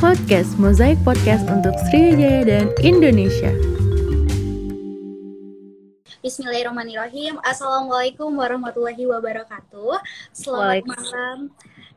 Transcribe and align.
podcast 0.00 0.56
Mozaik 0.56 0.96
Podcast 1.04 1.44
untuk 1.52 1.76
Sriwijaya 1.84 2.48
dan 2.48 2.66
Indonesia. 2.80 3.52
Bismillahirrahmanirrahim. 6.24 7.36
Assalamualaikum 7.44 8.32
warahmatullahi 8.32 9.04
wabarakatuh. 9.04 10.00
Selamat 10.32 10.88
malam 10.88 11.36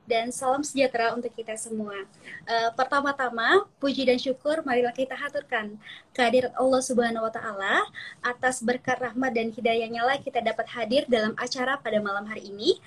dan 0.04 0.30
salam 0.30 0.62
sejahtera 0.62 1.16
untuk 1.16 1.32
kita 1.32 1.56
semua. 1.56 1.96
Uh, 2.44 2.70
pertama-tama, 2.76 3.64
puji 3.80 4.04
dan 4.04 4.20
syukur 4.20 4.60
marilah 4.68 4.92
kita 4.92 5.16
haturkan 5.16 5.80
kehadirat 6.14 6.54
Allah 6.54 6.82
Subhanahu 6.84 7.26
wa 7.26 7.34
taala 7.34 7.82
atas 8.22 8.62
berkat 8.62 9.02
rahmat 9.02 9.34
dan 9.34 9.50
hidayahnya 9.50 10.06
lah 10.06 10.18
kita 10.22 10.40
dapat 10.40 10.70
hadir 10.70 11.04
dalam 11.10 11.34
acara 11.40 11.80
pada 11.82 11.98
malam 12.00 12.24
hari 12.30 12.54
ini. 12.54 12.78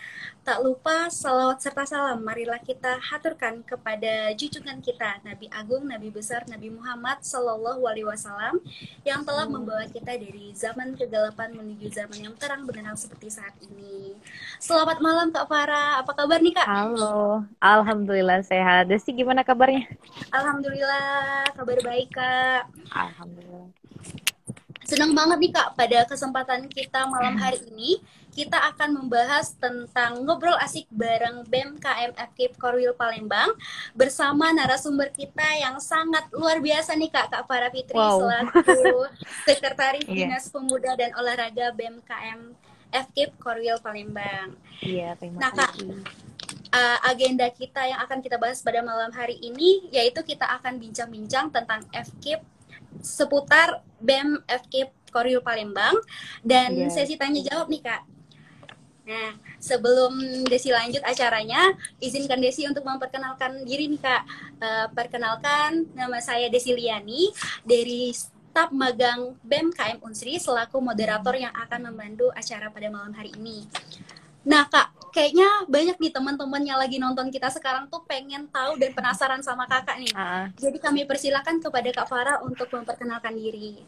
Tak 0.46 0.62
lupa 0.62 1.10
salawat 1.10 1.58
serta 1.58 1.82
salam 1.82 2.22
marilah 2.22 2.62
kita 2.62 3.02
haturkan 3.02 3.66
kepada 3.66 4.30
junjungan 4.38 4.78
kita 4.78 5.18
Nabi 5.26 5.50
Agung, 5.50 5.90
Nabi 5.90 6.14
besar 6.14 6.46
Nabi 6.46 6.70
Muhammad 6.70 7.18
sallallahu 7.26 7.82
alaihi 7.82 8.06
wasallam 8.06 8.62
yang 9.02 9.26
telah 9.26 9.50
membawa 9.50 9.90
kita 9.90 10.14
dari 10.14 10.54
zaman 10.54 10.94
kegelapan 10.94 11.50
menuju 11.50 11.90
zaman 11.90 12.30
yang 12.30 12.34
terang 12.38 12.62
benerang 12.62 12.94
seperti 12.94 13.26
saat 13.26 13.58
ini. 13.66 14.14
Selamat 14.62 15.02
malam 15.02 15.34
Kak 15.34 15.50
Farah, 15.50 15.98
apa 15.98 16.14
kabar 16.14 16.38
nih 16.38 16.54
Kak? 16.54 16.66
Halo, 16.66 17.05
Alhamdulillah 17.60 18.40
sehat. 18.46 18.88
Desi 18.90 19.12
gimana 19.12 19.42
kabarnya? 19.42 19.86
Alhamdulillah, 20.30 21.50
kabar 21.54 21.78
baik 21.82 22.10
Kak. 22.14 22.70
Alhamdulillah. 22.92 23.68
Senang 24.86 25.18
banget 25.18 25.38
nih 25.42 25.50
Kak, 25.50 25.74
pada 25.74 26.06
kesempatan 26.06 26.70
kita 26.70 27.10
malam 27.10 27.34
hari 27.34 27.58
ini, 27.74 27.98
kita 28.30 28.54
akan 28.54 29.02
membahas 29.02 29.56
tentang 29.58 30.22
ngobrol 30.22 30.54
asik 30.62 30.86
bareng 30.94 31.42
BEM 31.50 31.82
KMFK 31.82 32.54
Korwil 32.54 32.94
Palembang 32.94 33.50
bersama 33.98 34.54
narasumber 34.54 35.10
kita 35.10 35.42
yang 35.58 35.82
sangat 35.82 36.30
luar 36.30 36.62
biasa 36.62 36.94
nih 36.94 37.10
Kak, 37.10 37.34
Kak 37.34 37.50
Farah 37.50 37.72
Fitri 37.74 37.98
wow. 37.98 38.20
selaku 38.20 39.10
Sekretaris 39.48 40.06
yeah. 40.06 40.30
Dinas 40.30 40.52
Pemuda 40.54 40.94
dan 40.94 41.10
Olahraga 41.18 41.74
BEM 41.74 41.98
KM 42.06 42.54
FKIP 42.94 43.30
Korwil 43.42 43.82
Palembang. 43.82 44.54
Iya, 44.84 45.18
terima 45.18 45.42
nah, 45.42 45.50
Kak, 45.50 45.74
uh, 46.76 46.98
agenda 47.08 47.48
kita 47.48 47.88
yang 47.88 48.00
akan 48.04 48.20
kita 48.20 48.36
bahas 48.36 48.60
pada 48.60 48.84
malam 48.84 49.08
hari 49.16 49.40
ini 49.40 49.88
yaitu 49.88 50.20
kita 50.20 50.44
akan 50.60 50.76
bincang-bincang 50.76 51.48
tentang 51.48 51.80
FKIP 51.88 52.44
seputar 53.00 53.80
BEM 53.96 54.44
FKIP 54.44 54.92
Korwil 55.08 55.40
Palembang 55.40 55.96
dan 56.44 56.76
yeah. 56.76 56.92
sesi 56.92 57.16
tanya 57.16 57.40
jawab 57.40 57.72
nih 57.72 57.80
Kak. 57.80 58.02
Nah, 59.06 59.38
sebelum 59.62 60.18
Desi 60.50 60.74
lanjut 60.74 60.98
acaranya, 61.06 61.78
izinkan 62.02 62.42
Desi 62.42 62.66
untuk 62.66 62.82
memperkenalkan 62.82 63.62
diri 63.62 63.86
nih 63.86 64.02
Kak. 64.02 64.22
Uh, 64.58 64.86
perkenalkan, 64.92 65.86
nama 65.94 66.18
saya 66.18 66.50
Desi 66.50 66.74
Liani 66.74 67.30
dari 67.62 68.10
staf 68.10 68.74
magang 68.74 69.38
BEM 69.46 69.70
KM 69.72 70.02
Unsri 70.02 70.40
selaku 70.42 70.82
moderator 70.82 71.38
yang 71.38 71.54
akan 71.54 71.92
membantu 71.92 72.34
acara 72.34 72.72
pada 72.72 72.90
malam 72.90 73.14
hari 73.14 73.30
ini. 73.38 73.68
Nah 74.46 74.64
kak, 74.64 74.95
kayaknya 75.16 75.48
banyak 75.64 75.96
nih 75.96 76.12
teman-teman 76.12 76.60
yang 76.60 76.76
lagi 76.76 77.00
nonton 77.00 77.32
kita 77.32 77.48
sekarang 77.48 77.88
tuh 77.88 78.04
pengen 78.04 78.44
tahu 78.52 78.76
dan 78.76 78.92
penasaran 78.92 79.40
sama 79.40 79.64
kakak 79.64 79.96
nih. 79.96 80.12
Uh. 80.12 80.52
Jadi 80.60 80.76
kami 80.76 81.08
persilakan 81.08 81.56
kepada 81.64 81.88
Kak 81.88 82.06
Farah 82.12 82.44
untuk 82.44 82.68
memperkenalkan 82.68 83.32
diri. 83.32 83.80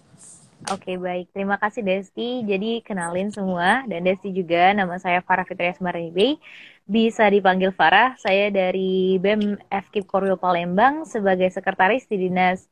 Oke 0.72 0.96
baik, 0.96 1.30
terima 1.36 1.60
kasih 1.60 1.84
Desti. 1.84 2.42
Jadi 2.48 2.80
kenalin 2.80 3.28
semua 3.28 3.84
dan 3.84 4.08
Desti 4.08 4.32
juga 4.32 4.72
nama 4.72 4.96
saya 4.96 5.20
Farah 5.20 5.44
Fitria 5.44 5.76
Semaribe. 5.76 6.40
Bisa 6.88 7.28
dipanggil 7.28 7.76
Farah. 7.76 8.16
Saya 8.16 8.48
dari 8.48 9.20
BEM 9.20 9.60
FKIP 9.68 10.08
Korwil 10.08 10.40
Palembang 10.40 11.04
sebagai 11.04 11.52
sekretaris 11.52 12.08
di 12.08 12.26
Dinas 12.26 12.64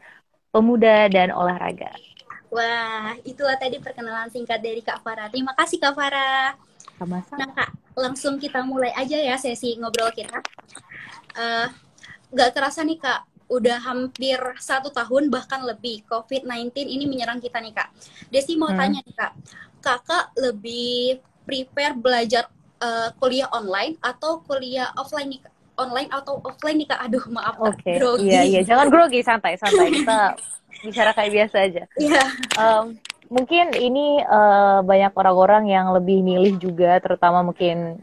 pemuda 0.48 1.12
dan 1.12 1.28
olahraga. 1.28 1.92
Wah, 2.48 3.12
itulah 3.22 3.60
tadi 3.60 3.76
perkenalan 3.76 4.32
singkat 4.32 4.64
dari 4.64 4.80
Kak 4.80 5.04
Farah. 5.04 5.28
Terima 5.28 5.52
kasih 5.52 5.76
Kak 5.76 5.92
Farah. 5.92 6.56
Sama-sama. 6.96 7.38
Nah 7.40 7.50
Kak, 7.52 7.70
langsung 7.96 8.40
kita 8.40 8.64
mulai 8.64 8.92
aja 8.96 9.16
ya 9.20 9.36
sesi 9.36 9.76
ngobrol 9.76 10.12
kita. 10.12 10.40
Uh, 11.36 11.68
gak 12.32 12.56
kerasa 12.56 12.82
nih 12.82 12.96
Kak, 12.96 13.28
udah 13.52 13.78
hampir 13.84 14.40
satu 14.58 14.88
tahun 14.90 15.28
bahkan 15.28 15.62
lebih 15.62 16.02
COVID-19 16.08 16.72
ini 16.82 17.04
menyerang 17.04 17.38
kita 17.38 17.60
nih 17.60 17.76
Kak. 17.76 17.88
Desi 18.32 18.56
mau 18.56 18.72
hmm. 18.72 18.78
tanya 18.80 19.00
nih 19.04 19.14
Kak, 19.16 19.32
Kakak 19.84 20.24
lebih 20.40 21.20
prepare 21.44 21.94
belajar 21.94 22.48
uh, 22.80 23.12
kuliah 23.20 23.46
online 23.52 23.94
atau 24.00 24.42
kuliah 24.42 24.90
offline 24.96 25.30
nih 25.30 25.40
Kak? 25.44 25.56
online 25.76 26.08
atau 26.08 26.40
offline 26.40 26.80
nih 26.80 26.88
kak 26.88 27.00
aduh 27.04 27.24
maaf 27.28 27.56
oke 27.60 27.76
okay. 27.76 28.00
iya 28.24 28.42
iya 28.48 28.60
jangan 28.64 28.88
grogi 28.88 29.20
santai 29.20 29.60
santai 29.60 29.92
kita 29.92 30.32
bicara 30.84 31.10
kayak 31.12 31.32
biasa 31.32 31.56
aja 31.68 31.82
iya 32.00 32.24
yeah. 32.24 32.28
um, 32.56 32.96
mungkin 33.28 33.74
ini 33.74 34.22
uh, 34.22 34.80
banyak 34.86 35.12
orang-orang 35.14 35.70
yang 35.70 35.90
lebih 35.94 36.22
milih 36.22 36.58
juga 36.62 36.98
terutama 37.02 37.42
mungkin 37.42 37.98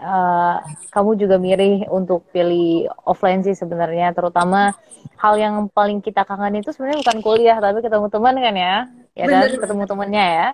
uh, 0.00 0.62
kamu 0.94 1.10
juga 1.18 1.36
milih 1.36 1.90
untuk 1.90 2.24
pilih 2.30 2.88
offline 3.04 3.42
sih 3.44 3.54
sebenarnya. 3.54 4.14
Terutama 4.14 4.72
hal 5.18 5.34
yang 5.36 5.54
paling 5.70 5.98
kita 5.98 6.22
kangen 6.24 6.62
itu 6.62 6.70
sebenarnya 6.72 7.02
bukan 7.02 7.18
kuliah 7.20 7.58
tapi 7.58 7.78
ketemu 7.82 8.06
teman 8.08 8.34
kan 8.38 8.54
ya. 8.56 8.76
Ya 9.18 9.26
kan? 9.26 9.50
Ketemu 9.50 9.82
temannya 9.90 10.26
ya. 10.30 10.48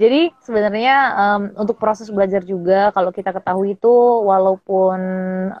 Jadi 0.00 0.32
sebenarnya 0.44 0.96
um, 1.12 1.42
untuk 1.60 1.76
proses 1.76 2.08
belajar 2.08 2.40
juga 2.44 2.88
kalau 2.92 3.12
kita 3.12 3.36
ketahui 3.36 3.76
itu 3.76 3.96
walaupun 4.24 5.00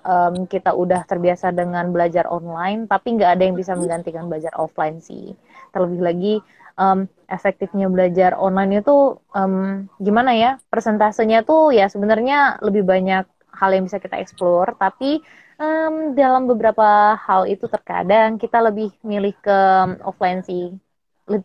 um, 0.00 0.34
kita 0.48 0.72
udah 0.72 1.04
terbiasa 1.04 1.52
dengan 1.52 1.92
belajar 1.92 2.24
online 2.28 2.88
tapi 2.88 3.20
nggak 3.20 3.36
ada 3.36 3.42
yang 3.44 3.56
bisa 3.56 3.76
menggantikan 3.76 4.28
belajar 4.28 4.52
offline 4.56 5.00
sih. 5.00 5.36
Terlebih 5.72 6.00
lagi 6.00 6.34
um, 6.80 7.04
efektifnya 7.28 7.86
belajar 7.92 8.34
online 8.40 8.80
itu 8.80 9.20
um, 9.36 9.84
gimana 10.00 10.32
ya 10.32 10.50
persentasenya 10.72 11.44
tuh 11.44 11.76
ya 11.76 11.92
sebenarnya 11.92 12.58
lebih 12.64 12.88
banyak 12.88 13.28
hal 13.52 13.70
yang 13.76 13.84
bisa 13.84 14.00
kita 14.00 14.16
explore 14.16 14.72
tapi 14.80 15.20
um, 15.60 16.16
dalam 16.16 16.48
beberapa 16.48 17.14
hal 17.20 17.44
itu 17.44 17.68
terkadang 17.68 18.40
kita 18.40 18.64
lebih 18.64 18.88
milih 19.04 19.36
ke 19.38 19.58
offline 20.02 20.40
sih 20.40 20.72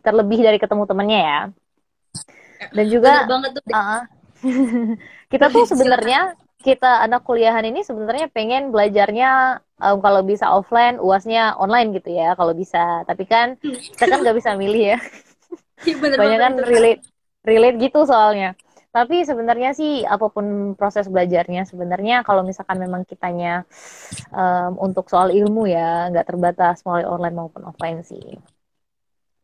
terlebih 0.02 0.42
dari 0.42 0.58
ketemu 0.58 0.82
temannya 0.88 1.20
ya. 1.22 1.40
Dan 2.72 2.86
juga 2.88 3.28
Uh, 3.70 4.02
kita 5.32 5.52
tuh 5.52 5.68
sebenarnya 5.68 6.34
kita 6.64 7.06
anak 7.06 7.22
kuliahan 7.22 7.62
ini 7.62 7.86
sebenarnya 7.86 8.26
pengen 8.32 8.74
belajarnya 8.74 9.62
um, 9.78 10.02
kalau 10.02 10.26
bisa 10.26 10.50
offline, 10.50 10.98
uasnya 10.98 11.54
online 11.60 11.94
gitu 11.94 12.10
ya 12.10 12.34
kalau 12.34 12.56
bisa. 12.56 13.06
Tapi 13.06 13.22
kan 13.28 13.54
kita 13.62 14.10
kan 14.10 14.18
nggak 14.24 14.36
bisa 14.40 14.58
milih 14.58 14.96
ya. 14.96 14.98
Iya, 15.84 15.94
Banyak 16.16 16.38
kan 16.40 16.52
relate 16.62 17.02
relate 17.44 17.76
gitu 17.76 18.08
soalnya. 18.08 18.56
Tapi 18.96 19.28
sebenarnya 19.28 19.76
sih 19.76 20.08
apa 20.08 20.32
pun 20.32 20.72
proses 20.72 21.04
belajarnya 21.12 21.68
sebenarnya 21.68 22.24
kalau 22.24 22.40
misalkan 22.40 22.80
memang 22.80 23.04
kitanya 23.04 23.68
um, 24.32 24.72
untuk 24.80 25.12
soal 25.12 25.28
ilmu 25.28 25.68
ya 25.68 26.08
nggak 26.08 26.32
terbatas 26.32 26.80
melalui 26.80 27.04
online 27.04 27.36
maupun 27.36 27.62
offline 27.68 28.00
sih 28.00 28.40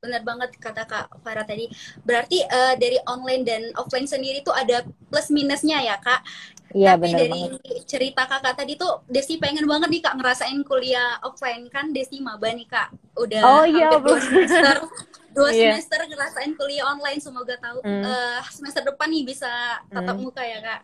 benar 0.02 0.26
banget 0.26 0.50
kata 0.58 0.82
Kak 0.82 1.22
Farah 1.22 1.46
tadi. 1.46 1.70
Berarti 2.02 2.42
uh, 2.42 2.74
dari 2.74 2.98
online 3.06 3.46
dan 3.46 3.62
offline 3.78 4.10
sendiri 4.10 4.42
tuh 4.42 4.50
ada 4.50 4.82
plus 4.82 5.30
minusnya 5.30 5.78
ya 5.78 5.94
Kak. 6.02 6.26
Iya 6.74 6.98
Tapi 6.98 7.06
benar 7.06 7.18
dari 7.22 7.30
banget. 7.30 7.86
cerita 7.86 8.22
kakak 8.26 8.54
tadi 8.58 8.74
tuh 8.74 9.06
Desi 9.06 9.36
pengen 9.36 9.68
banget 9.68 9.92
nih 9.92 10.02
kak 10.02 10.16
ngerasain 10.16 10.56
kuliah 10.64 11.20
offline 11.20 11.68
kan 11.68 11.92
Desi 11.92 12.18
maba 12.24 12.48
nih 12.48 12.64
kak 12.64 12.88
udah 13.12 13.44
oh, 13.44 13.64
iya, 13.68 13.92
hampir 13.92 14.08
dua 14.08 14.18
semester 14.24 14.76
dua 15.32 15.50
yeah. 15.50 15.74
semester 15.76 16.00
ngerasain 16.08 16.52
kuliah 16.54 16.86
online 16.88 17.20
semoga 17.20 17.56
tahu 17.56 17.80
mm. 17.80 18.04
uh, 18.04 18.40
semester 18.52 18.84
depan 18.84 19.08
nih 19.08 19.24
bisa 19.24 19.50
tatap 19.88 20.16
mm. 20.16 20.22
muka 20.22 20.42
ya 20.44 20.58
kak. 20.60 20.80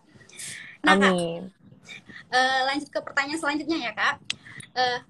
Nah 0.85 0.95
Amin. 0.97 1.43
kak 1.49 1.59
uh, 2.33 2.61
lanjut 2.69 2.89
ke 2.89 2.99
pertanyaan 3.01 3.41
selanjutnya 3.41 3.79
ya 3.79 3.93
kak. 3.93 4.17
Uh, 4.77 5.01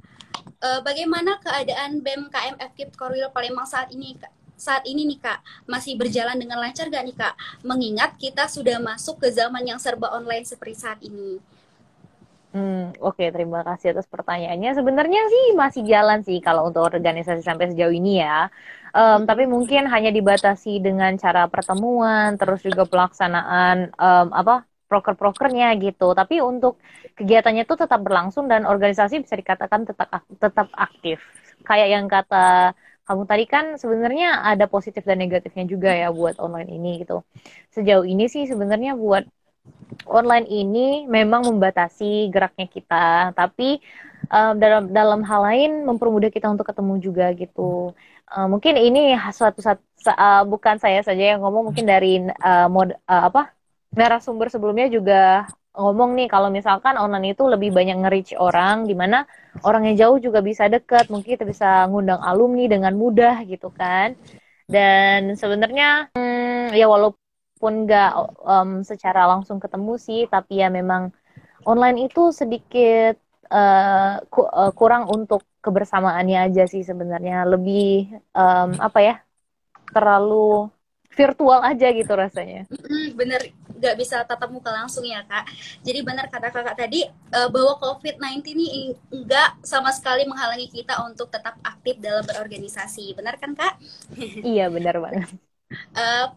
uh, 0.63 0.81
bagaimana 0.83 1.39
keadaan 1.43 2.01
BEM 2.01 2.31
KMF 2.31 2.71
KIP 2.75 2.91
Korwil 2.95 3.29
Palembang 3.35 3.69
saat 3.69 3.91
ini 3.93 4.17
Kak? 4.17 4.33
saat 4.59 4.83
ini 4.91 5.07
nih 5.07 5.23
kak 5.23 5.39
masih 5.71 5.95
berjalan 5.95 6.35
dengan 6.35 6.59
lancar 6.59 6.91
gak 6.91 7.07
nih 7.07 7.15
kak 7.15 7.39
mengingat 7.63 8.19
kita 8.19 8.51
sudah 8.51 8.83
masuk 8.83 9.23
ke 9.23 9.31
zaman 9.31 9.63
yang 9.63 9.79
serba 9.79 10.11
online 10.11 10.43
seperti 10.43 10.75
saat 10.75 10.99
ini 10.99 11.39
Hmm, 12.59 12.91
oke, 12.99 13.15
okay, 13.23 13.29
terima 13.31 13.61
kasih 13.63 13.95
atas 13.95 14.07
pertanyaannya. 14.11 14.71
Sebenarnya 14.79 15.21
sih 15.33 15.45
masih 15.55 15.83
jalan 15.87 16.19
sih 16.27 16.39
kalau 16.43 16.67
untuk 16.69 16.83
organisasi 16.83 17.43
sampai 17.47 17.71
sejauh 17.71 17.95
ini 17.95 18.19
ya. 18.19 18.51
Um, 18.91 19.31
tapi 19.31 19.47
mungkin 19.47 19.87
hanya 19.87 20.11
dibatasi 20.11 20.83
dengan 20.83 21.15
cara 21.23 21.47
pertemuan, 21.47 22.35
terus 22.41 22.67
juga 22.67 22.83
pelaksanaan 22.89 23.95
um, 23.95 24.27
apa 24.35 24.67
proker-prokernya 24.91 25.79
gitu. 25.79 26.11
Tapi 26.19 26.43
untuk 26.43 26.83
kegiatannya 27.15 27.63
itu 27.63 27.75
tetap 27.79 28.01
berlangsung 28.03 28.51
dan 28.51 28.67
organisasi 28.67 29.23
bisa 29.23 29.39
dikatakan 29.39 29.87
tetap 29.87 30.09
tetap 30.43 30.69
aktif. 30.75 31.23
Kayak 31.63 31.89
yang 31.95 32.07
kata 32.11 32.75
kamu 33.07 33.23
tadi 33.31 33.45
kan 33.49 33.65
sebenarnya 33.79 34.45
ada 34.51 34.67
positif 34.67 35.07
dan 35.07 35.23
negatifnya 35.23 35.65
juga 35.65 35.91
ya 35.95 36.11
buat 36.11 36.43
online 36.43 36.71
ini 36.75 36.91
gitu. 37.07 37.23
Sejauh 37.71 38.05
ini 38.05 38.27
sih 38.27 38.51
sebenarnya 38.51 38.99
buat 38.99 39.25
online 40.09 40.47
ini 40.49 41.05
memang 41.05 41.45
membatasi 41.49 42.33
geraknya 42.33 42.67
kita, 42.69 43.33
tapi 43.37 43.81
um, 44.33 44.55
dalam 44.57 44.89
dalam 44.93 45.21
hal 45.25 45.41
lain 45.45 45.71
mempermudah 45.85 46.33
kita 46.33 46.49
untuk 46.49 46.69
ketemu 46.69 46.95
juga 47.01 47.27
gitu. 47.37 47.93
Uh, 48.29 48.47
mungkin 48.49 48.77
ini 48.77 49.17
suatu 49.33 49.65
saat 49.65 49.81
uh, 50.05 50.45
bukan 50.45 50.77
saya 50.81 51.01
saja 51.05 51.37
yang 51.37 51.41
ngomong, 51.45 51.73
mungkin 51.73 51.85
dari 51.89 52.21
uh, 52.45 52.69
mod 52.69 52.93
uh, 53.09 53.23
apa 53.29 53.53
narasumber 53.97 54.53
sebelumnya 54.53 54.93
juga 54.93 55.49
ngomong 55.79 56.19
nih 56.19 56.29
kalau 56.29 56.51
misalkan 56.51 56.99
online 56.99 57.39
itu 57.39 57.47
lebih 57.47 57.71
banyak 57.71 57.97
nge-reach 58.03 58.35
orang 58.37 58.85
di 58.85 58.99
mana 58.99 59.25
orang 59.63 59.87
yang 59.89 59.97
jauh 59.97 60.19
juga 60.19 60.43
bisa 60.43 60.67
deket, 60.67 61.09
mungkin 61.09 61.39
kita 61.39 61.47
bisa 61.47 61.87
ngundang 61.89 62.21
alumni 62.21 62.67
dengan 62.67 62.93
mudah 62.99 63.47
gitu 63.47 63.71
kan. 63.73 64.19
Dan 64.69 65.33
sebenarnya 65.39 66.13
hmm, 66.13 66.77
ya 66.77 66.85
walaupun 66.85 67.28
nggak 67.59 68.13
um, 68.47 68.71
secara 68.87 69.27
langsung 69.27 69.59
ketemu 69.59 69.95
sih, 69.99 70.21
tapi 70.31 70.63
ya 70.63 70.71
memang 70.71 71.11
online 71.67 72.07
itu 72.07 72.31
sedikit 72.31 73.19
uh, 73.51 74.23
ku, 74.31 74.47
uh, 74.47 74.73
kurang 74.73 75.11
untuk 75.11 75.45
kebersamaannya 75.59 76.49
aja 76.49 76.65
sih 76.71 76.87
sebenarnya 76.87 77.45
lebih 77.45 78.09
um, 78.33 78.79
apa 78.79 78.99
ya 79.03 79.15
terlalu 79.91 80.71
virtual 81.19 81.61
aja 81.67 81.91
gitu 81.91 82.13
rasanya. 82.15 82.69
bener, 83.19 83.51
nggak 83.75 83.95
bisa 83.99 84.23
tatap 84.23 84.55
muka 84.55 84.71
langsung 84.71 85.03
ya 85.03 85.25
kak. 85.27 85.51
Jadi 85.83 85.99
benar 86.07 86.31
kata 86.31 86.55
kakak 86.55 86.79
tadi 86.79 87.11
uh, 87.35 87.49
bahwa 87.51 87.75
COVID-19 87.83 88.55
ini 88.55 88.95
nggak 89.11 89.67
sama 89.67 89.91
sekali 89.91 90.29
menghalangi 90.31 90.71
kita 90.71 91.03
untuk 91.03 91.33
tetap 91.33 91.59
aktif 91.67 91.99
dalam 91.99 92.23
berorganisasi. 92.23 93.19
Benar 93.19 93.35
kan 93.41 93.59
kak? 93.59 93.75
iya 94.47 94.71
benar 94.71 95.03
banget. 95.03 95.35
Uh, 95.97 96.31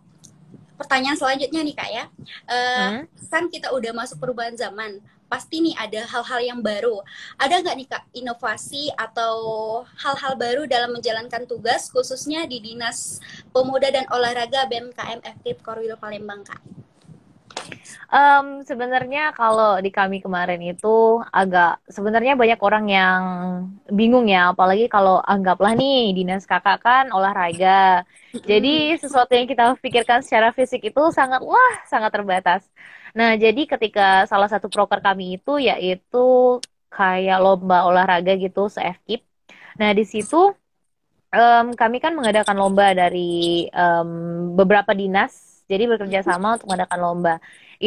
pertanyaan 0.81 1.17
selanjutnya 1.17 1.61
nih 1.61 1.75
kak 1.77 1.89
ya, 1.93 2.03
uh, 2.49 2.89
hmm? 2.97 3.03
kan 3.29 3.45
kita 3.53 3.69
udah 3.69 3.93
masuk 3.93 4.17
perubahan 4.17 4.57
zaman 4.57 4.97
pasti 5.31 5.63
nih 5.63 5.79
ada 5.79 6.03
hal-hal 6.11 6.43
yang 6.43 6.59
baru. 6.59 6.99
Ada 7.39 7.63
nggak 7.63 7.75
nih 7.79 7.87
Kak 7.87 8.03
inovasi 8.11 8.91
atau 8.99 9.35
hal-hal 9.95 10.35
baru 10.35 10.67
dalam 10.67 10.91
menjalankan 10.91 11.47
tugas 11.47 11.87
khususnya 11.87 12.43
di 12.43 12.59
Dinas 12.59 13.23
Pemuda 13.55 13.87
dan 13.87 14.03
Olahraga 14.11 14.67
BMKM 14.67 15.23
Aktif 15.23 15.63
Korwil 15.63 15.95
Palembang 15.95 16.43
Kak? 16.43 16.59
Um, 18.11 18.59
sebenarnya 18.67 19.31
kalau 19.31 19.79
di 19.79 19.87
kami 19.87 20.19
kemarin 20.19 20.59
itu 20.59 21.23
agak 21.31 21.79
sebenarnya 21.87 22.35
banyak 22.35 22.59
orang 22.59 22.85
yang 22.91 23.21
bingung 23.87 24.27
ya, 24.27 24.51
apalagi 24.51 24.91
kalau 24.91 25.23
anggaplah 25.23 25.71
nih 25.79 26.11
dinas 26.11 26.43
kakak 26.43 26.83
kan 26.83 27.07
olahraga. 27.15 28.03
Jadi 28.35 28.99
sesuatu 28.99 29.31
yang 29.31 29.47
kita 29.47 29.75
pikirkan 29.79 30.23
secara 30.23 30.51
fisik 30.51 30.91
itu 30.91 31.03
sangatlah 31.15 31.71
sangat 31.87 32.11
terbatas. 32.11 32.61
Nah, 33.15 33.35
jadi 33.35 33.67
ketika 33.67 34.23
salah 34.27 34.47
satu 34.47 34.67
proker 34.71 34.99
kami 35.03 35.39
itu 35.39 35.59
yaitu 35.59 36.59
kayak 36.91 37.39
lomba 37.39 37.87
olahraga 37.87 38.35
gitu 38.35 38.67
se-FKIP. 38.67 39.23
Nah, 39.79 39.91
di 39.95 40.03
situ 40.03 40.51
um, 41.31 41.65
kami 41.75 41.97
kan 42.03 42.15
mengadakan 42.15 42.55
lomba 42.59 42.91
dari 42.91 43.67
um, 43.71 44.51
beberapa 44.55 44.91
dinas, 44.91 45.50
jadi 45.71 45.83
bekerja 45.91 46.19
sama 46.29 46.47
untuk 46.55 46.67
mengadakan 46.69 46.99
lomba. 47.05 47.33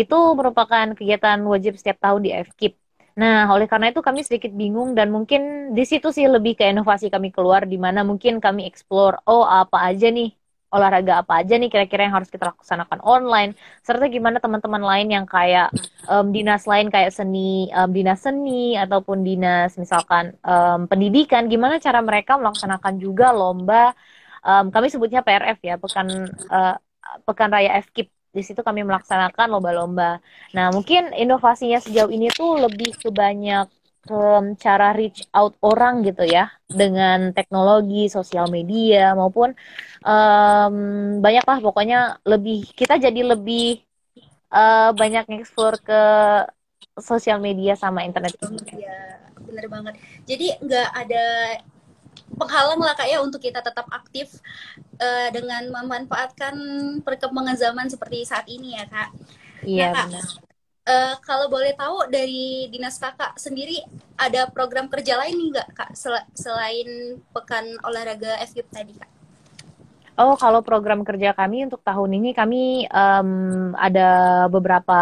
Itu 0.01 0.17
merupakan 0.39 0.87
kegiatan 0.99 1.39
wajib 1.53 1.73
setiap 1.81 1.99
tahun 2.05 2.21
di 2.27 2.31
FKIP. 2.49 2.75
Nah, 3.23 3.47
oleh 3.55 3.67
karena 3.71 3.87
itu 3.93 4.01
kami 4.03 4.21
sedikit 4.27 4.51
bingung 4.61 4.91
dan 4.99 5.09
mungkin 5.15 5.41
di 5.77 5.85
situ 5.91 6.09
sih 6.17 6.27
lebih 6.27 6.53
ke 6.59 6.65
inovasi 6.73 7.07
kami 7.15 7.29
keluar 7.37 7.63
di 7.73 7.79
mana 7.79 8.01
mungkin 8.03 8.43
kami 8.43 8.67
explore, 8.71 9.23
oh 9.31 9.45
apa 9.47 9.77
aja 9.87 10.11
nih 10.11 10.35
olahraga 10.75 11.23
apa 11.23 11.33
aja 11.41 11.55
nih 11.55 11.71
kira-kira 11.71 12.11
yang 12.11 12.19
harus 12.19 12.27
kita 12.27 12.51
laksanakan 12.51 12.99
online 13.07 13.55
serta 13.87 14.11
gimana 14.11 14.43
teman-teman 14.43 14.83
lain 14.83 15.09
yang 15.15 15.27
kayak 15.31 15.71
um, 16.11 16.35
dinas 16.35 16.67
lain 16.67 16.91
kayak 16.91 17.15
seni 17.15 17.71
um, 17.71 17.95
dinas 17.95 18.27
seni 18.27 18.75
ataupun 18.75 19.23
dinas 19.23 19.79
misalkan 19.79 20.35
um, 20.43 20.91
pendidikan 20.91 21.47
gimana 21.47 21.79
cara 21.79 22.03
mereka 22.03 22.35
melaksanakan 22.35 22.99
juga 22.99 23.31
lomba 23.31 23.95
um, 24.43 24.75
kami 24.75 24.91
sebutnya 24.91 25.23
PRF 25.23 25.63
ya 25.63 25.79
pekan 25.79 26.09
uh, 26.51 26.75
pekan 27.27 27.51
raya 27.53 27.81
FKIP 27.83 28.09
di 28.35 28.43
situ 28.43 28.61
kami 28.67 28.83
melaksanakan 28.83 29.47
lomba-lomba. 29.47 30.19
Nah, 30.59 30.75
mungkin 30.75 31.15
inovasinya 31.15 31.79
sejauh 31.79 32.11
ini 32.11 32.27
tuh 32.35 32.59
lebih 32.59 32.99
ke 32.99 33.15
banyak 33.15 33.71
um, 34.11 34.59
cara 34.59 34.91
reach 34.93 35.25
out 35.31 35.55
orang 35.62 36.03
gitu 36.03 36.27
ya 36.27 36.51
dengan 36.67 37.31
teknologi 37.31 38.11
sosial 38.11 38.51
media 38.51 39.15
maupun 39.15 39.55
um, 40.03 40.75
banyak 41.23 41.45
lah 41.47 41.59
pokoknya 41.62 42.19
lebih 42.27 42.67
kita 42.75 42.99
jadi 42.99 43.23
lebih 43.23 43.81
uh, 44.50 44.91
banyak 44.93 45.31
explore 45.39 45.79
ke 45.81 46.03
sosial 46.99 47.43
media 47.43 47.75
sama 47.75 48.07
internet. 48.07 48.39
Iya, 48.71 49.19
bener 49.43 49.67
banget. 49.67 49.95
Jadi 50.27 50.47
nggak 50.62 50.89
ada 50.95 51.25
penghalang 52.35 52.81
lah 52.83 52.95
kak 52.99 53.09
ya 53.09 53.23
untuk 53.23 53.41
kita 53.41 53.63
tetap 53.63 53.87
aktif 53.91 54.39
uh, 54.99 55.29
dengan 55.31 55.71
memanfaatkan 55.71 56.55
perkembangan 57.07 57.57
zaman 57.57 57.87
seperti 57.89 58.27
saat 58.27 58.47
ini 58.51 58.75
ya 58.75 58.85
kak. 58.91 59.11
Iya 59.65 59.87
nah, 59.91 59.93
kak, 59.95 60.07
benar. 60.11 60.27
Uh, 60.85 61.15
kalau 61.25 61.47
boleh 61.49 61.73
tahu 61.73 62.13
dari 62.13 62.69
dinas 62.69 63.01
kakak 63.01 63.41
sendiri 63.41 63.81
ada 64.21 64.45
program 64.53 64.93
kerja 64.93 65.17
lain 65.17 65.49
nggak 65.49 65.73
kak 65.73 65.91
sel 65.97 66.13
selain 66.37 67.17
pekan 67.33 67.65
olahraga 67.87 68.37
FGIP 68.45 68.69
tadi 68.69 68.93
kak? 68.93 69.13
Oh 70.14 70.38
kalau 70.38 70.62
program 70.62 71.02
kerja 71.02 71.34
kami 71.34 71.66
untuk 71.66 71.82
tahun 71.82 72.11
ini 72.22 72.28
kami 72.38 72.87
um, 72.87 73.31
ada 73.75 74.02
beberapa 74.46 74.94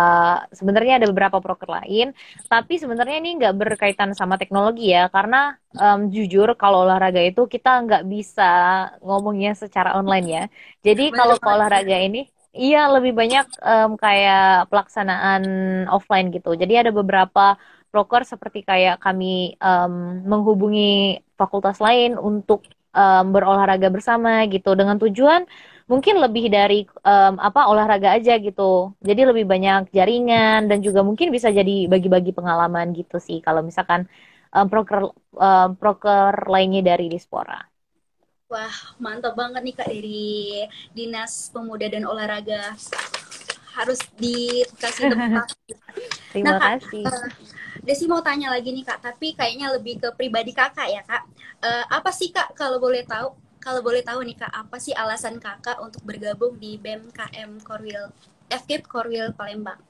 sebenarnya 0.57 0.93
ada 1.05 1.07
beberapa 1.13 1.37
proker 1.45 1.69
lain. 1.69 2.07
Tapi 2.49 2.73
sebenarnya 2.81 3.17
ini 3.21 3.29
nggak 3.37 3.55
berkaitan 3.61 4.17
sama 4.17 4.41
teknologi 4.41 4.89
ya 4.97 5.13
karena 5.13 5.37
um, 5.77 6.09
jujur 6.09 6.57
kalau 6.57 6.89
olahraga 6.89 7.21
itu 7.21 7.45
kita 7.45 7.69
nggak 7.85 8.03
bisa 8.09 8.43
ngomongnya 9.05 9.53
secara 9.53 10.01
online 10.01 10.27
ya. 10.37 10.43
Jadi 10.81 11.03
kalau 11.13 11.37
ke 11.37 11.49
olahraga 11.49 11.97
ini 12.01 12.19
Iya, 12.53 12.79
lebih 12.95 13.13
banyak 13.21 13.45
um, 13.65 13.91
kayak 13.97 14.69
pelaksanaan 14.69 15.43
offline 15.89 16.29
gitu. 16.37 16.53
Jadi 16.53 16.73
ada 16.81 16.91
beberapa 16.93 17.57
proker 17.93 18.23
seperti 18.29 18.61
kayak 18.61 19.01
kami 19.05 19.57
um, 19.57 20.21
menghubungi 20.31 21.17
fakultas 21.41 21.81
lain 21.81 22.11
untuk 22.21 22.61
um, 22.93 23.25
berolahraga 23.33 23.89
bersama 23.89 24.45
gitu 24.49 24.77
dengan 24.77 24.97
tujuan 25.01 25.45
mungkin 25.91 26.23
lebih 26.23 26.49
dari 26.49 26.87
um, 27.05 27.37
apa 27.37 27.69
olahraga 27.69 28.15
aja 28.17 28.39
gitu. 28.39 28.97
Jadi 29.03 29.29
lebih 29.29 29.45
banyak 29.45 29.93
jaringan 29.93 30.71
dan 30.71 30.79
juga 30.81 31.05
mungkin 31.05 31.29
bisa 31.29 31.53
jadi 31.53 31.91
bagi-bagi 31.91 32.33
pengalaman 32.33 32.97
gitu 32.97 33.19
sih 33.19 33.43
kalau 33.45 33.61
misalkan 33.61 34.09
um, 34.55 34.67
proker 34.73 35.11
um, 35.37 35.77
proker 35.77 36.33
lainnya 36.49 36.81
dari 36.95 37.13
Dispora. 37.13 37.61
Wah, 38.53 38.77
mantap 39.01 39.33
banget 39.33 39.65
nih 39.65 39.75
Kak 39.81 39.89
dari 39.89 40.65
Dinas 40.93 41.49
Pemuda 41.49 41.89
dan 41.89 42.05
Olahraga. 42.05 42.77
Harus 43.73 44.01
dikasih 44.21 45.09
tempat. 45.09 45.49
Terima 46.37 46.61
nah, 46.61 46.77
kasih. 46.77 47.09
Uh, 47.09 47.29
Desi 47.83 48.07
mau 48.07 48.23
tanya 48.23 48.55
lagi 48.55 48.71
nih 48.71 48.87
Kak, 48.87 49.03
tapi 49.03 49.35
kayaknya 49.35 49.75
lebih 49.75 49.99
ke 49.99 50.09
pribadi 50.15 50.55
Kakak 50.55 50.87
ya 50.87 51.03
Kak. 51.03 51.27
Uh, 51.59 51.85
apa 51.91 52.15
sih 52.15 52.31
Kak 52.31 52.55
kalau 52.55 52.79
boleh 52.79 53.03
tahu? 53.03 53.35
Kalau 53.59 53.83
boleh 53.83 54.07
tahu 54.07 54.23
nih 54.23 54.39
Kak, 54.39 54.55
apa 54.55 54.79
sih 54.79 54.95
alasan 54.95 55.43
Kakak 55.43 55.83
untuk 55.83 55.99
bergabung 56.07 56.55
di 56.63 56.79
BMKM 56.79 57.59
Korwil 57.67 58.15
FKIP 58.47 58.87
Korwil 58.87 59.35
Palembang? 59.35 59.83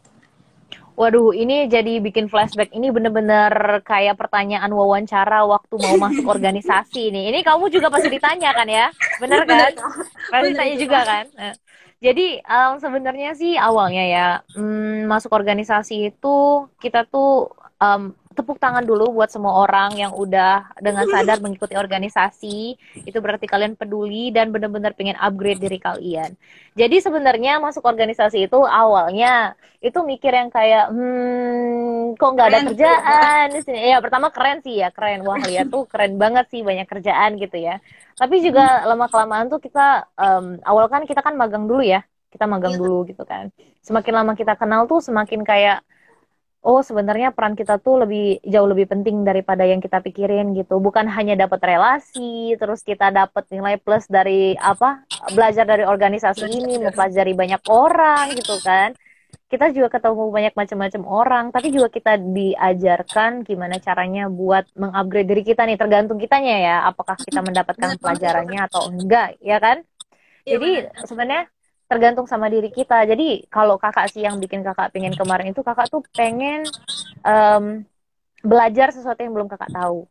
Waduh, 0.97 1.37
ini 1.37 1.69
jadi 1.69 2.01
bikin 2.01 2.33
flashback. 2.33 2.73
Ini 2.73 2.93
bener-bener 2.93 3.81
kayak 3.85 4.17
pertanyaan 4.17 4.73
wawancara 4.73 5.45
waktu 5.45 5.77
mau 5.77 5.97
masuk 6.09 6.25
organisasi 6.37 7.13
nih. 7.13 7.29
Ini 7.29 7.39
kamu 7.45 7.69
juga 7.69 7.93
pasti 7.93 8.09
ditanya 8.09 8.57
kan 8.57 8.69
ya? 8.69 8.89
Bener 9.21 9.45
kan? 9.45 9.73
Pasti 10.33 10.49
ditanya 10.53 10.77
juga 10.81 10.99
kan? 11.05 11.25
Nah, 11.33 11.53
jadi 12.03 12.43
um, 12.45 12.73
sebenarnya 12.83 13.31
sih 13.39 13.55
awalnya 13.55 14.05
ya 14.05 14.27
um, 14.59 15.07
masuk 15.07 15.33
organisasi 15.33 16.13
itu 16.13 16.67
kita 16.83 17.07
tuh 17.07 17.53
um, 17.83 18.15
tepuk 18.33 18.57
tangan 18.57 18.81
dulu 18.81 19.12
buat 19.12 19.29
semua 19.29 19.53
orang 19.61 19.93
yang 19.99 20.12
udah 20.17 20.73
dengan 20.81 21.05
sadar 21.12 21.39
mengikuti 21.43 21.77
organisasi. 21.77 22.79
Itu 23.05 23.19
berarti 23.21 23.45
kalian 23.45 23.77
peduli 23.77 24.33
dan 24.33 24.55
benar-benar 24.55 24.97
pengen 24.97 25.19
upgrade 25.21 25.61
diri 25.61 25.79
kalian. 25.83 26.33
Jadi 26.73 26.97
sebenarnya 27.05 27.61
masuk 27.61 27.85
organisasi 27.85 28.49
itu 28.49 28.59
awalnya 28.65 29.53
itu 29.85 29.99
mikir 30.01 30.33
yang 30.33 30.49
kayak 30.49 30.89
hmm 30.89 32.17
kok 32.17 32.31
nggak 32.33 32.49
ada 32.49 32.61
kerjaan 32.73 33.47
di 33.53 33.61
sini. 33.61 33.93
Ya 33.93 33.99
pertama 34.01 34.33
keren 34.33 34.65
sih 34.65 34.81
ya, 34.81 34.89
keren. 34.89 35.27
Wah, 35.27 35.43
lihat 35.43 35.69
tuh 35.69 35.85
keren 35.85 36.17
banget 36.17 36.49
sih 36.49 36.65
banyak 36.65 36.89
kerjaan 36.89 37.37
gitu 37.37 37.61
ya. 37.61 37.83
Tapi 38.17 38.41
juga 38.41 38.89
lama 38.89 39.09
kelamaan 39.11 39.53
tuh 39.53 39.61
kita 39.61 40.09
um, 40.17 40.57
awal 40.65 40.89
kan 40.89 41.05
kita 41.05 41.21
kan 41.21 41.37
magang 41.37 41.69
dulu 41.69 41.85
ya. 41.85 42.01
Kita 42.33 42.49
magang 42.49 42.77
iya. 42.77 42.81
dulu 42.81 43.05
gitu 43.05 43.29
kan. 43.29 43.53
Semakin 43.85 44.25
lama 44.25 44.33
kita 44.33 44.57
kenal 44.57 44.89
tuh 44.89 45.05
semakin 45.05 45.45
kayak 45.45 45.85
oh 46.62 46.81
sebenarnya 46.81 47.35
peran 47.35 47.59
kita 47.59 47.83
tuh 47.83 48.07
lebih 48.07 48.38
jauh 48.47 48.71
lebih 48.71 48.87
penting 48.87 49.26
daripada 49.26 49.66
yang 49.66 49.83
kita 49.83 49.99
pikirin 49.99 50.54
gitu. 50.54 50.78
Bukan 50.78 51.11
hanya 51.11 51.35
dapat 51.35 51.59
relasi 51.62 52.54
terus 52.57 52.87
kita 52.87 53.11
dapat 53.11 53.45
nilai 53.50 53.76
plus 53.83 54.07
dari 54.07 54.54
apa 54.54 55.02
belajar 55.35 55.66
dari 55.66 55.83
organisasi 55.83 56.47
ini 56.47 56.78
mempelajari 56.78 57.35
banyak 57.35 57.62
orang 57.66 58.31
gitu 58.38 58.57
kan. 58.62 58.95
Kita 59.52 59.69
juga 59.69 60.00
ketemu 60.00 60.33
banyak 60.33 60.54
macam-macam 60.57 61.02
orang, 61.04 61.45
tapi 61.52 61.69
juga 61.76 61.92
kita 61.92 62.16
diajarkan 62.16 63.45
gimana 63.45 63.76
caranya 63.85 64.33
buat 64.33 64.64
mengupgrade 64.73 65.28
diri 65.28 65.45
kita 65.45 65.69
nih, 65.69 65.76
tergantung 65.76 66.16
kitanya 66.16 66.57
ya, 66.57 66.76
apakah 66.88 67.21
kita 67.21 67.45
mendapatkan 67.45 68.00
pelajarannya 68.00 68.61
atau 68.64 68.88
enggak, 68.88 69.37
ya 69.45 69.61
kan? 69.61 69.85
Ya, 70.49 70.57
Jadi 70.57 70.88
sebenarnya 71.04 71.52
tergantung 71.93 72.25
sama 72.25 72.49
diri 72.49 72.73
kita. 72.73 73.05
Jadi 73.05 73.45
kalau 73.53 73.77
kakak 73.77 74.09
sih 74.09 74.25
yang 74.25 74.41
bikin 74.41 74.65
kakak 74.65 74.89
pengen 74.97 75.13
kemarin 75.13 75.53
itu 75.53 75.61
kakak 75.61 75.93
tuh 75.93 76.01
pengen 76.17 76.65
um, 77.21 77.85
belajar 78.41 78.89
sesuatu 78.97 79.21
yang 79.21 79.37
belum 79.37 79.53
kakak 79.53 79.69
tahu 79.69 80.09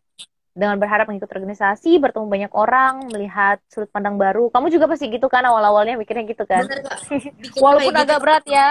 dengan 0.51 0.75
berharap 0.77 1.07
mengikut 1.07 1.31
organisasi, 1.31 1.95
bertemu 1.97 2.27
banyak 2.27 2.51
orang, 2.51 3.07
melihat 3.07 3.57
sudut 3.71 3.87
pandang 3.87 4.19
baru. 4.19 4.51
Kamu 4.51 4.67
juga 4.67 4.85
pasti 4.91 5.07
gitu 5.07 5.31
kan 5.31 5.47
awal-awalnya 5.47 5.95
mikirnya 5.95 6.27
gitu 6.27 6.43
kan? 6.43 6.67
Bener, 6.67 6.83
Walaupun 7.63 7.95
agak 7.95 8.19
gitu. 8.19 8.23
berat 8.23 8.45
ya. 8.45 8.67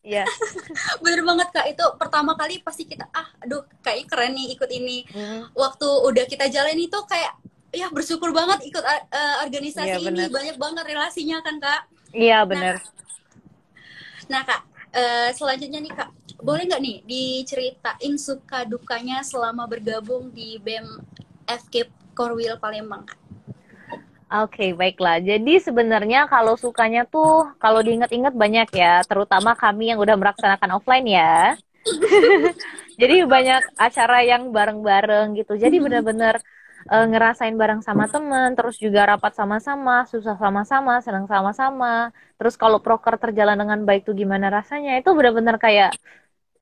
Iya. 0.00 0.24
Bener 1.04 1.20
banget 1.28 1.48
kak. 1.52 1.66
Itu 1.68 1.84
pertama 2.00 2.32
kali 2.32 2.64
pasti 2.64 2.88
kita 2.88 3.12
ah, 3.12 3.28
aduh 3.44 3.60
kayak 3.84 4.08
keren 4.08 4.32
nih 4.32 4.56
ikut 4.56 4.70
ini. 4.72 5.04
Hmm. 5.12 5.52
Waktu 5.52 5.88
udah 6.08 6.24
kita 6.24 6.48
jalan 6.48 6.76
itu 6.80 6.96
kayak 7.04 7.36
ya 7.76 7.92
bersyukur 7.92 8.32
banget 8.32 8.64
ikut 8.64 8.80
uh, 8.80 9.44
organisasi 9.44 10.00
ya, 10.00 10.08
ini 10.08 10.32
banyak 10.32 10.56
banget 10.56 10.84
relasinya 10.88 11.44
kan 11.44 11.60
kak. 11.60 11.82
Iya 12.12 12.44
benar. 12.48 12.80
Nah, 14.28 14.40
nah 14.40 14.42
kak, 14.44 14.60
uh, 14.96 15.30
selanjutnya 15.36 15.80
nih 15.80 15.92
kak, 15.92 16.10
boleh 16.40 16.64
nggak 16.68 16.82
nih 16.82 16.96
diceritain 17.04 18.14
suka 18.16 18.64
dukanya 18.64 19.20
selama 19.24 19.68
bergabung 19.68 20.32
di 20.32 20.56
BEM 20.62 20.86
FK 21.44 21.88
Korwil 22.16 22.56
Palembang 22.60 23.04
kak? 23.04 23.18
Oke, 24.28 24.60
okay, 24.60 24.70
baiklah. 24.76 25.24
Jadi 25.24 25.56
sebenarnya 25.56 26.28
kalau 26.28 26.52
sukanya 26.52 27.08
tuh 27.08 27.48
kalau 27.56 27.80
diingat-ingat 27.80 28.36
banyak 28.36 28.68
ya, 28.76 29.00
terutama 29.08 29.56
kami 29.56 29.88
yang 29.88 29.96
udah 30.04 30.20
melaksanakan 30.20 30.76
offline 30.76 31.08
ya. 31.08 31.56
Jadi 33.00 33.24
banyak 33.24 33.62
acara 33.80 34.20
yang 34.26 34.52
bareng-bareng 34.52 35.38
gitu. 35.38 35.56
Jadi 35.56 35.80
benar-benar 35.80 36.44
uh, 36.92 37.04
ngerasain 37.10 37.54
bareng 37.60 37.80
sama 37.88 38.04
temen, 38.12 38.48
terus 38.56 38.76
juga 38.84 39.00
rapat 39.10 39.32
sama-sama, 39.38 39.92
susah 40.12 40.36
sama-sama, 40.42 40.92
senang 41.04 41.26
sama-sama. 41.32 41.88
Terus 42.38 42.54
kalau 42.62 42.78
proker 42.84 43.14
terjalan 43.22 43.56
dengan 43.60 43.80
baik 43.88 44.02
tuh 44.08 44.14
gimana 44.22 44.46
rasanya? 44.56 44.90
Itu 45.00 45.10
benar-benar 45.18 45.56
kayak 45.64 45.90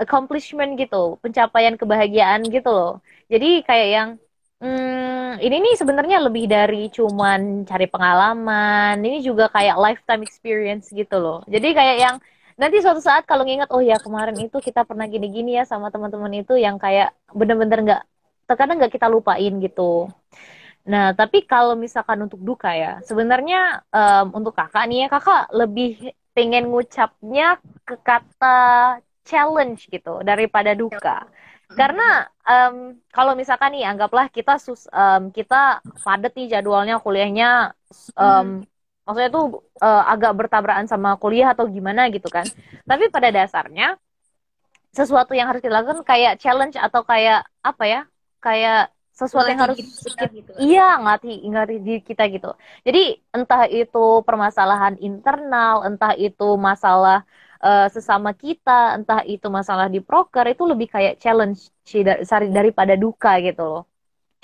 accomplishment 0.02 0.70
gitu, 0.80 0.96
pencapaian 1.24 1.74
kebahagiaan 1.80 2.40
gitu 2.54 2.68
loh. 2.72 2.92
Jadi 3.32 3.46
kayak 3.68 3.88
yang 3.96 4.10
Hmm, 4.56 5.36
ini 5.44 5.54
nih 5.64 5.74
sebenarnya 5.80 6.16
lebih 6.26 6.48
dari 6.48 6.88
cuman 6.96 7.40
cari 7.68 7.84
pengalaman. 7.92 8.96
Ini 9.04 9.20
juga 9.20 9.52
kayak 9.52 9.76
lifetime 9.84 10.22
experience 10.24 10.88
gitu 10.96 11.14
loh. 11.20 11.44
Jadi 11.44 11.66
kayak 11.76 11.96
yang 12.04 12.16
nanti 12.56 12.76
suatu 12.80 13.04
saat 13.04 13.28
kalau 13.28 13.44
nginget, 13.44 13.68
oh 13.68 13.84
ya 13.84 14.00
kemarin 14.00 14.32
itu 14.40 14.56
kita 14.64 14.80
pernah 14.88 15.04
gini-gini 15.12 15.60
ya 15.60 15.64
sama 15.68 15.92
teman-teman 15.92 16.32
itu 16.40 16.56
yang 16.56 16.80
kayak 16.80 17.12
bener-bener 17.36 17.78
nggak, 17.84 18.00
terkadang 18.46 18.78
nggak 18.78 18.94
kita 18.94 19.10
lupain 19.10 19.52
gitu. 19.58 20.10
Nah, 20.86 21.10
tapi 21.18 21.42
kalau 21.42 21.74
misalkan 21.74 22.22
untuk 22.22 22.38
duka 22.38 22.70
ya, 22.70 23.02
sebenarnya 23.02 23.82
um, 23.90 24.38
untuk 24.38 24.54
kakak 24.54 24.86
nih 24.86 25.06
ya, 25.06 25.08
kakak 25.10 25.50
lebih 25.50 26.14
pengen 26.30 26.70
ngucapnya 26.70 27.58
ke 27.82 27.98
kata 28.06 28.58
challenge 29.26 29.90
gitu 29.90 30.22
daripada 30.22 30.78
duka. 30.78 31.26
Karena 31.66 32.30
um, 32.46 32.94
kalau 33.10 33.34
misalkan 33.34 33.74
nih 33.74 33.90
anggaplah 33.90 34.30
kita 34.30 34.62
sus 34.62 34.86
um, 34.94 35.34
kita 35.34 35.82
padat 36.06 36.30
nih 36.38 36.54
jadwalnya 36.54 37.02
kuliahnya 37.02 37.74
um, 38.14 38.62
hmm. 38.62 38.70
maksudnya 39.02 39.30
tuh 39.34 39.66
uh, 39.82 40.04
agak 40.06 40.38
bertabrakan 40.38 40.86
sama 40.86 41.18
kuliah 41.18 41.50
atau 41.50 41.66
gimana 41.66 42.06
gitu 42.14 42.30
kan. 42.30 42.46
Tapi 42.86 43.10
pada 43.10 43.34
dasarnya 43.34 43.98
sesuatu 44.94 45.34
yang 45.34 45.50
harus 45.50 45.60
dilakukan 45.60 46.06
kayak 46.06 46.38
challenge 46.38 46.78
atau 46.78 47.02
kayak 47.02 47.42
apa 47.66 47.84
ya? 47.84 48.00
Kayak 48.46 48.82
sesuatu 49.16 49.48
yang 49.48 49.64
harus 49.64 49.80
kita, 49.80 50.28
gitu. 50.28 50.50
iya 50.60 51.00
ngelatih 51.00 51.40
ngelatih 51.48 51.78
di 51.80 51.94
kita 52.04 52.28
gitu 52.28 52.52
jadi 52.84 53.16
entah 53.32 53.64
itu 53.64 54.20
permasalahan 54.28 55.00
internal 55.00 55.88
entah 55.88 56.12
itu 56.12 56.52
masalah 56.60 57.24
uh, 57.62 57.86
sesama 57.88 58.30
kita, 58.36 58.96
entah 58.96 59.20
itu 59.24 59.46
masalah 59.48 59.86
di 59.88 60.00
proker 60.04 60.52
itu 60.52 60.62
lebih 60.68 60.88
kayak 60.90 61.18
challenge 61.22 61.72
sih 61.86 62.02
daripada 62.52 62.94
duka 62.98 63.38
gitu 63.40 63.62
loh. 63.64 63.82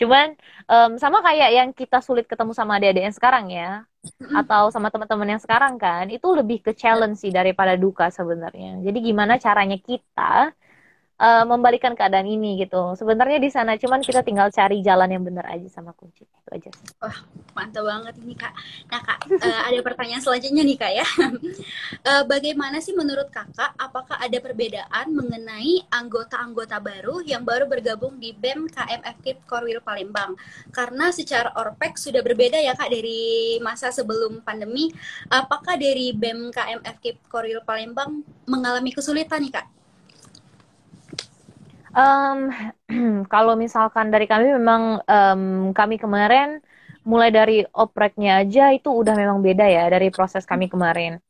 Cuman 0.01 0.35
um, 0.67 0.97
sama 0.97 1.21
kayak 1.21 1.51
yang 1.53 1.69
kita 1.77 2.01
sulit 2.01 2.25
ketemu 2.27 2.57
sama 2.57 2.81
adik-adik 2.81 3.05
yang 3.07 3.17
sekarang 3.17 3.47
ya, 3.53 3.71
atau 4.35 4.73
sama 4.73 4.89
teman-teman 4.89 5.37
yang 5.37 5.43
sekarang 5.43 5.77
kan, 5.79 6.09
itu 6.09 6.27
lebih 6.33 6.65
ke 6.65 6.73
challenge 6.75 7.23
sih 7.23 7.31
daripada 7.31 7.77
duka 7.77 8.09
sebenarnya. 8.09 8.81
Jadi 8.83 8.99
gimana 9.05 9.37
caranya 9.39 9.79
kita 9.79 10.51
uh, 11.23 11.45
membalikan 11.47 11.95
keadaan 11.95 12.27
ini 12.27 12.59
gitu. 12.59 12.99
Sebenarnya 12.99 13.39
di 13.39 13.49
sana 13.49 13.79
cuman 13.79 14.03
kita 14.03 14.27
tinggal 14.27 14.51
cari 14.51 14.83
jalan 14.83 15.07
yang 15.07 15.23
benar 15.23 15.47
aja 15.47 15.71
sama 15.71 15.95
kunci 15.95 16.27
itu 16.27 16.49
aja. 16.51 16.71
Wah 16.99 17.17
mantap 17.55 17.87
banget 17.87 18.15
ini 18.19 18.35
kak. 18.35 18.53
Nah 18.91 19.01
kak 19.01 19.19
uh, 19.31 19.63
ada 19.71 19.81
pertanyaan 19.87 20.23
selanjutnya 20.25 20.63
nih 20.67 20.77
kak 20.77 20.93
ya. 20.93 21.07
uh, 22.03 22.23
bagaimana 22.33 22.83
sih 22.83 22.93
menurut 22.93 23.31
kakak? 23.31 23.71
Apakah 23.79 24.19
ada 24.19 24.39
perbedaan 24.43 25.15
mengenai 25.15 25.87
anggota-anggota 25.95 26.83
baru 26.83 27.23
yang 27.23 27.47
baru 27.47 27.71
bergabung 27.71 28.19
di 28.19 28.35
BEM 28.35 28.67
KMFK 28.67 29.47
Korwil 29.47 29.79
Palembang? 29.81 30.35
Karena 30.75 31.15
secara 31.15 31.55
orpek 31.55 31.95
sudah 31.95 32.21
berbeda 32.21 32.59
ya 32.59 32.75
kak 32.75 32.91
dari 32.91 33.57
masa 33.63 33.95
sebelum 33.95 34.43
pandemi. 34.43 34.91
Apakah 35.31 35.79
dari 35.79 36.11
BEM 36.11 36.51
KMFK 36.51 37.31
Korwil 37.31 37.63
Palembang 37.63 38.27
mengalami 38.51 38.91
kesulitan 38.91 39.39
nih 39.45 39.55
kak? 39.55 39.82
Um, 41.93 42.49
kalau 43.33 43.53
misalkan 43.55 44.09
dari 44.09 44.25
kami 44.25 44.49
memang 44.57 45.05
um, 45.05 45.43
kami 45.77 46.01
kemarin 46.01 46.65
mulai 47.05 47.29
dari 47.35 47.67
opreknya 47.75 48.41
aja 48.41 48.73
itu 48.73 48.89
udah 48.89 49.13
memang 49.19 49.43
beda 49.45 49.67
ya 49.69 49.85
dari 49.93 50.09
proses 50.09 50.49
kami 50.49 50.73
kemarin. 50.73 51.21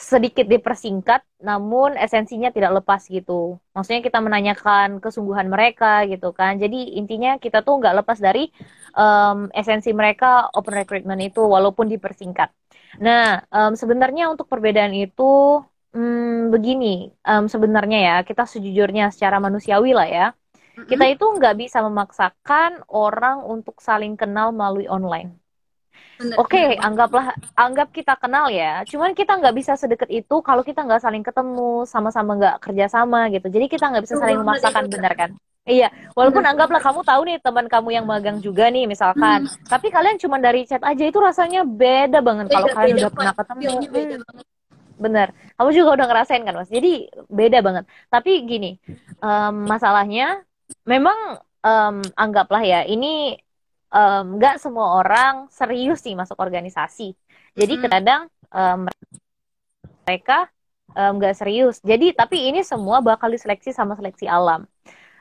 Sedikit 0.00 0.48
dipersingkat, 0.48 1.20
namun 1.44 1.92
esensinya 2.00 2.48
tidak 2.48 2.80
lepas 2.80 3.04
gitu. 3.04 3.60
Maksudnya 3.76 4.00
kita 4.00 4.18
menanyakan 4.24 4.96
kesungguhan 5.04 5.48
mereka 5.52 6.08
gitu 6.08 6.32
kan. 6.32 6.56
Jadi 6.56 6.96
intinya 6.96 7.36
kita 7.36 7.60
tuh 7.60 7.80
nggak 7.80 8.00
lepas 8.00 8.16
dari 8.16 8.48
um, 8.96 9.52
esensi 9.52 9.92
mereka 9.92 10.48
open 10.56 10.72
recruitment 10.72 11.20
itu 11.20 11.40
walaupun 11.44 11.86
dipersingkat. 11.92 12.48
Nah, 12.98 13.44
um, 13.52 13.72
sebenarnya 13.76 14.32
untuk 14.32 14.48
perbedaan 14.48 14.96
itu 14.96 15.60
Hmm, 15.90 16.54
begini, 16.54 17.10
um, 17.26 17.50
sebenarnya 17.50 17.98
ya 17.98 18.16
kita 18.22 18.46
sejujurnya 18.46 19.10
secara 19.10 19.42
manusiawi 19.42 19.90
lah 19.90 20.06
ya, 20.06 20.26
mm-hmm. 20.30 20.86
kita 20.86 21.04
itu 21.10 21.24
nggak 21.26 21.58
bisa 21.58 21.82
memaksakan 21.82 22.86
orang 22.86 23.42
untuk 23.42 23.82
saling 23.82 24.14
kenal 24.14 24.54
melalui 24.54 24.86
online. 24.86 25.34
Oke, 26.36 26.52
okay, 26.52 26.68
anggaplah 26.76 27.32
anggap 27.56 27.90
kita 27.90 28.14
kenal 28.20 28.52
ya. 28.52 28.84
Cuman 28.84 29.16
kita 29.16 29.40
nggak 29.40 29.56
bisa 29.56 29.72
sedekat 29.74 30.06
itu 30.12 30.36
kalau 30.44 30.60
kita 30.60 30.84
nggak 30.84 31.00
saling 31.00 31.24
ketemu, 31.24 31.82
sama-sama 31.88 32.36
nggak 32.36 32.56
kerja 32.60 32.86
sama 32.92 33.26
gitu. 33.32 33.48
Jadi 33.48 33.66
kita 33.72 33.88
nggak 33.88 34.04
bisa 34.04 34.20
saling 34.20 34.38
memaksakan, 34.44 34.84
benar 34.92 35.12
kan? 35.16 35.30
Iya, 35.64 35.88
walaupun 36.14 36.44
anggaplah 36.44 36.78
kamu 36.78 37.00
tahu 37.02 37.20
nih 37.24 37.36
teman 37.40 37.66
kamu 37.66 37.88
yang 37.92 38.06
magang 38.06 38.38
juga 38.38 38.68
nih 38.68 38.86
misalkan, 38.86 39.48
hmm. 39.48 39.68
tapi 39.68 39.90
kalian 39.90 40.16
cuma 40.20 40.38
dari 40.38 40.64
chat 40.68 40.80
aja 40.84 41.04
itu 41.04 41.18
rasanya 41.18 41.64
beda 41.66 42.20
banget 42.20 42.46
kalau 42.52 42.68
kalian 42.68 42.96
udah 43.00 43.12
pernah 43.12 43.34
ketemu. 43.34 43.70
Beda 43.90 44.16
hmm 44.22 44.49
bener. 45.00 45.32
Kamu 45.56 45.70
juga 45.72 45.96
udah 45.96 46.06
ngerasain 46.12 46.44
kan 46.44 46.54
mas? 46.60 46.68
Jadi 46.68 47.08
beda 47.32 47.58
banget. 47.64 47.84
Tapi 48.12 48.30
gini 48.44 48.76
um, 49.24 49.64
masalahnya 49.64 50.44
memang 50.84 51.40
um, 51.64 51.96
anggaplah 52.14 52.60
ya 52.60 52.80
ini 52.84 53.40
nggak 53.90 54.56
um, 54.56 54.62
semua 54.62 55.02
orang 55.02 55.50
serius 55.50 56.04
sih 56.04 56.14
masuk 56.14 56.38
organisasi. 56.38 57.16
Jadi 57.56 57.74
hmm. 57.80 57.84
kadang 57.88 58.22
um, 58.54 58.86
mereka 60.06 60.46
nggak 60.94 61.34
um, 61.34 61.38
serius. 61.38 61.82
Jadi 61.82 62.14
tapi 62.14 62.52
ini 62.52 62.60
semua 62.62 63.00
bakal 63.02 63.32
diseleksi 63.32 63.74
sama 63.74 63.96
seleksi 63.98 64.30
alam. 64.30 64.68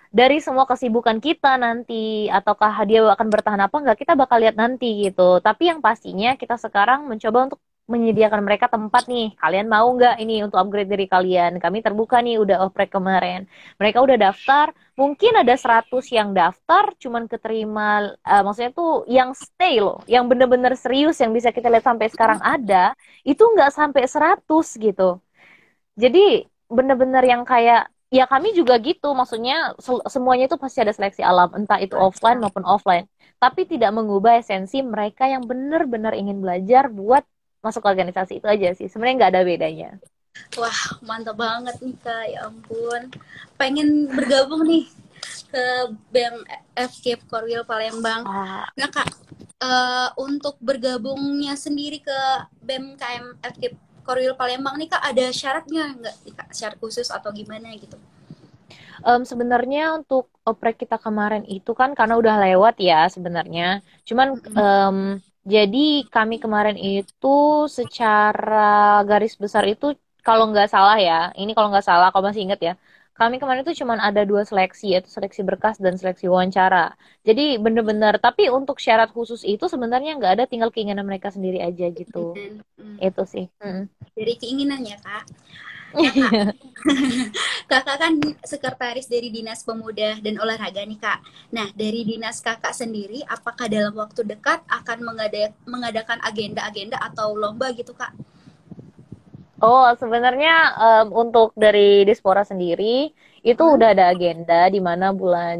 Dari 0.09 0.41
semua 0.41 0.65
kesibukan 0.65 1.21
kita 1.21 1.53
nanti 1.61 2.25
ataukah 2.33 2.81
dia 2.89 3.05
akan 3.05 3.27
bertahan 3.29 3.61
apa 3.61 3.77
enggak 3.77 3.97
kita 4.01 4.17
bakal 4.17 4.41
lihat 4.41 4.57
nanti 4.57 5.05
gitu. 5.09 5.37
Tapi 5.37 5.69
yang 5.69 5.85
pastinya 5.85 6.33
kita 6.33 6.57
sekarang 6.57 7.05
mencoba 7.05 7.53
untuk 7.53 7.61
menyediakan 7.89 8.45
mereka 8.45 8.69
tempat 8.69 9.09
nih. 9.09 9.33
Kalian 9.41 9.65
mau 9.65 9.89
nggak 9.97 10.21
ini 10.21 10.45
untuk 10.45 10.61
upgrade 10.61 10.87
diri 10.93 11.09
kalian? 11.09 11.57
Kami 11.57 11.81
terbuka 11.81 12.21
nih 12.21 12.37
udah 12.37 12.69
oprek 12.69 12.93
kemarin. 12.93 13.49
Mereka 13.81 13.97
udah 14.05 14.17
daftar, 14.29 14.71
mungkin 14.93 15.33
ada 15.41 15.57
100 15.57 15.89
yang 16.13 16.29
daftar, 16.37 16.93
cuman 17.01 17.25
keterima, 17.25 18.13
uh, 18.21 18.41
maksudnya 18.45 18.71
tuh 18.71 19.09
yang 19.09 19.33
stay 19.33 19.81
loh, 19.81 19.99
yang 20.05 20.29
bener-bener 20.29 20.77
serius 20.77 21.17
yang 21.17 21.33
bisa 21.33 21.49
kita 21.49 21.67
lihat 21.73 21.85
sampai 21.89 22.07
sekarang 22.13 22.39
ada, 22.45 22.93
itu 23.25 23.41
nggak 23.41 23.73
sampai 23.73 24.05
100 24.05 24.45
gitu. 24.77 25.17
Jadi 25.97 26.45
bener-bener 26.69 27.23
yang 27.25 27.41
kayak 27.43 27.89
ya 28.09 28.25
kami 28.25 28.57
juga 28.57 28.73
gitu 28.81 29.13
maksudnya 29.13 29.77
semuanya 30.09 30.49
itu 30.49 30.57
pasti 30.57 30.81
ada 30.81 30.93
seleksi 30.93 31.21
alam 31.21 31.49
entah 31.53 31.77
itu 31.77 31.93
offline 31.93 32.41
maupun 32.41 32.65
offline 32.65 33.05
tapi 33.37 33.69
tidak 33.69 33.93
mengubah 33.93 34.41
esensi 34.41 34.81
mereka 34.81 35.29
yang 35.29 35.45
benar-benar 35.45 36.13
ingin 36.17 36.41
belajar 36.41 36.89
buat 36.89 37.21
masuk 37.65 37.83
organisasi 37.91 38.33
itu 38.39 38.47
aja 38.53 38.67
sih 38.77 38.87
sebenarnya 38.91 39.15
nggak 39.19 39.31
ada 39.33 39.43
bedanya 39.49 39.87
Wah, 40.61 40.81
mantap 41.09 41.35
banget 41.45 41.75
nih 41.85 41.95
Kak, 42.05 42.23
ya 42.33 42.39
ampun. 42.49 43.01
Pengen 43.59 43.87
bergabung 44.17 44.61
nih 44.71 44.83
ke 45.51 45.63
BEM 46.13 46.35
FK 46.91 47.05
Korwil 47.31 47.63
Palembang. 47.71 48.21
Ah, 48.23 48.69
Nah 48.79 48.89
Kak, 48.95 49.09
eh, 49.69 50.07
untuk 50.27 50.55
bergabungnya 50.67 51.53
sendiri 51.65 51.97
ke 52.07 52.19
BEM 52.67 52.85
KM 52.99 53.25
FK 53.53 53.63
Korwil 54.07 54.33
Palembang 54.41 54.75
nih 54.79 54.89
Kak, 54.93 55.01
ada 55.09 55.25
syaratnya 55.39 55.83
nggak 55.99 56.15
Kak? 56.37 56.47
Syarat 56.57 56.77
khusus 56.83 57.07
atau 57.17 57.29
gimana 57.39 57.67
gitu? 57.83 57.97
em, 59.07 59.21
sebenarnya 59.31 59.79
untuk 59.97 60.23
oprek 60.49 60.75
kita 60.81 60.95
kemarin 61.05 61.43
itu 61.53 61.71
kan 61.79 61.89
karena 61.97 62.13
udah 62.21 62.35
lewat 62.43 62.73
ya 62.87 62.95
sebenarnya. 63.15 63.63
Cuman 64.07 64.27
Mm-mm. 64.33 64.59
em, 64.59 64.97
jadi 65.53 65.79
kami 66.15 66.35
kemarin 66.43 66.77
itu 66.77 67.27
secara 67.77 69.01
garis 69.09 69.33
besar 69.43 69.63
itu 69.73 69.85
kalau 70.27 70.43
nggak 70.51 70.67
salah 70.73 70.97
ya, 71.07 71.13
ini 71.39 71.51
kalau 71.55 71.67
nggak 71.71 71.85
salah, 71.89 72.07
kalau 72.11 72.23
masih 72.27 72.43
ingat 72.45 72.59
ya, 72.67 72.73
kami 73.19 73.35
kemarin 73.41 73.63
itu 73.67 73.73
cuman 73.83 73.99
ada 74.07 74.21
dua 74.23 74.41
seleksi 74.49 74.95
yaitu 74.95 75.09
seleksi 75.11 75.41
berkas 75.43 75.75
dan 75.83 75.95
seleksi 75.99 76.25
wawancara. 76.31 76.95
Jadi 77.27 77.59
bener-bener, 77.59 78.15
tapi 78.25 78.47
untuk 78.47 78.77
syarat 78.79 79.09
khusus 79.15 79.41
itu 79.43 79.65
sebenarnya 79.73 80.15
nggak 80.19 80.31
ada, 80.39 80.43
tinggal 80.51 80.69
keinginan 80.71 81.03
mereka 81.03 81.27
sendiri 81.35 81.59
aja 81.59 81.85
gitu. 81.91 82.35
Dan, 82.37 82.63
mm, 82.79 82.95
Itu 83.03 83.23
sih. 83.27 83.45
Mm. 83.59 83.83
dari 84.15 84.33
keinginan 84.39 84.81
ya 84.83 84.97
Kak. 84.99 85.23
Nah 85.97 86.13
Kak, 86.21 86.35
Kakak 87.69 87.97
kan 88.03 88.13
sekretaris 88.51 89.07
dari 89.13 89.29
Dinas 89.35 89.61
Pemuda 89.67 90.19
dan 90.25 90.35
Olahraga 90.43 90.81
nih 90.83 90.99
Kak. 90.99 91.19
Nah, 91.55 91.67
dari 91.81 92.01
dinas 92.09 92.37
Kakak 92.45 92.73
sendiri, 92.75 93.19
apakah 93.35 93.67
dalam 93.71 93.93
waktu 93.95 94.21
dekat 94.31 94.59
akan 94.67 94.97
mengada- 95.07 95.55
mengadakan 95.69 96.19
agenda-agenda 96.29 96.97
atau 96.99 97.33
lomba 97.37 97.67
gitu 97.79 97.93
Kak? 97.95 98.11
Oh, 99.61 99.83
sebenarnya 100.01 100.49
em, 100.83 101.05
untuk 101.21 101.47
dari 101.63 101.79
Dispora 102.07 102.41
sendiri 102.47 102.83
itu 103.49 103.63
Hmm? 103.63 103.75
udah 103.75 103.87
ada 103.93 104.03
agenda 104.13 104.53
di 104.73 104.79
mana 104.87 105.05
bulan 105.19 105.57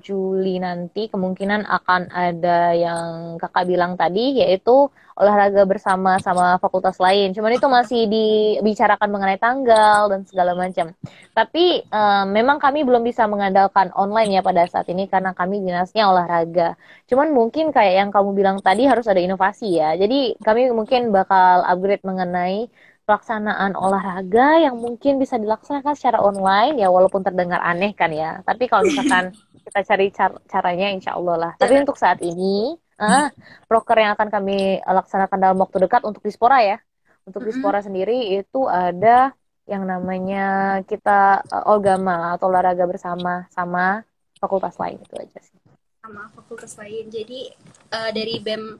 Juli 0.00 0.58
nanti 0.62 1.06
kemungkinan 1.12 1.66
akan 1.66 2.02
ada 2.10 2.72
yang 2.74 3.36
kakak 3.38 3.68
bilang 3.68 3.94
tadi 3.94 4.40
yaitu 4.40 4.88
olahraga 5.14 5.62
bersama 5.62 6.18
sama 6.18 6.58
fakultas 6.58 6.98
lain. 6.98 7.30
Cuman 7.30 7.54
itu 7.54 7.66
masih 7.70 8.10
dibicarakan 8.10 9.08
mengenai 9.14 9.38
tanggal 9.38 10.10
dan 10.10 10.26
segala 10.26 10.58
macam. 10.58 10.90
Tapi 11.30 11.86
em, 11.86 12.26
memang 12.34 12.58
kami 12.58 12.82
belum 12.82 13.02
bisa 13.06 13.30
mengandalkan 13.30 13.94
online 13.94 14.38
ya 14.38 14.42
pada 14.42 14.66
saat 14.66 14.90
ini 14.90 15.06
karena 15.06 15.30
kami 15.30 15.62
dinasnya 15.62 16.10
olahraga. 16.10 16.74
Cuman 17.06 17.30
mungkin 17.30 17.70
kayak 17.70 17.94
yang 17.94 18.10
kamu 18.10 18.30
bilang 18.34 18.56
tadi 18.58 18.86
harus 18.90 19.06
ada 19.06 19.22
inovasi 19.22 19.78
ya. 19.78 19.94
Jadi 19.94 20.34
kami 20.42 20.70
mungkin 20.74 21.14
bakal 21.14 21.62
upgrade 21.62 22.02
mengenai 22.02 22.66
pelaksanaan 23.04 23.76
olahraga 23.76 24.64
yang 24.64 24.80
mungkin 24.80 25.20
bisa 25.20 25.36
dilaksanakan 25.36 25.92
secara 25.92 26.18
online 26.24 26.80
ya 26.80 26.88
walaupun 26.88 27.20
terdengar 27.20 27.60
aneh 27.60 27.92
kan 27.92 28.08
ya. 28.08 28.40
Tapi 28.44 28.64
kalau 28.68 28.84
misalkan 28.88 29.32
kita 29.64 29.80
cari 29.84 30.06
car- 30.08 30.40
caranya 30.48 30.88
insya 30.92 31.12
Allah 31.16 31.36
lah. 31.36 31.52
Tapi 31.60 31.84
untuk 31.84 31.96
saat 32.00 32.20
ini, 32.24 32.76
ah, 32.96 33.28
proker 33.68 33.96
yang 34.00 34.12
akan 34.16 34.28
kami 34.32 34.80
laksanakan 34.80 35.38
dalam 35.40 35.58
waktu 35.60 35.76
dekat 35.84 36.02
untuk 36.04 36.24
Dispora 36.24 36.60
ya. 36.64 36.76
Untuk. 37.24 37.44
Dispora 37.44 37.80
sendiri 37.80 38.36
itu 38.36 38.68
ada 38.68 39.32
yang 39.64 39.88
namanya 39.88 40.80
kita 40.84 41.40
eh, 41.40 41.70
Olgama 41.72 42.36
atau 42.36 42.52
olahraga 42.52 42.84
bersama 42.84 43.48
sama 43.48 44.04
fakultas 44.36 44.76
lain 44.76 45.00
itu 45.00 45.16
aja 45.16 45.40
sih. 45.40 45.56
sama 46.04 46.28
fakultas 46.36 46.76
lain. 46.76 47.08
Jadi 47.08 47.48
eh, 47.96 48.10
dari 48.12 48.36
BEM 48.44 48.76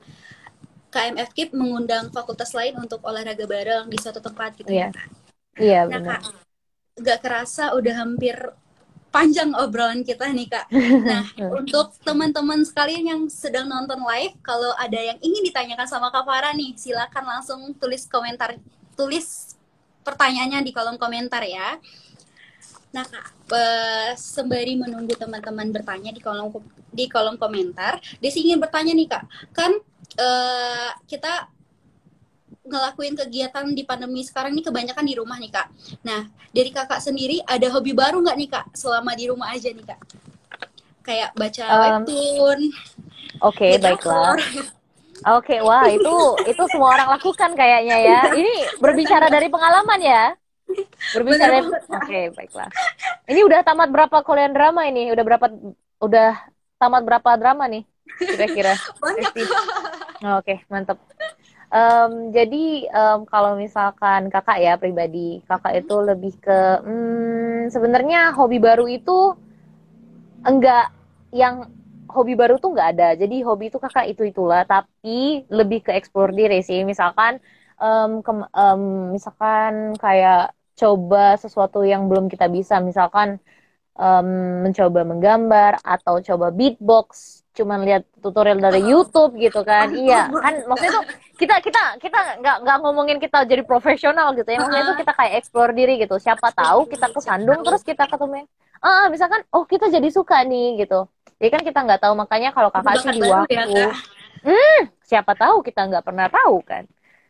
KMF 0.95 1.35
KIP 1.35 1.51
mengundang 1.59 2.15
fakultas 2.15 2.55
lain 2.55 2.79
untuk 2.79 3.03
olahraga 3.03 3.43
bareng 3.45 3.91
di 3.91 3.99
suatu 3.99 4.23
tempat 4.23 4.55
gitu 4.55 4.71
Iya. 4.71 4.95
ya. 4.95 5.05
Iya 5.59 5.81
Nah 5.91 5.99
benar. 5.99 6.19
Kak, 6.23 6.23
gak 7.03 7.19
kerasa 7.27 7.75
udah 7.75 7.95
hampir 8.07 8.39
panjang 9.11 9.51
obrolan 9.55 10.03
kita 10.07 10.27
nih 10.31 10.47
Kak. 10.51 10.67
Nah, 11.11 11.23
untuk 11.55 11.95
teman-teman 12.03 12.63
sekalian 12.67 13.05
yang 13.07 13.23
sedang 13.31 13.67
nonton 13.71 14.03
live, 14.03 14.35
kalau 14.43 14.75
ada 14.75 14.99
yang 14.99 15.19
ingin 15.23 15.43
ditanyakan 15.47 15.87
sama 15.87 16.11
Kak 16.11 16.27
Farah 16.27 16.55
nih, 16.55 16.75
silakan 16.75 17.25
langsung 17.27 17.61
tulis 17.79 18.07
komentar, 18.11 18.59
tulis 18.99 19.55
pertanyaannya 20.03 20.67
di 20.67 20.73
kolom 20.75 20.99
komentar 20.99 21.43
ya. 21.47 21.79
Nah, 22.95 23.07
Kak, 23.07 23.27
eh, 23.55 24.11
sembari 24.15 24.75
menunggu 24.79 25.15
teman-teman 25.15 25.71
bertanya 25.71 26.11
di 26.15 26.19
kolom 26.23 26.51
di 26.95 27.11
kolom 27.11 27.35
komentar, 27.35 27.99
Desi 28.23 28.43
ingin 28.47 28.63
bertanya 28.63 28.95
nih, 28.95 29.09
Kak. 29.11 29.25
Kan 29.51 29.79
eh, 30.19 30.91
kita 31.07 31.49
ngelakuin 32.65 33.13
kegiatan 33.13 33.67
di 33.77 33.85
pandemi 33.85 34.25
sekarang 34.25 34.57
ini 34.57 34.65
kebanyakan 34.65 35.05
di 35.05 35.15
rumah 35.21 35.37
nih, 35.37 35.53
Kak. 35.53 35.67
Nah, 36.01 36.27
dari 36.49 36.71
Kakak 36.73 37.01
sendiri 37.05 37.45
ada 37.45 37.69
hobi 37.69 37.93
baru 37.93 38.25
nggak 38.25 38.37
nih, 38.41 38.49
Kak, 38.49 38.67
selama 38.73 39.13
di 39.13 39.29
rumah 39.29 39.53
aja 39.53 39.69
nih, 39.69 39.85
Kak? 39.85 40.01
Kayak 41.05 41.37
baca 41.37 41.65
Um, 41.69 41.81
webtoon, 41.85 42.61
Oke, 43.45 43.77
baca 43.77 43.83
baiklah. 43.93 44.37
Oke, 45.25 45.57
wah 45.65 45.89
itu 45.89 46.17
itu 46.45 46.63
semua 46.69 46.97
orang 46.97 47.09
lakukan 47.17 47.53
kayaknya 47.57 47.97
ya. 48.01 48.21
Ini 48.33 48.81
berbicara 48.81 49.29
dari 49.29 49.49
pengalaman 49.49 50.01
ya. 50.01 50.33
Berbicara. 51.13 51.65
Oke, 52.01 52.33
baiklah. 52.33 52.69
Ini 53.29 53.41
udah 53.45 53.61
tamat 53.65 53.89
berapa 53.93 54.21
kuliah 54.25 54.49
drama 54.53 54.85
ini? 54.89 55.13
Udah 55.13 55.25
berapa 55.25 55.47
udah 56.01 56.31
tamat 56.77 57.03
berapa 57.05 57.31
drama 57.41 57.65
nih? 57.69 57.85
Kira-kira. 58.21 58.77
Banyak, 59.01 59.33
Oke, 60.25 60.55
mantap. 60.73 60.99
Em, 61.75 62.13
jadi 62.37 62.65
em, 62.89 63.19
kalau 63.33 63.53
misalkan 63.65 64.23
kakak 64.35 64.59
ya 64.65 64.73
pribadi, 64.83 65.43
kakak 65.49 65.75
itu 65.85 65.95
lebih 66.09 66.33
ke 66.45 66.59
hmm, 66.87 67.71
sebenarnya 67.75 68.19
hobi 68.39 68.59
baru 68.67 68.87
itu 68.99 69.37
enggak 70.49 70.85
yang 71.35 71.55
hobi 72.15 72.33
baru 72.41 72.55
tuh 72.63 72.71
nggak 72.75 72.89
ada. 72.95 73.05
Jadi 73.21 73.35
hobi 73.47 73.65
itu 73.73 73.79
kakak 73.83 74.07
itu 74.13 74.23
itulah, 74.31 74.63
tapi 74.69 75.45
lebih 75.51 75.79
ke 75.87 75.91
explore 75.99 76.31
diri 76.39 76.61
sih. 76.63 76.81
Misalkan 76.87 77.41
em, 77.81 78.11
kem- 78.27 78.51
em, 78.55 78.81
misalkan 79.17 79.73
kayak 80.03 80.55
coba 80.81 81.39
sesuatu 81.43 81.83
yang 81.87 82.07
belum 82.11 82.27
kita 82.33 82.47
bisa, 82.51 82.79
misalkan 82.83 83.39
em, 83.99 84.29
mencoba 84.67 85.01
menggambar 85.07 85.73
atau 85.85 86.17
coba 86.29 86.47
beatbox, 86.55 87.44
cuman 87.55 87.87
lihat 87.87 88.03
tutorial 88.19 88.59
dari 88.59 88.83
YouTube 88.83 89.39
gitu 89.39 89.63
kan. 89.63 89.95
Iya, 89.95 90.27
kan 90.27 90.55
maksudnya 90.67 90.93
tuh 90.99 91.05
kita 91.39 91.55
kita 91.63 91.83
kita 92.03 92.19
nggak 92.43 92.57
nggak 92.67 92.77
ngomongin 92.83 93.19
kita 93.23 93.47
jadi 93.47 93.63
profesional 93.63 94.35
gitu 94.35 94.51
ya. 94.51 94.59
Maksudnya 94.59 94.91
tuh 94.91 94.99
kita 94.99 95.13
kayak 95.15 95.33
explore 95.39 95.71
diri 95.71 96.03
gitu. 96.03 96.19
Siapa 96.19 96.51
tahu 96.51 96.91
kita 96.91 97.15
kesandung 97.15 97.63
terus 97.63 97.87
kita 97.87 98.11
ketemu 98.11 98.45
ah 98.85 99.09
misalkan 99.09 99.41
oh 99.55 99.65
kita 99.65 99.87
jadi 99.89 100.11
suka 100.11 100.43
nih 100.43 100.85
gitu. 100.85 101.07
Jadi 101.39 101.49
kan 101.51 101.63
kita 101.63 101.79
nggak 101.87 102.01
tahu 102.03 102.15
makanya 102.19 102.51
kalau 102.51 102.69
kakak 102.75 103.01
sih 103.01 103.11
di 103.17 103.23
baru 103.23 103.47
waktu 103.47 103.55
ya, 103.55 103.65
Kak. 103.65 103.95
siapa 105.09 105.33
tahu 105.39 105.65
kita 105.65 105.87
nggak 105.89 106.05
pernah 106.05 106.27
tahu 106.29 106.59
kan. 106.67 106.85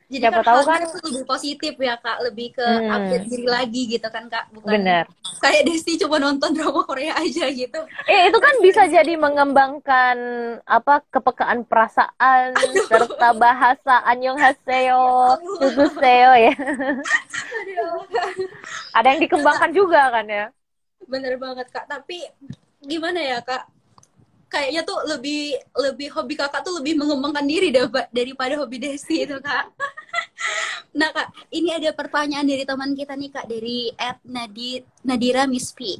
Jadi 0.04 0.20
Siapa 0.20 0.40
kan 0.40 0.46
tahu 0.46 0.60
kan- 0.68 0.84
itu 0.84 0.98
lebih 1.00 1.24
positif 1.24 1.74
ya 1.74 1.96
kak, 1.96 2.18
lebih 2.22 2.52
ke 2.52 2.60
Hmm. 2.62 2.92
update 2.92 3.24
diri 3.24 3.46
lagi 3.48 3.82
gitu 3.88 4.04
kan 4.06 4.28
kak, 4.28 4.44
bukan 4.52 4.70
Bener. 4.70 5.04
kayak 5.40 5.64
Desti 5.64 5.96
cuma 5.96 6.20
nonton 6.20 6.52
drama 6.52 6.84
Korea 6.84 7.16
aja 7.16 7.48
gitu. 7.48 7.80
Eh, 8.04 8.28
itu 8.28 8.38
kan 8.38 8.54
bisa 8.60 8.84
jadi 8.84 9.16
mengembangkan 9.16 10.16
apa 10.62 11.00
kepekaan 11.08 11.64
perasaan 11.64 12.52
serta 12.84 13.32
bahasa 13.34 14.04
annyeonghaseyo, 14.04 15.40
seo 15.96 16.32
ya. 16.36 16.54
Ada 18.92 19.06
yang 19.08 19.20
dikembangkan 19.20 19.70
juga 19.72 20.12
kan 20.12 20.26
ya. 20.26 20.46
Bener 21.04 21.36
banget 21.36 21.66
kak, 21.68 21.84
tapi 21.84 22.24
gimana 22.80 23.20
ya 23.20 23.40
kak? 23.40 23.64
Kayaknya 24.54 24.82
tuh 24.86 24.98
lebih 25.10 25.58
lebih 25.74 26.08
hobi 26.14 26.34
kakak 26.38 26.62
tuh 26.62 26.78
lebih 26.78 26.94
mengembangkan 26.94 27.42
diri 27.42 27.74
daripada, 27.74 28.06
daripada 28.14 28.54
hobi 28.62 28.78
Desti 28.78 29.26
itu 29.26 29.42
kak. 29.42 29.66
Nah 30.94 31.10
kak, 31.10 31.34
ini 31.50 31.74
ada 31.74 31.90
pertanyaan 31.90 32.46
dari 32.46 32.62
teman 32.62 32.94
kita 32.94 33.18
nih 33.18 33.30
kak 33.34 33.50
dari 33.50 33.90
Ed 33.98 34.22
Nadi, 34.30 34.78
Nadira 35.02 35.42
Mispi. 35.50 35.98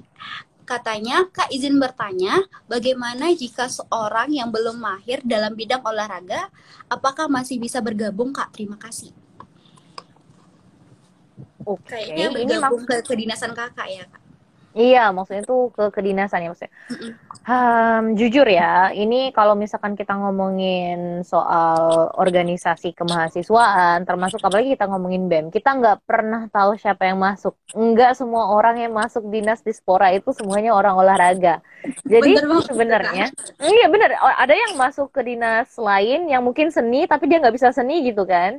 Katanya, 0.64 1.28
Kak 1.28 1.52
izin 1.52 1.76
bertanya, 1.76 2.40
bagaimana 2.64 3.28
jika 3.36 3.68
seorang 3.68 4.32
yang 4.32 4.48
belum 4.48 4.80
mahir 4.80 5.20
dalam 5.20 5.52
bidang 5.52 5.84
olahraga, 5.84 6.48
apakah 6.88 7.28
masih 7.28 7.60
bisa 7.60 7.84
bergabung, 7.84 8.32
Kak? 8.32 8.48
Terima 8.56 8.80
kasih. 8.80 9.12
Oke, 11.68 11.92
Kayaknya 11.92 12.32
ini 12.32 12.34
bergabung 12.48 12.80
maksud 12.80 12.88
ke 12.88 12.96
kedinasan 13.12 13.52
Kakak 13.52 13.88
ya, 13.92 14.08
Kak? 14.08 14.23
Iya 14.74 15.14
maksudnya 15.14 15.46
tuh 15.46 15.70
ke 15.70 15.94
kedinasan 15.94 16.44
ya 16.44 16.48
maksudnya. 16.50 16.74
Hmm, 17.44 18.16
jujur 18.16 18.48
ya, 18.48 18.88
ini 18.96 19.28
kalau 19.30 19.52
misalkan 19.52 19.92
kita 19.94 20.16
ngomongin 20.16 21.20
soal 21.28 22.08
organisasi 22.16 22.96
kemahasiswaan, 22.96 24.08
termasuk 24.08 24.40
apalagi 24.40 24.72
kita 24.72 24.88
ngomongin 24.88 25.28
BEM, 25.28 25.46
kita 25.52 25.76
nggak 25.76 26.08
pernah 26.08 26.48
tahu 26.48 26.80
siapa 26.80 27.04
yang 27.04 27.20
masuk. 27.20 27.52
Nggak 27.76 28.16
semua 28.16 28.48
orang 28.48 28.80
yang 28.80 28.96
masuk 28.96 29.28
dinas 29.28 29.60
dispora 29.60 30.10
itu 30.16 30.32
semuanya 30.32 30.72
orang 30.72 30.96
olahraga. 30.96 31.60
Jadi 32.08 32.40
sebenarnya, 32.64 33.28
iya 33.60 33.86
bener, 33.92 34.16
ada 34.16 34.54
yang 34.56 34.80
masuk 34.80 35.12
ke 35.12 35.20
dinas 35.20 35.68
lain 35.76 36.32
yang 36.32 36.40
mungkin 36.40 36.72
seni, 36.72 37.04
tapi 37.04 37.28
dia 37.28 37.44
nggak 37.44 37.54
bisa 37.54 37.76
seni 37.76 38.08
gitu 38.08 38.24
kan. 38.24 38.56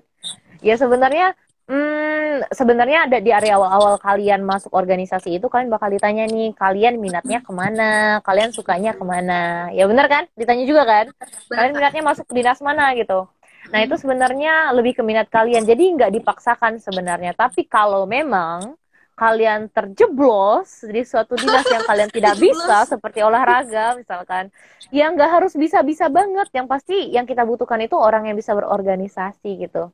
Ya 0.61 0.77
sebenarnya 0.77 1.33
Hmm, 1.65 2.45
sebenarnya 2.53 3.09
ada 3.09 3.17
di 3.17 3.33
area 3.33 3.57
awal-awal 3.57 3.97
kalian 3.97 4.45
masuk 4.45 4.69
organisasi 4.69 5.41
itu 5.41 5.49
kalian 5.49 5.73
bakal 5.73 5.89
ditanya 5.89 6.29
nih, 6.29 6.53
kalian 6.53 7.01
minatnya 7.01 7.41
ke 7.41 7.49
mana, 7.49 8.21
kalian 8.21 8.53
sukanya 8.53 8.93
ke 8.93 9.01
mana, 9.01 9.33
ya 9.73 9.89
benar 9.89 10.05
kan? 10.05 10.23
Ditanya 10.37 10.63
juga 10.69 10.85
kan? 10.85 11.05
Kalian 11.49 11.73
minatnya 11.73 12.03
masuk 12.05 12.29
dinas 12.29 12.61
mana 12.61 12.93
gitu. 12.93 13.25
Nah 13.73 13.79
itu 13.81 13.97
sebenarnya 13.97 14.69
lebih 14.77 14.93
ke 14.93 15.01
minat 15.01 15.25
kalian, 15.33 15.65
jadi 15.65 15.83
nggak 15.97 16.11
dipaksakan 16.21 16.77
sebenarnya. 16.77 17.33
Tapi 17.33 17.65
kalau 17.65 18.05
memang 18.05 18.77
kalian 19.17 19.71
terjeblos 19.73 20.85
di 20.85 21.01
suatu 21.01 21.33
dinas 21.33 21.65
yang 21.73 21.81
kalian 21.81 22.13
tidak 22.13 22.37
bisa, 22.45 22.85
seperti 22.85 23.25
olahraga 23.25 23.97
misalkan, 23.97 24.53
ya 24.93 25.09
nggak 25.09 25.29
harus 25.41 25.57
bisa-bisa 25.57 26.13
banget. 26.13 26.45
Yang 26.53 26.67
pasti 26.69 27.09
yang 27.09 27.25
kita 27.25 27.41
butuhkan 27.41 27.81
itu 27.81 27.97
orang 27.97 28.29
yang 28.29 28.37
bisa 28.37 28.53
berorganisasi 28.53 29.65
gitu. 29.65 29.89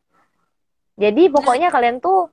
Jadi 1.00 1.32
pokoknya 1.32 1.72
kalian 1.72 2.04
tuh 2.04 2.30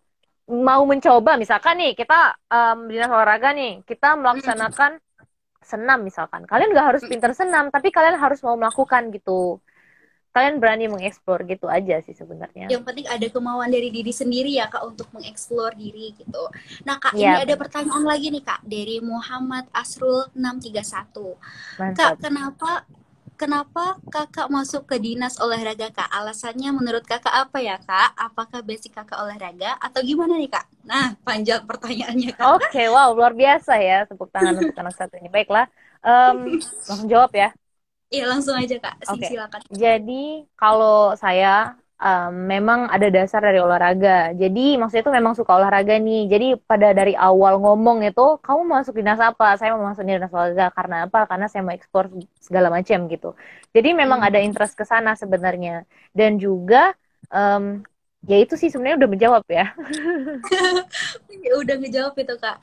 mau 0.48 0.82
mencoba, 0.88 1.36
misalkan 1.36 1.76
nih 1.76 1.92
kita 1.92 2.34
um, 2.48 2.88
dinas 2.88 3.12
olahraga 3.12 3.52
nih, 3.52 3.84
kita 3.84 4.16
melaksanakan 4.16 4.96
senam 5.60 6.00
misalkan. 6.00 6.48
Kalian 6.48 6.72
nggak 6.72 6.88
harus 6.96 7.02
pinter 7.04 7.36
senam, 7.36 7.68
tapi 7.68 7.92
kalian 7.92 8.16
harus 8.16 8.40
mau 8.40 8.56
melakukan 8.56 9.12
gitu. 9.12 9.60
Kalian 10.32 10.60
berani 10.60 10.86
mengeksplor 10.88 11.44
gitu 11.48 11.66
aja 11.68 12.00
sih 12.04 12.14
sebenarnya. 12.14 12.68
Yang 12.70 12.84
penting 12.84 13.06
ada 13.08 13.26
kemauan 13.26 13.68
dari 13.72 13.88
diri 13.90 14.12
sendiri 14.12 14.54
ya 14.54 14.70
kak 14.70 14.84
untuk 14.84 15.08
mengeksplor 15.12 15.74
diri 15.74 16.14
gitu. 16.14 16.42
Nah 16.84 17.00
kak 17.00 17.16
Ya, 17.16 17.42
ini 17.42 17.48
ada 17.48 17.54
pertanyaan 17.58 18.04
lagi 18.06 18.28
nih 18.30 18.44
kak 18.44 18.60
dari 18.62 19.02
Muhammad 19.02 19.66
Asrul 19.72 20.30
631. 20.36 21.36
Mantap. 21.80 21.96
Kak 21.96 22.12
kenapa 22.22 22.70
kenapa 23.40 23.84
kakak 24.14 24.48
masuk 24.56 24.82
ke 24.90 24.96
dinas 25.04 25.34
olahraga 25.44 25.88
kak? 25.96 26.08
Alasannya 26.18 26.70
menurut 26.78 27.04
kakak 27.12 27.34
apa 27.42 27.58
ya 27.68 27.76
kak? 27.88 28.08
Apakah 28.26 28.60
basic 28.68 28.92
kakak 28.98 29.18
olahraga 29.24 29.70
atau 29.86 30.00
gimana 30.08 30.34
nih 30.40 30.50
kak? 30.54 30.66
Nah 30.90 31.06
panjang 31.26 31.62
pertanyaannya 31.70 32.30
kak. 32.38 32.50
Oke, 32.54 32.78
wow, 32.94 33.08
luar 33.18 33.32
biasa 33.40 33.72
ya 33.88 33.94
tepuk 34.08 34.28
tangan 34.34 34.54
untuk 34.62 34.74
anak 34.82 34.94
satu 34.98 35.14
ini. 35.18 35.28
Baiklah, 35.34 35.66
Em, 36.06 36.38
langsung 36.86 37.08
jawab 37.10 37.30
ya. 37.34 37.48
Iya 38.14 38.24
langsung 38.30 38.56
aja 38.56 38.74
kak. 38.84 38.94
Oke. 39.10 39.26
Silakan. 39.28 39.62
Jadi 39.82 40.12
kalau 40.58 41.12
saya 41.22 41.76
em, 42.02 42.32
memang 42.52 42.80
ada 42.94 43.06
dasar 43.16 43.40
dari 43.46 43.58
olahraga. 43.66 44.10
Jadi 44.42 44.60
maksudnya 44.78 45.02
itu 45.06 45.14
memang 45.18 45.34
suka 45.38 45.52
olahraga 45.58 45.94
nih. 46.06 46.20
Jadi 46.32 46.46
pada 46.70 46.88
dari 46.98 47.12
awal 47.18 47.58
ngomong 47.64 47.98
itu, 48.08 48.22
kamu 48.44 48.62
masuk 48.74 48.92
dinas 48.98 49.20
apa? 49.22 49.44
Saya 49.58 49.74
mau 49.74 49.84
masuk 49.90 50.04
dinas 50.06 50.30
olahraga 50.36 50.66
karena 50.78 50.96
apa? 51.06 51.18
Karena 51.30 51.46
saya 51.50 51.62
mau 51.66 51.74
ekspor 51.78 52.04
segala 52.46 52.68
macam 52.76 52.98
gitu. 53.12 53.28
Jadi 53.74 53.88
memang 54.00 54.20
Hmm. 54.20 54.28
ada 54.28 54.38
interest 54.42 54.74
ke 54.78 54.84
sana 54.86 55.12
sebenarnya. 55.18 55.84
Dan 56.14 56.38
juga 56.38 56.94
em, 57.34 57.82
ya 58.30 58.36
itu 58.42 58.54
sih 58.60 58.68
sebenarnya 58.72 58.98
udah 59.04 59.10
menjawab 59.14 59.44
ya. 59.50 59.64
Ya, 61.44 61.52
udah 61.62 61.76
ngejawab 61.80 62.14
itu 62.18 62.34
kak. 62.40 62.56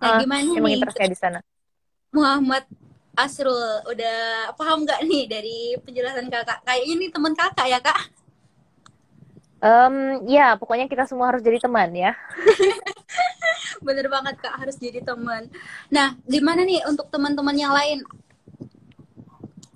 Nah 0.00 0.10
Ah, 0.10 0.20
gimana 0.20 0.50
Emang 0.56 0.70
nih 0.70 0.74
interestnya 0.76 1.08
di 1.12 1.18
sana. 1.18 1.38
Muhammad 2.16 2.64
Asrul 3.24 3.82
udah 3.92 4.18
paham 4.58 4.78
nggak 4.86 5.00
nih 5.10 5.24
dari 5.34 5.58
penjelasan 5.84 6.26
kakak? 6.34 6.58
Kayaknya 6.66 6.92
ini 6.96 7.06
teman 7.14 7.34
kakak 7.40 7.66
ya 7.72 7.78
kak? 7.82 7.98
Em, 9.60 10.24
ya, 10.24 10.56
pokoknya 10.56 10.88
kita 10.88 11.04
semua 11.04 11.28
harus 11.28 11.44
jadi 11.44 11.60
teman 11.60 11.92
ya. 11.92 12.16
Bener 13.86 14.06
banget 14.08 14.40
kak 14.40 14.56
harus 14.56 14.76
jadi 14.76 15.04
teman. 15.04 15.48
Nah 15.92 16.16
gimana 16.24 16.64
nih 16.64 16.84
untuk 16.88 17.08
teman-teman 17.12 17.56
yang 17.56 17.72
lain? 17.72 18.04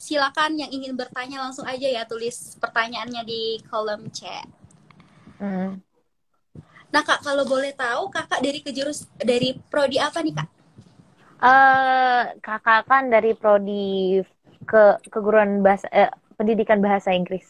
Silakan 0.00 0.60
yang 0.60 0.68
ingin 0.68 0.92
bertanya 0.96 1.40
langsung 1.40 1.64
aja 1.64 1.88
ya 1.88 2.04
tulis 2.04 2.56
pertanyaannya 2.60 3.22
di 3.24 3.60
kolom 3.68 4.08
chat. 4.12 4.44
Hmm. 5.40 5.80
Nah 6.92 7.02
kak 7.04 7.24
kalau 7.24 7.44
boleh 7.48 7.72
tahu 7.72 8.12
kakak 8.12 8.40
dari 8.44 8.60
kejurus 8.60 9.08
dari 9.20 9.56
prodi 9.68 10.00
apa 10.00 10.20
nih 10.24 10.34
kak? 10.36 10.48
eh 11.44 12.22
kakak 12.40 12.88
kan 12.88 13.12
dari 13.12 13.36
prodi 13.36 14.16
ke 14.64 14.96
keguruan 15.12 15.60
bahasa 15.60 15.84
eh, 15.92 16.08
pendidikan 16.40 16.80
bahasa 16.80 17.12
Inggris. 17.12 17.44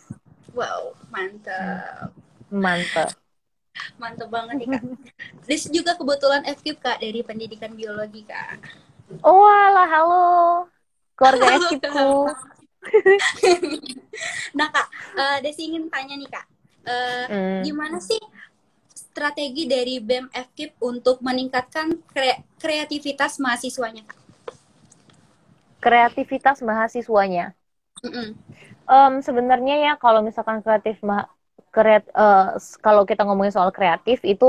Wow 0.54 0.94
mantap, 1.14 2.10
Mantap. 2.62 3.10
mantap 4.02 4.28
banget 4.30 4.54
nih 4.60 4.68
kak. 4.74 4.82
This 5.48 5.66
juga 5.76 5.92
kebetulan 5.98 6.42
FKIP 6.46 6.76
kak 6.84 6.98
dari 7.02 7.20
pendidikan 7.28 7.72
biologi 7.74 8.22
kak. 8.30 8.58
Oh, 9.26 9.44
alah, 9.46 9.86
halo. 9.92 10.22
Keluarga 11.18 11.46
ekipku. 11.58 12.08
Nah 14.58 14.68
kak, 14.70 14.86
eh, 15.18 15.36
Desi 15.42 15.62
ingin 15.68 15.90
tanya 15.90 16.14
nih 16.14 16.30
kak, 16.30 16.46
Eh, 16.84 17.26
Hmm. 17.32 17.64
gimana 17.64 17.96
sih 18.08 18.20
strategi 18.92 19.64
dari 19.64 19.96
BEM 20.04 20.26
FKIP 20.28 20.72
untuk 20.84 21.16
meningkatkan 21.24 21.96
kre- 22.12 22.44
kreativitas 22.60 23.40
mahasiswanya 23.40 24.04
kak? 24.04 24.18
Kreativitas 25.84 26.58
mahasiswanya. 26.68 27.44
Mm-mm. 28.04 28.28
Em, 28.88 29.12
sebenarnya 29.26 29.74
ya 29.86 29.92
kalau 29.96 30.20
misalkan 30.28 30.60
kreatif 30.64 30.96
ma 31.08 31.16
kreat 31.74 32.04
eh, 32.22 32.44
s- 32.66 32.78
kalau 32.84 33.02
kita 33.10 33.22
ngomongin 33.26 33.54
soal 33.56 33.70
kreatif 33.76 34.18
itu 34.32 34.46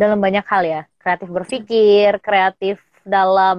dalam 0.00 0.18
banyak 0.24 0.44
hal 0.52 0.62
ya. 0.74 0.80
Kreatif 1.02 1.28
berpikir, 1.36 2.10
kreatif 2.26 2.76
dalam 3.14 3.58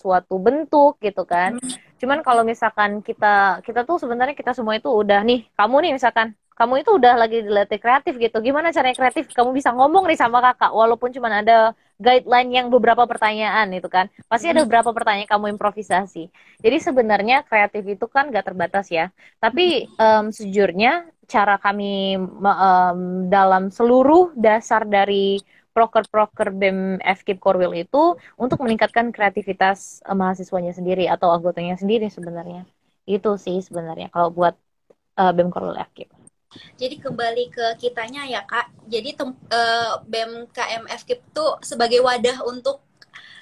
suatu 0.00 0.34
bentuk 0.46 0.90
gitu 1.04 1.22
kan. 1.32 1.52
Cuman 2.00 2.18
kalau 2.26 2.42
misalkan 2.50 3.00
kita 3.06 3.26
kita 3.66 3.80
tuh 3.88 3.96
sebenarnya 4.02 4.34
kita 4.36 4.52
semua 4.56 4.74
itu 4.78 4.88
udah 4.90 5.20
nih, 5.28 5.38
kamu 5.56 5.74
nih 5.88 5.92
misalkan 5.96 6.28
kamu 6.54 6.86
itu 6.86 6.90
udah 6.94 7.14
lagi 7.18 7.42
dilatih 7.42 7.78
kreatif 7.82 8.14
gitu. 8.18 8.38
Gimana 8.38 8.70
caranya 8.70 8.94
kreatif? 8.94 9.26
Kamu 9.34 9.50
bisa 9.50 9.74
ngomong 9.74 10.06
nih 10.06 10.18
sama 10.18 10.38
kakak 10.38 10.70
walaupun 10.70 11.10
cuman 11.10 11.42
ada 11.42 11.74
guideline 11.98 12.50
yang 12.50 12.66
beberapa 12.70 13.02
pertanyaan 13.10 13.70
itu 13.74 13.86
kan. 13.90 14.06
Pasti 14.30 14.50
ada 14.50 14.62
beberapa 14.62 14.90
pertanyaan 14.94 15.30
kamu 15.30 15.58
improvisasi. 15.58 16.30
Jadi 16.62 16.76
sebenarnya 16.78 17.42
kreatif 17.46 17.82
itu 17.86 18.06
kan 18.06 18.30
gak 18.30 18.46
terbatas 18.54 18.86
ya. 18.90 19.10
Tapi 19.42 19.90
em, 19.98 20.24
sejujurnya 20.30 21.10
cara 21.26 21.58
kami 21.58 22.18
em, 22.18 22.98
dalam 23.30 23.74
seluruh 23.74 24.30
dasar 24.38 24.86
dari 24.86 25.42
proker-proker 25.74 26.54
BEM 26.54 27.02
FKIP 27.02 27.38
Korwil 27.42 27.74
itu 27.74 28.14
untuk 28.38 28.62
meningkatkan 28.62 29.10
kreativitas 29.10 30.00
eh, 30.06 30.14
mahasiswanya 30.14 30.70
sendiri 30.70 31.10
atau 31.10 31.34
anggotanya 31.34 31.74
sendiri 31.74 32.06
sebenarnya. 32.06 32.62
Itu 33.10 33.34
sih 33.36 33.58
sebenarnya 33.58 34.08
kalau 34.14 34.30
buat 34.30 34.54
eh, 35.18 35.32
BEM 35.34 35.50
Korwil 35.50 35.74
FKIP. 35.90 36.23
Jadi 36.80 36.96
kembali 37.00 37.44
ke 37.52 37.66
kitanya 37.82 38.22
ya 38.28 38.42
kak. 38.46 38.66
Jadi 38.88 39.08
tem- 39.18 39.38
BEM 40.10 40.32
KM 40.52 40.84
FKIP 40.90 41.20
tuh 41.36 41.50
sebagai 41.64 42.00
wadah 42.04 42.42
untuk 42.46 42.82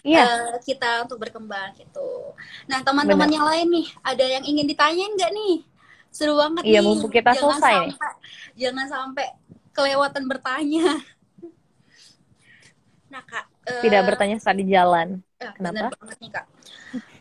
Iya, 0.05 0.33
eh, 0.33 0.55
kita 0.67 1.05
untuk 1.09 1.19
berkembang 1.23 1.73
gitu. 1.81 2.35
Nah 2.71 2.81
teman-teman 2.87 3.31
yang 3.33 3.47
lain 3.49 3.69
nih, 3.73 3.87
ada 4.05 4.25
yang 4.25 4.45
ingin 4.45 4.67
ditanyain 4.69 5.13
nggak 5.17 5.33
nih? 5.33 5.55
Seru 6.13 6.37
banget 6.37 6.67
Iya, 6.67 6.79
nih. 6.79 6.87
mumpung 6.87 7.13
kita 7.17 7.31
Jangan 7.33 7.41
selesai 7.41 7.75
nih. 7.85 7.95
sampai, 7.97 8.11
jangan 8.61 8.87
sampai 8.89 9.27
kelewatan 9.77 10.25
bertanya. 10.29 11.01
Nah 13.11 13.23
kak, 13.29 13.47
eh, 13.69 13.77
tidak 13.83 14.03
bertanya 14.09 14.37
saat 14.43 14.57
di 14.61 14.67
jalan. 14.75 15.09
eh, 15.43 15.53
Kenapa? 15.57 15.85
bener 15.85 15.85
banget 15.93 16.17
nih 16.23 16.31
kak. 16.35 16.47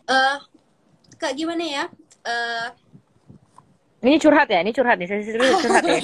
Eh, 0.10 0.38
kak 1.22 1.34
gimana 1.40 1.64
ya? 1.66 1.84
Eh, 2.28 2.68
Ini 4.06 4.18
curhat 4.24 4.48
ya, 4.54 4.58
ini 4.64 4.72
curhat 4.78 4.96
nih, 5.00 5.08
sesi 5.10 5.32
curhat 5.62 5.86
ya. 5.86 6.02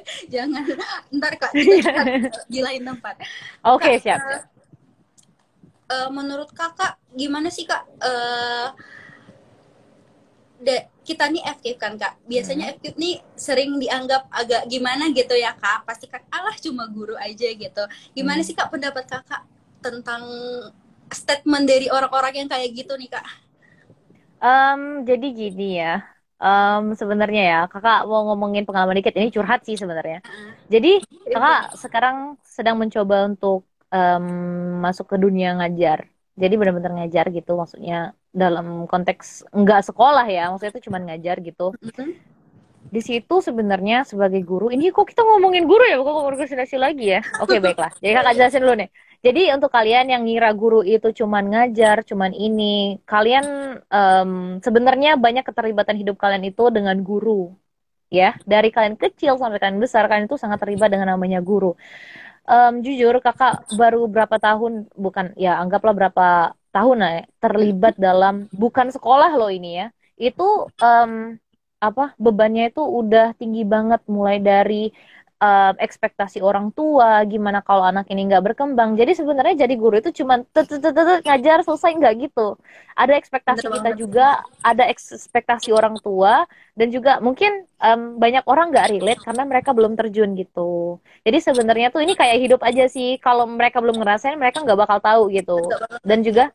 jangan, 0.34 0.64
ntar 1.14 1.32
kak 1.38 1.52
di 2.48 2.60
lain 2.64 2.82
tempat. 2.86 3.16
Oke, 3.64 3.98
Kak, 4.02 4.02
siap. 4.02 4.22
eh, 4.32 4.42
eh, 5.90 6.08
menurut 6.12 6.50
kakak 6.54 6.98
gimana 7.14 7.48
sih 7.52 7.64
kak? 7.68 7.82
Eh, 8.02 8.66
de- 10.62 10.86
kita 11.02 11.24
nih 11.34 11.42
FKIP 11.42 11.76
kan 11.82 11.92
kak. 11.98 12.12
Biasanya 12.30 12.64
FKIP 12.78 12.96
nih 13.02 13.14
sering 13.34 13.70
dianggap 13.82 14.22
agak 14.30 14.62
gimana 14.70 15.10
gitu 15.10 15.34
ya 15.34 15.52
kak. 15.58 15.82
Pasti 15.88 16.06
kan 16.06 16.22
alah 16.30 16.54
cuma 16.64 16.84
guru 16.96 17.14
aja 17.18 17.48
gitu. 17.50 17.82
Gimana 18.16 18.40
Hmm. 18.40 18.46
sih 18.46 18.54
kak 18.54 18.70
pendapat 18.70 19.04
kakak 19.10 19.42
tentang 19.82 20.22
statement 21.10 21.66
dari 21.66 21.90
orang-orang 21.90 22.46
yang 22.46 22.48
kayak 22.48 22.70
gitu 22.78 22.94
nih 22.94 23.10
kak? 23.10 23.26
Em, 24.50 24.80
jadi 25.08 25.26
gini 25.38 25.64
ya, 25.80 25.88
Em, 26.42 26.82
sebenarnya 27.00 27.42
ya, 27.52 27.58
kakak 27.70 27.98
mau 28.10 28.26
ngomongin 28.34 28.66
pengalaman 28.66 28.98
dikit, 28.98 29.14
ini 29.14 29.30
curhat 29.30 29.62
sih 29.62 29.78
sebenarnya. 29.78 30.18
Jadi 30.66 30.88
kakak 31.30 31.78
sekarang 31.78 32.16
sedang 32.42 32.76
mencoba 32.82 33.30
untuk 33.30 33.62
em, 33.94 34.26
masuk 34.82 35.06
ke 35.12 35.16
dunia 35.22 35.54
ngajar. 35.58 35.98
Jadi 36.34 36.54
benar-benar 36.58 36.92
ngajar 36.98 37.30
gitu, 37.30 37.54
maksudnya 37.54 38.16
dalam 38.34 38.90
konteks 38.90 39.46
nggak 39.54 39.80
sekolah 39.86 40.26
ya, 40.26 40.50
maksudnya 40.50 40.72
itu 40.74 40.82
cuma 40.90 40.98
ngajar 40.98 41.36
gitu. 41.46 41.76
Di 42.92 43.00
situ 43.00 43.34
sebenarnya 43.40 44.02
sebagai 44.04 44.42
guru, 44.44 44.68
ini 44.74 44.90
kok 44.90 45.06
kita 45.08 45.22
ngomongin 45.24 45.64
guru 45.70 45.84
ya, 45.86 45.96
bukan 46.00 46.26
organisasi 46.28 46.76
lagi 46.76 47.16
ya? 47.16 47.20
Oke 47.40 47.56
baiklah, 47.62 47.92
jadi 48.02 48.12
kakak 48.18 48.34
jelasin 48.36 48.60
dulu 48.66 48.74
nih. 48.82 48.90
Jadi 49.22 49.40
untuk 49.54 49.70
kalian 49.70 50.06
yang 50.12 50.22
ngira 50.26 50.50
guru 50.60 50.82
itu 50.82 51.08
cuman 51.22 51.44
ngajar, 51.52 52.02
cuman 52.10 52.34
ini, 52.34 52.98
kalian 53.06 53.44
em, 53.86 54.30
sebenarnya 54.66 55.10
banyak 55.24 55.44
keterlibatan 55.46 55.94
hidup 56.00 56.16
kalian 56.18 56.44
itu 56.50 56.62
dengan 56.76 56.98
guru. 57.06 57.54
ya 58.12 58.36
dari 58.44 58.68
kalian 58.76 58.96
kecil 59.00 59.40
sampai 59.40 59.58
kalian 59.62 59.80
besar 59.80 60.04
kalian 60.10 60.28
itu 60.28 60.36
sangat 60.36 60.60
terlibat 60.62 60.92
dengan 60.92 61.16
namanya 61.16 61.40
guru 61.40 61.72
um, 62.48 62.74
jujur 62.84 63.14
kakak 63.24 63.64
baru 63.80 64.06
berapa 64.10 64.36
tahun 64.38 64.72
bukan 64.96 65.26
ya 65.38 65.58
anggaplah 65.62 65.94
berapa 65.96 66.26
tahun 66.74 66.96
lah 67.02 67.12
ya, 67.20 67.24
terlibat 67.42 67.94
dalam 68.00 68.34
bukan 68.52 68.88
sekolah 68.92 69.30
loh 69.36 69.50
ini 69.52 69.70
ya 69.80 69.86
itu 70.20 70.48
um, 70.80 71.12
apa 71.82 72.14
bebannya 72.16 72.70
itu 72.70 72.82
udah 72.82 73.34
tinggi 73.40 73.62
banget 73.66 74.00
mulai 74.06 74.38
dari 74.38 74.92
uh, 75.42 75.72
ekspektasi 75.76 76.38
orang 76.38 76.70
tua, 76.70 77.26
gimana 77.26 77.58
kalau 77.66 77.82
anak 77.82 78.06
ini 78.14 78.30
nggak 78.30 78.54
berkembang. 78.54 78.94
Jadi 78.94 79.18
sebenarnya 79.18 79.66
jadi 79.66 79.74
guru 79.74 79.98
itu 79.98 80.22
cuma 80.22 80.38
ngajar 81.26 81.58
selesai 81.66 81.90
nggak 81.98 82.14
gitu. 82.30 82.54
Ada 82.94 83.12
ekspektasi 83.18 83.66
Betul 83.66 83.74
kita 83.82 83.90
banget. 83.90 84.00
juga, 84.00 84.26
ada 84.62 84.84
ekspektasi 84.86 85.68
orang 85.74 85.98
tua, 85.98 86.46
dan 86.78 86.88
juga 86.94 87.18
mungkin 87.18 87.66
um, 87.82 88.22
banyak 88.22 88.44
orang 88.46 88.70
nggak 88.70 88.88
relate 88.94 89.20
karena 89.26 89.42
mereka 89.50 89.70
belum 89.74 89.92
terjun 89.98 90.30
gitu. 90.38 91.02
Jadi 91.26 91.38
sebenarnya 91.42 91.88
tuh 91.90 92.00
ini 92.06 92.14
kayak 92.14 92.38
hidup 92.38 92.60
aja 92.62 92.86
sih. 92.86 93.18
Kalau 93.18 93.44
mereka 93.50 93.82
belum 93.82 93.98
ngerasain, 93.98 94.38
mereka 94.38 94.62
nggak 94.62 94.78
bakal 94.78 94.98
tahu 95.02 95.22
gitu. 95.34 95.58
Dan 96.06 96.22
juga 96.22 96.54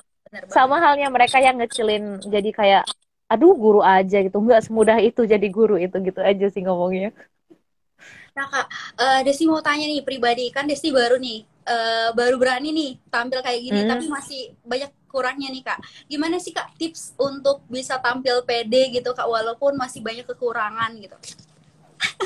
sama 0.52 0.80
halnya 0.84 1.08
mereka 1.08 1.38
yang 1.40 1.56
ngecilin 1.60 2.20
jadi 2.28 2.50
kayak 2.52 2.84
aduh 3.28 3.54
guru 3.60 3.80
aja 3.84 4.24
gitu 4.24 4.40
nggak 4.40 4.64
semudah 4.64 4.98
itu 5.04 5.22
jadi 5.28 5.48
guru 5.52 5.76
itu 5.76 5.96
gitu 6.00 6.20
aja 6.24 6.46
sih 6.48 6.64
ngomongnya 6.64 7.12
Nah 8.38 8.46
kak, 8.46 8.68
uh, 9.02 9.20
Desi 9.26 9.50
mau 9.50 9.58
tanya 9.66 9.90
nih 9.90 10.06
pribadi 10.06 10.54
kan 10.54 10.70
Desi 10.70 10.94
baru 10.94 11.18
nih 11.18 11.42
uh, 11.66 12.10
baru 12.14 12.38
berani 12.38 12.70
nih 12.70 12.92
tampil 13.10 13.42
kayak 13.42 13.62
gini, 13.66 13.82
hmm. 13.82 13.90
tapi 13.90 14.06
masih 14.06 14.54
banyak 14.62 14.94
kurangnya 15.10 15.50
nih 15.50 15.64
kak. 15.66 15.82
Gimana 16.06 16.38
sih 16.38 16.54
kak 16.54 16.78
tips 16.78 17.18
untuk 17.18 17.66
bisa 17.66 17.98
tampil 17.98 18.46
pede 18.46 18.94
gitu 18.94 19.18
kak 19.18 19.26
walaupun 19.26 19.74
masih 19.74 20.06
banyak 20.06 20.30
kekurangan 20.30 20.94
gitu? 21.02 21.18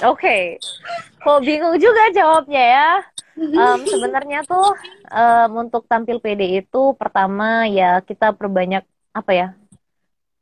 Oke, 0.04 0.20
okay. 0.20 0.44
kok 1.24 1.40
bingung 1.48 1.80
juga 1.80 2.12
jawabnya 2.12 2.60
ya. 2.60 2.90
Um, 3.40 3.80
sebenarnya 3.92 4.44
tuh 4.44 4.76
um, 5.08 5.52
untuk 5.64 5.88
tampil 5.88 6.20
pede 6.20 6.60
itu 6.60 6.92
pertama 7.00 7.72
ya 7.72 8.04
kita 8.04 8.36
perbanyak 8.36 8.84
apa 9.16 9.32
ya 9.32 9.48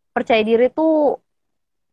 percaya 0.10 0.42
diri 0.42 0.74
tuh 0.74 1.22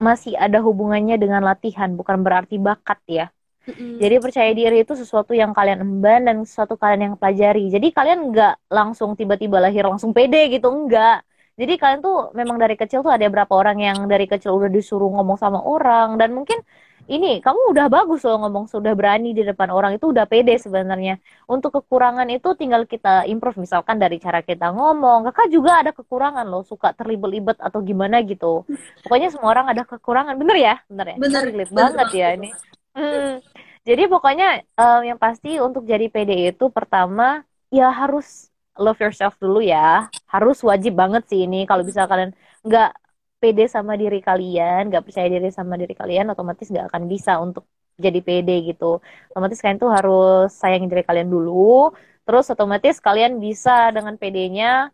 masih 0.00 0.36
ada 0.36 0.60
hubungannya 0.64 1.16
dengan 1.20 1.44
latihan 1.44 1.92
bukan 1.92 2.20
berarti 2.20 2.56
bakat 2.56 3.00
ya 3.08 3.26
mm 3.66 3.98
Jadi 4.02 4.14
percaya 4.22 4.50
diri 4.54 4.76
itu 4.86 4.94
sesuatu 4.94 5.32
yang 5.34 5.50
kalian 5.50 5.82
emban 5.82 6.20
dan 6.28 6.36
sesuatu 6.46 6.74
kalian 6.78 7.12
yang 7.12 7.14
pelajari. 7.18 7.68
Jadi 7.74 7.90
kalian 7.90 8.30
nggak 8.30 8.70
langsung 8.70 9.18
tiba-tiba 9.18 9.58
lahir 9.58 9.84
langsung 9.86 10.14
pede 10.16 10.48
gitu, 10.54 10.70
enggak. 10.70 11.26
Jadi 11.56 11.72
kalian 11.80 12.00
tuh 12.04 12.16
memang 12.36 12.60
dari 12.60 12.76
kecil 12.76 13.00
tuh 13.00 13.08
ada 13.08 13.24
berapa 13.32 13.48
orang 13.48 13.80
yang 13.80 13.98
dari 14.04 14.28
kecil 14.28 14.52
udah 14.60 14.68
disuruh 14.68 15.08
ngomong 15.08 15.40
sama 15.40 15.64
orang 15.64 16.20
dan 16.20 16.36
mungkin 16.36 16.60
ini 17.06 17.38
kamu 17.38 17.70
udah 17.70 17.86
bagus 17.86 18.26
loh 18.26 18.42
ngomong 18.42 18.66
sudah 18.66 18.92
berani 18.98 19.30
di 19.30 19.46
depan 19.46 19.70
orang 19.70 19.94
itu 19.94 20.10
udah 20.10 20.26
pede 20.26 20.58
sebenarnya. 20.58 21.22
Untuk 21.46 21.70
kekurangan 21.78 22.26
itu 22.34 22.52
tinggal 22.58 22.82
kita 22.84 23.24
improve 23.30 23.62
misalkan 23.62 23.96
dari 23.96 24.18
cara 24.18 24.42
kita 24.42 24.74
ngomong. 24.74 25.30
Kakak 25.30 25.48
juga 25.54 25.80
ada 25.80 25.94
kekurangan 25.94 26.44
loh, 26.44 26.66
suka 26.66 26.90
terlibat-libat 26.98 27.62
atau 27.62 27.78
gimana 27.80 28.20
gitu. 28.26 28.66
Pokoknya 29.06 29.30
semua 29.30 29.54
orang 29.54 29.70
ada 29.70 29.86
kekurangan, 29.86 30.34
bener 30.34 30.56
ya? 30.58 30.74
Bener 30.90 31.14
ya? 31.14 31.16
Bener, 31.16 31.44
bener 31.46 31.68
banget 31.70 32.08
ya 32.10 32.28
ini. 32.34 32.50
Hmm. 32.96 33.44
Jadi 33.86 34.02
pokoknya 34.08 34.64
um, 34.74 35.02
yang 35.04 35.18
pasti 35.20 35.60
untuk 35.60 35.84
jadi 35.84 36.08
PD 36.08 36.50
itu 36.50 36.72
pertama 36.72 37.44
ya 37.68 37.92
harus 37.92 38.48
love 38.80 38.98
yourself 38.98 39.36
dulu 39.36 39.60
ya. 39.60 40.08
Harus 40.26 40.64
wajib 40.64 40.96
banget 40.96 41.28
sih 41.28 41.44
ini 41.44 41.68
kalau 41.68 41.84
bisa 41.84 42.08
kalian 42.08 42.32
nggak 42.64 42.90
pede 43.36 43.68
sama 43.68 43.94
diri 44.00 44.24
kalian, 44.24 44.88
nggak 44.88 45.04
percaya 45.06 45.28
diri 45.28 45.52
sama 45.52 45.76
diri 45.76 45.92
kalian, 45.92 46.32
otomatis 46.32 46.72
nggak 46.72 46.88
akan 46.88 47.02
bisa 47.06 47.36
untuk 47.38 47.68
jadi 48.00 48.20
pede 48.24 48.64
gitu. 48.64 48.98
Otomatis 49.32 49.60
kalian 49.60 49.78
tuh 49.78 49.92
harus 49.92 50.50
sayangin 50.56 50.88
diri 50.88 51.04
kalian 51.04 51.28
dulu. 51.28 51.92
Terus 52.26 52.50
otomatis 52.50 52.98
kalian 52.98 53.38
bisa 53.38 53.92
dengan 53.94 54.18
PD-nya 54.18 54.90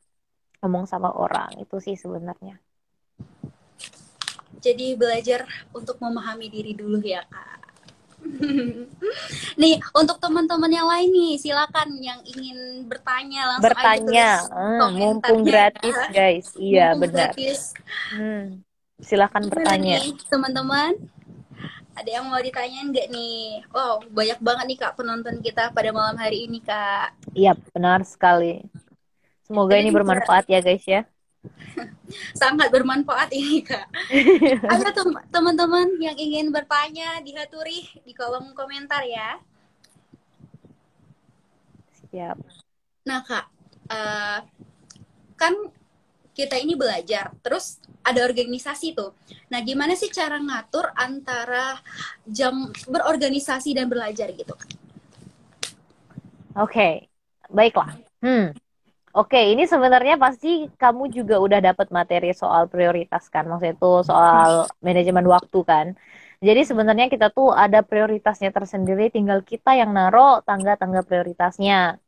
ngomong 0.60 0.84
sama 0.84 1.10
orang. 1.16 1.56
Itu 1.64 1.80
sih 1.80 1.96
sebenarnya. 1.96 2.60
Jadi 4.62 4.94
belajar 4.94 5.48
untuk 5.74 5.98
memahami 5.98 6.46
diri 6.46 6.76
dulu 6.76 7.02
ya, 7.02 7.24
Kak. 7.26 7.71
nih 9.62 9.74
untuk 9.92 10.16
teman-teman 10.18 10.70
yang 10.72 10.88
lain 10.88 11.08
nih 11.10 11.32
silakan 11.38 11.88
yang 12.00 12.20
ingin 12.24 12.86
bertanya 12.86 13.56
langsung 13.56 13.66
bertanya. 13.70 14.08
aja 14.08 14.30
hmm, 14.50 14.90
mumpung 14.98 15.40
gratis 15.44 15.96
guys. 16.16 16.46
Iya 16.56 16.94
mumpung 16.94 17.12
benar. 17.12 17.30
gratis. 17.34 17.60
Hmm, 18.14 18.62
silakan 19.02 19.42
Gimana 19.46 19.54
bertanya. 19.54 19.96
teman-teman? 20.30 20.92
Ada 21.92 22.08
yang 22.08 22.24
mau 22.30 22.40
ditanyain 22.40 22.88
nggak 22.88 23.08
nih? 23.12 23.68
Wow 23.68 24.00
banyak 24.08 24.38
banget 24.40 24.64
nih 24.72 24.78
kak 24.80 24.94
penonton 24.96 25.36
kita 25.44 25.70
pada 25.70 25.90
malam 25.92 26.16
hari 26.16 26.48
ini 26.48 26.64
kak. 26.64 27.12
Iya 27.36 27.52
benar 27.74 28.02
sekali. 28.08 28.64
Semoga 29.44 29.76
ini 29.76 29.92
bermanfaat 29.92 30.48
ya 30.48 30.64
guys 30.64 30.86
ya 30.88 31.04
sangat 32.36 32.68
bermanfaat 32.70 33.30
ini 33.34 33.64
kak. 33.66 33.86
Ada 34.72 34.94
teman-teman 35.32 35.98
yang 35.98 36.14
ingin 36.14 36.54
bertanya 36.54 37.18
dihaturi 37.24 37.88
di 38.06 38.12
kolom 38.14 38.54
komentar 38.54 39.02
ya. 39.06 39.40
Siap. 42.12 42.36
Nah 43.08 43.20
kak, 43.24 43.46
uh, 43.90 44.38
kan 45.34 45.54
kita 46.32 46.56
ini 46.60 46.76
belajar, 46.78 47.32
terus 47.44 47.82
ada 48.02 48.24
organisasi 48.24 48.96
tuh. 48.96 49.14
Nah 49.52 49.60
gimana 49.62 49.94
sih 49.94 50.08
cara 50.10 50.40
ngatur 50.40 50.90
antara 50.96 51.78
jam 52.26 52.70
berorganisasi 52.88 53.76
dan 53.76 53.86
belajar 53.88 54.32
gitu? 54.32 54.54
Oke, 56.52 56.68
okay. 56.68 56.92
baiklah. 57.48 57.96
Hmm. 58.20 58.52
Oke, 59.12 59.36
ini 59.52 59.68
sebenarnya 59.68 60.16
pasti 60.16 60.48
kamu 60.80 61.12
juga 61.12 61.36
udah 61.36 61.60
dapat 61.60 61.92
materi 61.92 62.32
soal 62.32 62.64
prioritas 62.72 63.28
kan, 63.28 63.44
maksudnya 63.44 63.76
itu 63.76 63.90
soal 64.08 64.72
manajemen 64.80 65.26
waktu 65.28 65.58
kan. 65.68 65.86
Jadi 66.40 66.60
sebenarnya 66.64 67.06
kita 67.12 67.28
tuh 67.36 67.52
ada 67.52 67.84
prioritasnya 67.84 68.48
tersendiri, 68.56 69.12
tinggal 69.12 69.44
kita 69.44 69.76
yang 69.76 69.92
naro 69.92 70.40
tangga-tangga 70.48 71.04
prioritasnya. 71.04 72.00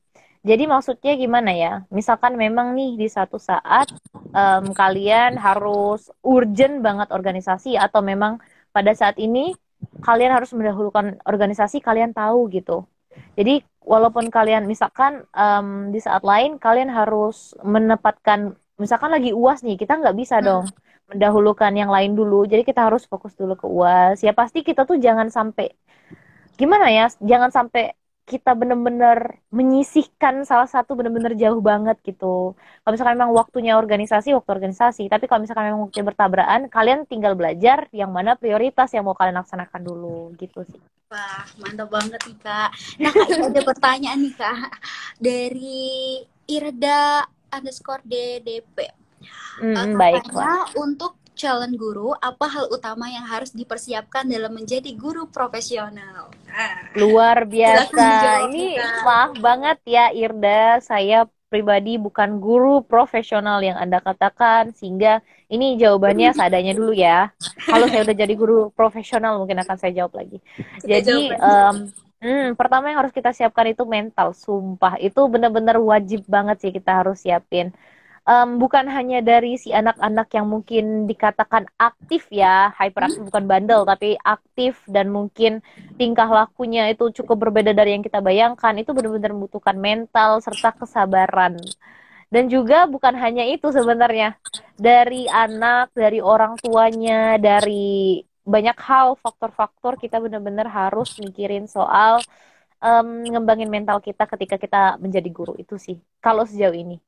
Jadi 0.49 0.65
maksudnya 0.65 1.13
gimana 1.21 1.51
ya? 1.53 1.73
Misalkan 1.93 2.41
memang 2.41 2.73
nih 2.73 2.97
di 2.97 3.09
satu 3.13 3.37
saat 3.37 3.87
um, 4.33 4.73
kalian 4.73 5.37
harus 5.37 6.09
urgent 6.25 6.81
banget 6.87 7.09
organisasi 7.13 7.77
atau 7.77 8.01
memang 8.01 8.41
pada 8.73 8.93
saat 8.97 9.17
ini 9.21 9.53
kalian 10.01 10.33
harus 10.37 10.51
mendahulukan 10.57 11.21
organisasi, 11.29 11.85
kalian 11.85 12.17
tahu 12.17 12.49
gitu. 12.49 12.89
Jadi 13.35 13.63
walaupun 13.85 14.33
kalian 14.33 14.65
misalkan 14.65 15.29
um, 15.37 15.93
di 15.93 16.01
saat 16.01 16.25
lain 16.25 16.57
kalian 16.57 16.89
harus 16.89 17.53
menempatkan 17.61 18.57
misalkan 18.81 19.13
lagi 19.13 19.31
uas 19.31 19.63
nih 19.63 19.79
kita 19.79 20.01
nggak 20.01 20.17
bisa 20.17 20.41
hmm. 20.41 20.45
dong 20.45 20.67
mendahulukan 21.05 21.71
yang 21.77 21.93
lain 21.93 22.17
dulu 22.17 22.49
jadi 22.49 22.65
kita 22.65 22.89
harus 22.89 23.05
fokus 23.05 23.37
dulu 23.37 23.55
ke 23.61 23.69
uas 23.69 24.25
ya 24.25 24.33
pasti 24.33 24.65
kita 24.65 24.89
tuh 24.89 24.97
jangan 24.97 25.29
sampai 25.29 25.69
gimana 26.57 26.89
ya 26.89 27.13
jangan 27.21 27.53
sampai 27.53 27.93
kita 28.25 28.57
benar-benar 28.57 29.37
menyisihkan 29.53 30.49
salah 30.49 30.65
satu 30.65 30.97
benar-benar 30.97 31.37
jauh 31.37 31.61
banget 31.61 32.01
gitu. 32.01 32.57
Kalau 32.57 32.93
misalkan 32.97 33.21
memang 33.21 33.37
waktunya 33.37 33.77
organisasi, 33.77 34.33
waktu 34.33 34.49
organisasi. 34.49 35.13
Tapi 35.13 35.29
kalau 35.29 35.45
misalkan 35.45 35.69
memang 35.69 35.89
waktunya 35.89 36.09
bertabrakan, 36.09 36.61
kalian 36.73 37.05
tinggal 37.05 37.37
belajar 37.37 37.85
yang 37.93 38.09
mana 38.09 38.33
prioritas 38.33 38.89
yang 38.97 39.05
mau 39.05 39.13
kalian 39.13 39.37
laksanakan 39.45 39.81
dulu 39.85 40.33
gitu 40.41 40.65
sih. 40.65 40.81
Wah, 41.13 41.45
mantap 41.61 41.93
banget 41.93 42.21
nih 42.25 42.39
Kak. 42.41 42.71
Nah 42.99 43.13
Kak, 43.13 43.29
ada 43.53 43.61
pertanyaan 43.61 44.19
nih 44.25 44.35
Kak. 44.35 44.73
Dari 45.21 46.25
Irda 46.49 47.29
underscore 47.53 48.03
DDP. 48.09 48.89
Hmm, 49.61 49.77
uh, 49.77 49.87
baiklah. 50.01 50.73
Untuk 50.81 51.21
calon 51.35 51.75
guru, 51.75 52.15
apa 52.19 52.47
hal 52.47 52.71
utama 52.71 53.11
yang 53.11 53.27
harus 53.27 53.51
dipersiapkan 53.51 54.25
dalam 54.25 54.55
menjadi 54.55 54.91
guru 54.95 55.27
profesional? 55.29 56.31
Luar 56.95 57.45
biasa. 57.45 58.47
Ini 58.49 58.79
maaf 59.03 59.37
banget 59.43 59.79
ya 59.85 60.15
Irda, 60.15 60.79
saya 60.81 61.27
pribadi 61.51 61.95
bukan 62.03 62.43
guru 62.43 62.83
profesional 62.83 63.63
yang 63.63 63.79
Anda 63.79 64.03
katakan 64.03 64.75
sehingga 64.75 65.23
ini 65.47 65.79
jawabannya 65.79 66.35
seadanya 66.35 66.75
dulu 66.75 66.91
ya. 66.91 67.31
Kalau 67.63 67.87
saya 67.87 68.03
udah 68.03 68.17
jadi 68.17 68.35
guru 68.35 68.75
profesional 68.75 69.39
mungkin 69.39 69.63
akan 69.63 69.77
saya 69.79 69.93
jawab 69.95 70.19
lagi. 70.19 70.43
Jadi 70.83 71.31
um, 71.39 71.95
hmm, 72.19 72.59
pertama 72.59 72.91
yang 72.91 73.07
harus 73.07 73.15
kita 73.15 73.31
siapkan 73.31 73.71
itu 73.71 73.87
mental, 73.87 74.35
sumpah 74.35 74.99
itu 74.99 75.21
benar-benar 75.31 75.79
wajib 75.79 76.27
banget 76.27 76.59
sih 76.59 76.73
kita 76.75 77.05
harus 77.05 77.23
siapin 77.23 77.71
um, 78.25 78.57
bukan 78.61 78.89
hanya 78.89 79.21
dari 79.21 79.57
si 79.61 79.71
anak-anak 79.71 80.29
yang 80.33 80.47
mungkin 80.49 81.05
dikatakan 81.05 81.69
aktif 81.77 82.29
ya, 82.33 82.73
hyperaktif 82.77 83.21
hmm. 83.25 83.29
bukan 83.31 83.45
bandel 83.45 83.81
tapi 83.85 84.17
aktif 84.21 84.81
dan 84.89 85.13
mungkin 85.13 85.61
tingkah 86.01 86.27
lakunya 86.27 86.89
itu 86.91 87.13
cukup 87.23 87.49
berbeda 87.49 87.77
dari 87.77 87.97
yang 87.97 88.05
kita 88.05 88.21
bayangkan. 88.25 88.75
Itu 88.81 88.97
benar-benar 88.97 89.33
membutuhkan 89.37 89.77
mental 89.77 90.41
serta 90.41 90.73
kesabaran. 90.75 91.61
Dan 92.33 92.51
juga 92.51 92.91
bukan 92.91 93.15
hanya 93.15 93.47
itu 93.47 93.71
sebenarnya. 93.71 94.35
Dari 94.75 95.31
anak, 95.31 95.95
dari 95.95 96.19
orang 96.19 96.59
tuanya, 96.59 97.39
dari 97.39 98.19
banyak 98.45 98.77
hal 98.77 99.17
faktor-faktor 99.23 99.97
kita 99.97 100.21
benar-benar 100.21 100.69
harus 100.69 101.17
mikirin 101.17 101.65
soal 101.65 102.21
um, 102.85 103.25
ngembangin 103.25 103.73
mental 103.73 104.05
kita 104.05 104.29
ketika 104.29 104.61
kita 104.61 104.83
menjadi 105.01 105.29
guru 105.33 105.57
itu 105.57 105.81
sih 105.81 105.97
kalau 106.21 106.45
sejauh 106.45 106.77
ini 106.77 107.01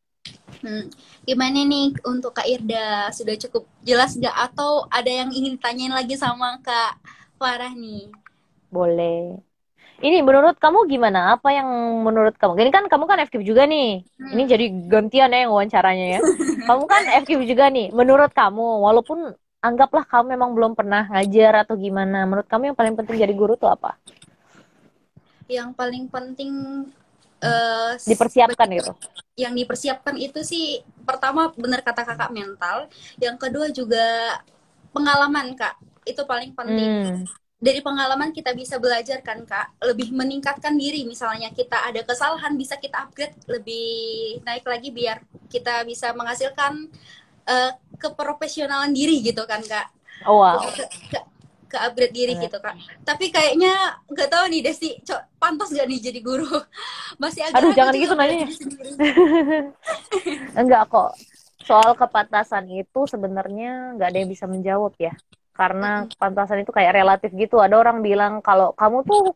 Hmm. 0.64 0.88
Gimana 1.26 1.62
nih 1.62 1.94
untuk 2.06 2.32
Kak 2.34 2.48
Irda? 2.48 3.12
Sudah 3.12 3.34
cukup 3.36 3.68
jelas 3.86 4.16
nggak? 4.16 4.34
Atau 4.34 4.88
ada 4.88 5.08
yang 5.10 5.30
ingin 5.30 5.58
ditanyain 5.60 5.92
lagi 5.92 6.16
sama 6.16 6.58
Kak 6.64 6.98
Farah 7.36 7.72
nih? 7.74 8.10
Boleh. 8.72 9.38
Ini 9.96 10.20
menurut 10.20 10.60
kamu 10.60 10.84
gimana? 10.92 11.40
Apa 11.40 11.56
yang 11.56 11.68
menurut 12.04 12.36
kamu? 12.36 12.60
Ini 12.60 12.70
kan 12.72 12.84
kamu 12.84 13.04
kan 13.08 13.18
FKIP 13.24 13.48
juga 13.48 13.64
nih. 13.64 14.04
Hmm. 14.20 14.32
Ini 14.36 14.42
jadi 14.44 14.66
gantian 14.92 15.32
ya 15.32 15.48
yang 15.48 15.52
wawancaranya 15.56 16.06
ya. 16.16 16.20
kamu 16.68 16.84
kan 16.84 17.02
FKIP 17.24 17.42
juga 17.48 17.72
nih. 17.72 17.88
Menurut 17.96 18.28
kamu, 18.36 18.84
walaupun 18.84 19.32
anggaplah 19.64 20.04
kamu 20.04 20.36
memang 20.36 20.52
belum 20.52 20.72
pernah 20.76 21.08
ngajar 21.08 21.64
atau 21.64 21.80
gimana, 21.80 22.28
menurut 22.28 22.44
kamu 22.44 22.72
yang 22.72 22.76
paling 22.76 22.92
penting 22.92 23.16
jadi 23.24 23.32
guru 23.32 23.56
tuh 23.56 23.72
apa? 23.72 23.96
Yang 25.48 25.72
paling 25.78 26.04
penting 26.12 26.52
uh, 27.42 27.92
dipersiapkan 28.04 28.68
gitu? 28.72 28.92
yang 29.36 29.52
dipersiapkan 29.52 30.16
itu 30.16 30.40
sih 30.40 30.80
pertama 31.04 31.52
benar 31.52 31.84
kata 31.84 32.08
kakak 32.08 32.32
mental. 32.32 32.88
Yang 33.20 33.36
kedua 33.36 33.66
juga 33.68 34.40
pengalaman 34.96 35.52
kak. 35.52 35.76
Itu 36.08 36.24
paling 36.24 36.56
penting. 36.56 36.92
Hmm. 37.22 37.24
dari 37.56 37.80
pengalaman 37.80 38.36
kita 38.36 38.52
bisa 38.52 38.76
belajar 38.76 39.24
kan 39.24 39.44
kak? 39.44 39.76
Lebih 39.80 40.12
meningkatkan 40.12 40.76
diri. 40.76 41.04
Misalnya 41.08 41.52
kita 41.52 41.88
ada 41.88 42.04
kesalahan 42.04 42.52
bisa 42.56 42.76
kita 42.76 43.08
upgrade 43.08 43.36
lebih 43.48 44.40
naik 44.44 44.64
lagi 44.64 44.92
biar 44.92 45.24
kita 45.48 45.84
bisa 45.88 46.12
menghasilkan 46.12 46.88
uh, 47.48 47.72
keprofesionalan 47.96 48.92
diri 48.92 49.24
gitu 49.24 49.44
kan 49.48 49.64
kak? 49.64 49.88
Oh, 50.28 50.40
wow. 50.40 50.60
Ke 51.12 51.20
upgrade 51.74 52.14
diri 52.14 52.34
hmm. 52.38 52.42
gitu 52.46 52.56
kak. 52.62 52.74
Tapi 53.02 53.34
kayaknya 53.34 53.98
nggak 54.06 54.28
tahu 54.30 54.44
nih 54.52 54.60
Desi 54.62 54.96
cok 55.02 55.40
pantas 55.40 55.74
gak 55.74 55.86
nih 55.90 55.98
jadi 55.98 56.20
guru? 56.22 56.46
Masih 57.22 57.46
agak 57.46 57.58
aduh 57.58 57.72
jangan 57.74 57.94
gitu 57.98 58.14
nanya 58.14 58.48
enggak 60.60 60.82
kok. 60.88 61.10
Soal 61.66 61.98
kepantasan 61.98 62.70
itu 62.70 63.10
sebenarnya 63.10 63.98
nggak 63.98 64.08
ada 64.12 64.18
yang 64.22 64.30
bisa 64.30 64.46
menjawab 64.46 64.94
ya. 65.00 65.12
Karena 65.56 66.04
kepantasan 66.06 66.62
itu 66.62 66.70
kayak 66.70 66.94
relatif 66.94 67.32
gitu. 67.32 67.58
Ada 67.58 67.80
orang 67.80 68.04
bilang 68.04 68.44
kalau 68.44 68.76
kamu 68.76 69.02
tuh 69.08 69.34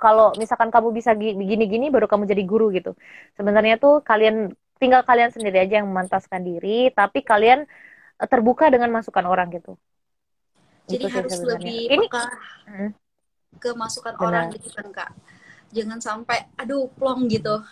kalau 0.00 0.32
misalkan 0.40 0.72
kamu 0.72 0.88
bisa 0.96 1.12
gini-gini 1.18 1.92
baru 1.92 2.08
kamu 2.08 2.24
jadi 2.24 2.42
guru 2.48 2.72
gitu. 2.72 2.96
Sebenarnya 3.36 3.76
tuh 3.76 4.00
kalian 4.00 4.56
tinggal 4.80 5.04
kalian 5.04 5.30
sendiri 5.30 5.60
aja 5.60 5.84
yang 5.84 5.88
memantaskan 5.92 6.40
diri 6.40 6.88
tapi 6.96 7.20
kalian 7.20 7.68
eh, 8.16 8.28
terbuka 8.32 8.72
dengan 8.72 8.88
masukan 8.88 9.28
orang 9.28 9.52
gitu 9.52 9.76
jadi 10.90 11.04
itu 11.06 11.08
harus 11.14 11.36
lebih 11.46 11.80
ini 11.86 12.06
peka 12.10 12.24
hmm. 12.66 12.90
ke 13.62 13.70
masukan 13.78 14.14
Benar. 14.16 14.26
orang 14.26 14.44
gitu 14.54 14.68
kan 14.74 14.86
kak. 14.90 15.10
Jangan 15.70 15.98
sampai 16.02 16.50
aduh 16.58 16.90
plong 16.98 17.30
gitu. 17.30 17.62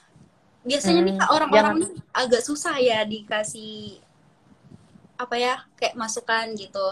Biasanya 0.63 1.01
hmm. 1.03 1.09
nih 1.11 1.15
kak 1.19 1.31
orang-orang 1.35 1.77
agak 2.15 2.43
susah 2.47 2.79
ya 2.79 3.03
dikasih 3.03 3.99
apa 5.19 5.35
ya 5.35 5.55
kayak 5.75 5.99
masukan 5.99 6.55
gitu. 6.55 6.87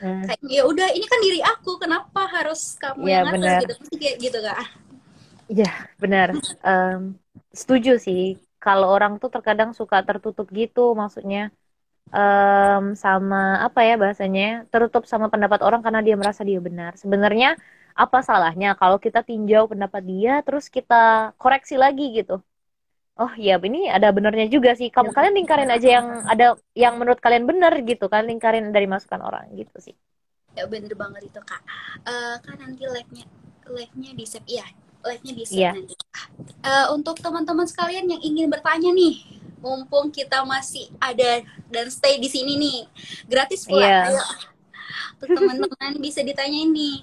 Hmm. 0.00 0.24
kayak 0.24 0.40
ya 0.48 0.64
udah 0.64 0.88
ini 0.96 1.04
kan 1.04 1.20
diri 1.20 1.40
aku 1.44 1.76
kenapa 1.76 2.24
harus 2.24 2.72
kamu 2.80 3.04
ya, 3.04 3.20
yang 3.20 3.36
ngatur? 3.36 3.60
gitu. 3.68 3.74
Kayak 4.00 4.16
gitu 4.16 4.38
kak. 4.40 4.58
Iya 5.50 5.72
benar. 6.00 6.28
Um, 6.64 7.20
setuju 7.52 8.00
sih. 8.00 8.40
Kalau 8.60 8.92
orang 8.92 9.16
tuh 9.16 9.32
terkadang 9.32 9.72
suka 9.72 10.04
tertutup 10.04 10.44
gitu 10.52 10.92
maksudnya 10.92 11.48
um, 12.10 12.94
sama 12.98 13.62
apa 13.62 13.80
ya 13.86 13.94
bahasanya 13.96 14.66
tertutup 14.68 15.06
sama 15.06 15.30
pendapat 15.30 15.62
orang 15.62 15.80
karena 15.80 16.02
dia 16.02 16.16
merasa 16.18 16.42
dia 16.42 16.58
benar. 16.58 16.98
Sebenarnya 16.98 17.56
apa 17.94 18.22
salahnya 18.22 18.78
kalau 18.78 19.02
kita 19.02 19.26
tinjau 19.26 19.66
pendapat 19.66 20.02
dia 20.06 20.34
terus 20.46 20.70
kita 20.70 21.34
koreksi 21.38 21.74
lagi 21.78 22.14
gitu. 22.14 22.42
Oh 23.20 23.32
iya 23.36 23.60
ini 23.60 23.90
ada 23.90 24.08
benernya 24.14 24.48
juga 24.48 24.72
sih. 24.72 24.88
Kamu 24.88 25.12
ya, 25.12 25.14
kalian 25.16 25.34
lingkarin 25.36 25.70
aja 25.70 25.88
yang 26.00 26.06
ada 26.24 26.46
yang 26.72 26.94
menurut 26.96 27.20
kalian 27.20 27.44
benar 27.44 27.74
gitu 27.84 28.08
kan 28.08 28.24
lingkarin 28.24 28.72
dari 28.72 28.88
masukan 28.88 29.20
orang 29.20 29.50
gitu 29.54 29.76
sih. 29.78 29.94
Ya 30.56 30.66
bener 30.66 30.94
banget 30.98 31.30
itu 31.30 31.40
kak. 31.42 31.62
Uh, 32.06 32.36
kan 32.42 32.56
nanti 32.58 32.86
live-nya 32.88 33.26
live-nya 33.70 34.10
di 34.18 34.24
save 34.26 34.48
ya 34.50 34.66
live-nya 35.04 35.32
di 35.36 35.44
save 35.44 35.60
yeah. 35.60 35.74
nanti. 35.76 35.94
Uh, 36.64 36.86
untuk 36.96 37.16
teman-teman 37.20 37.64
sekalian 37.68 38.08
yang 38.08 38.20
ingin 38.20 38.48
bertanya 38.48 38.90
nih 38.92 39.39
mumpung 39.60 40.08
kita 40.08 40.42
masih 40.48 40.88
ada 40.96 41.44
dan 41.68 41.86
stay 41.92 42.16
di 42.16 42.28
sini 42.28 42.56
nih. 42.56 42.78
Gratis 43.28 43.68
pula. 43.68 43.84
Yeah. 43.84 44.04
ayo. 44.10 44.24
Teman-teman 45.20 45.92
bisa 46.04 46.24
ditanyain 46.24 46.72
nih. 46.72 46.96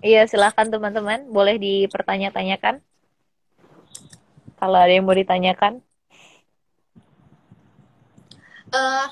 Iya 0.00 0.24
silahkan 0.26 0.66
teman-teman. 0.66 1.28
Boleh 1.28 1.60
dipertanya-tanyakan. 1.60 2.80
Kalau 4.56 4.76
ada 4.76 4.92
yang 4.92 5.04
mau 5.04 5.16
ditanyakan. 5.16 5.84
Uh, 8.70 9.08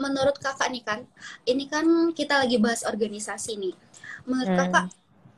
menurut 0.00 0.40
kakak 0.40 0.72
nih 0.72 0.80
kan 0.80 1.04
ini 1.44 1.68
kan 1.68 1.84
kita 2.16 2.42
lagi 2.42 2.58
bahas 2.58 2.82
organisasi 2.82 3.58
nih. 3.58 3.74
Menurut 4.26 4.50
hmm. 4.50 4.58
kakak 4.58 4.86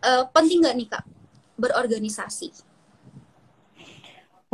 uh, 0.04 0.24
penting 0.32 0.64
nggak 0.64 0.76
nih 0.76 0.88
kak 0.88 1.04
berorganisasi 1.60 2.73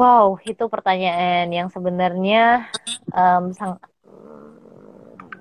Wow, 0.01 0.41
itu 0.49 0.65
pertanyaan 0.73 1.53
yang 1.53 1.69
sebenarnya 1.69 2.73
um, 3.13 3.53
sang, 3.53 3.77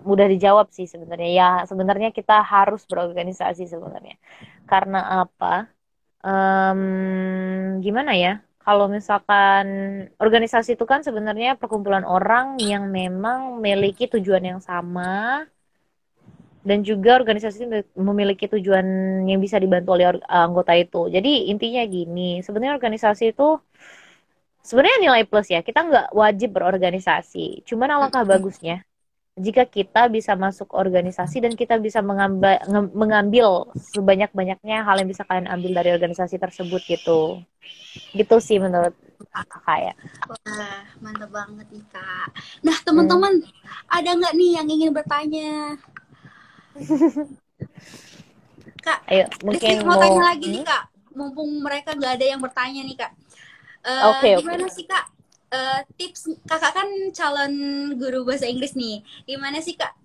mudah 0.04 0.28
dijawab 0.28 0.67
sih 0.76 0.84
sebenarnya. 0.84 1.30
Ya, 1.32 1.52
sebenarnya 1.63 2.10
kita 2.12 2.43
harus 2.43 2.84
berorganisasi 2.84 3.63
sebenarnya. 3.72 4.19
Karena 4.67 5.24
apa? 5.24 5.72
Um, 6.19 7.80
gimana 7.80 8.12
ya? 8.19 8.43
Kalau 8.60 8.91
misalkan 8.91 9.65
organisasi 10.19 10.76
itu 10.76 10.84
kan 10.84 11.08
sebenarnya 11.08 11.56
perkumpulan 11.56 12.04
orang 12.04 12.60
yang 12.60 12.91
memang 12.91 13.63
memiliki 13.63 14.12
tujuan 14.12 14.43
yang 14.43 14.60
sama 14.60 15.48
dan 16.67 16.84
juga 16.84 17.15
organisasi 17.15 17.63
memiliki 17.95 18.52
tujuan 18.52 18.86
yang 19.24 19.39
bisa 19.39 19.56
dibantu 19.56 19.95
oleh 19.95 20.19
anggota 20.28 20.76
itu. 20.76 21.08
Jadi 21.08 21.48
intinya 21.48 21.82
gini, 21.88 22.43
sebenarnya 22.43 22.76
organisasi 22.76 23.32
itu 23.32 23.58
sebenarnya 24.63 25.00
nilai 25.02 25.24
plus 25.26 25.50
ya 25.50 25.63
kita 25.63 25.86
nggak 25.86 26.08
wajib 26.13 26.50
berorganisasi. 26.56 27.63
Cuman 27.65 27.89
alangkah 28.00 28.24
bagusnya 28.28 28.84
jika 29.39 29.63
kita 29.63 30.12
bisa 30.12 30.36
masuk 30.36 30.76
organisasi 30.76 31.39
dan 31.39 31.56
kita 31.56 31.80
bisa 31.80 32.04
mengambil 32.04 32.60
mengambil 32.91 33.48
sebanyak 33.80 34.28
banyaknya 34.36 34.84
hal 34.84 35.00
yang 35.00 35.08
bisa 35.08 35.24
kalian 35.24 35.48
ambil 35.48 35.80
dari 35.80 35.95
organisasi 35.95 36.36
tersebut 36.36 36.84
gitu. 36.84 37.39
Gitu 38.12 38.36
sih 38.43 38.60
menurut 38.60 38.91
kakak 39.32 39.80
ya. 39.80 39.93
Wah 40.28 40.84
mantap 41.00 41.32
banget 41.32 41.67
nih 41.72 41.86
kak. 41.88 42.30
Nah 42.67 42.78
teman-teman 42.84 43.39
hmm. 43.39 43.88
ada 43.88 44.10
nggak 44.12 44.34
nih 44.36 44.52
yang 44.60 44.67
ingin 44.67 44.91
bertanya? 44.91 45.80
Kak 48.80 49.04
ayo 49.12 49.28
mungkin 49.43 49.84
mau, 49.84 50.00
mau 50.00 50.00
tanya 50.00 50.24
lagi 50.32 50.48
hmm? 50.48 50.56
nih 50.56 50.63
kak. 50.63 50.84
Mumpung 51.12 51.52
mereka 51.60 51.91
nggak 52.00 52.15
ada 52.15 52.26
yang 52.32 52.39
bertanya 52.39 52.80
nih 52.88 52.95
kak 52.95 53.12
Uh, 53.89 54.13
okay, 54.13 54.38
gimana 54.38 54.69
okay. 54.69 54.75
sih 54.78 54.86
kak 54.86 55.06
uh, 55.49 55.82
tips 55.97 56.30
kakak 56.45 56.78
kan 56.78 56.89
calon 57.10 57.54
guru 57.97 58.21
bahasa 58.21 58.45
Inggris 58.45 58.78
nih. 58.78 59.02
Gimana 59.25 59.58
sih 59.65 59.73
kak 59.73 59.97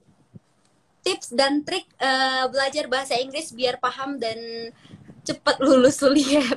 tips 1.04 1.36
dan 1.36 1.60
trik 1.68 1.84
uh, 2.00 2.48
belajar 2.48 2.88
bahasa 2.88 3.20
Inggris 3.20 3.52
biar 3.52 3.76
paham 3.76 4.16
dan 4.16 4.72
cepat 5.20 5.60
lulus 5.60 6.00
kuliah? 6.00 6.48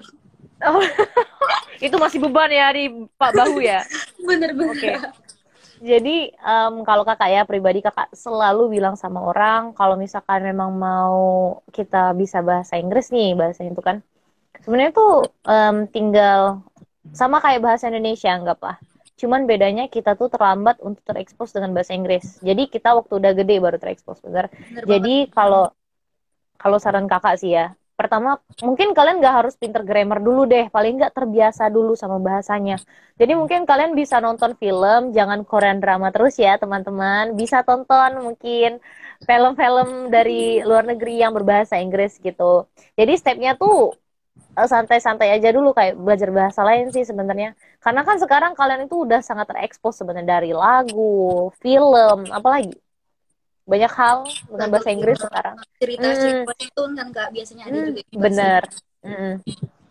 Oh, 0.63 0.81
itu 1.85 1.95
masih 1.99 2.23
beban 2.23 2.49
ya 2.49 2.71
di 2.71 2.89
Pak 3.19 3.31
Bahu 3.35 3.59
ya. 3.59 3.83
Bener-bener. 4.27 4.71
Oke. 4.71 4.79
Okay. 4.79 4.95
Jadi 5.77 6.33
um, 6.41 6.81
kalau 6.81 7.05
kakak 7.05 7.29
ya 7.29 7.45
pribadi 7.45 7.85
kakak 7.85 8.09
selalu 8.09 8.79
bilang 8.79 8.97
sama 8.97 9.21
orang 9.21 9.77
kalau 9.77 9.93
misalkan 9.93 10.41
memang 10.41 10.73
mau 10.73 11.61
kita 11.69 12.17
bisa 12.17 12.41
bahasa 12.41 12.81
Inggris 12.81 13.13
nih 13.13 13.37
bahasa 13.37 13.61
itu 13.61 13.77
kan 13.85 14.01
sebenarnya 14.65 14.89
tuh 14.97 15.29
um, 15.45 15.85
tinggal 15.85 16.65
sama 17.11 17.43
kayak 17.43 17.63
bahasa 17.63 17.91
Indonesia 17.91 18.31
anggaplah 18.31 18.77
cuman 19.17 19.49
bedanya 19.49 19.89
kita 19.89 20.13
tuh 20.13 20.29
terlambat 20.29 20.77
untuk 20.85 21.01
terekspos 21.01 21.49
dengan 21.49 21.73
bahasa 21.73 21.97
Inggris. 21.97 22.37
Jadi 22.37 22.69
kita 22.69 22.93
waktu 22.93 23.17
udah 23.17 23.33
gede 23.33 23.57
baru 23.57 23.81
terekspos 23.81 24.21
bener, 24.21 24.53
bener 24.53 24.85
jadi 24.85 25.15
kalau 25.33 25.73
kalau 26.61 26.77
saran 26.77 27.09
kakak 27.09 27.41
sih 27.41 27.57
ya 27.57 27.73
pertama 27.97 28.37
mungkin 28.61 28.93
kalian 28.93 29.17
nggak 29.17 29.35
harus 29.41 29.57
pinter 29.57 29.81
grammar 29.81 30.21
dulu 30.21 30.45
deh. 30.45 30.69
Paling 30.69 31.01
nggak 31.01 31.17
terbiasa 31.17 31.73
dulu 31.73 31.97
sama 31.97 32.21
bahasanya. 32.21 32.77
Jadi 33.17 33.33
mungkin 33.33 33.65
kalian 33.65 33.97
bisa 33.97 34.21
nonton 34.21 34.53
film 34.53 35.17
jangan 35.17 35.41
Korean 35.41 35.81
drama 35.81 36.13
terus 36.13 36.37
ya 36.37 36.61
teman-teman. 36.61 37.33
Bisa 37.33 37.65
tonton 37.65 38.21
mungkin 38.21 38.77
film-film 39.25 40.13
dari 40.13 40.61
luar 40.61 40.85
negeri 40.85 41.25
yang 41.25 41.33
berbahasa 41.33 41.81
Inggris 41.81 42.21
gitu. 42.21 42.69
Jadi 42.93 43.17
stepnya 43.17 43.57
tuh 43.57 43.97
santai-santai 44.57 45.37
aja 45.37 45.53
dulu 45.53 45.69
kayak 45.77 45.93
belajar 46.01 46.29
bahasa 46.33 46.65
lain 46.65 46.89
sih 46.89 47.05
sebenarnya. 47.05 47.53
Karena 47.77 48.01
kan 48.01 48.17
sekarang 48.17 48.57
kalian 48.57 48.89
itu 48.89 49.05
udah 49.05 49.21
sangat 49.21 49.45
terekspos 49.53 50.01
sebenarnya 50.01 50.41
dari 50.41 50.51
lagu, 50.51 51.53
film, 51.61 52.25
apalagi 52.33 52.73
banyak 53.67 53.91
hal 53.93 54.17
dengan 54.47 54.69
bahasa 54.71 54.89
Inggris 54.89 55.19
sekarang. 55.19 55.55
Cerita 55.77 56.07
cerita 56.15 56.53
itu 56.57 56.81
kan 56.95 57.07
kak 57.11 57.29
biasanya 57.35 57.63
ada 57.67 57.77
Hmm, 57.77 57.87
juga. 57.91 58.01
bener. 58.15 58.61
Mm. 59.03 59.33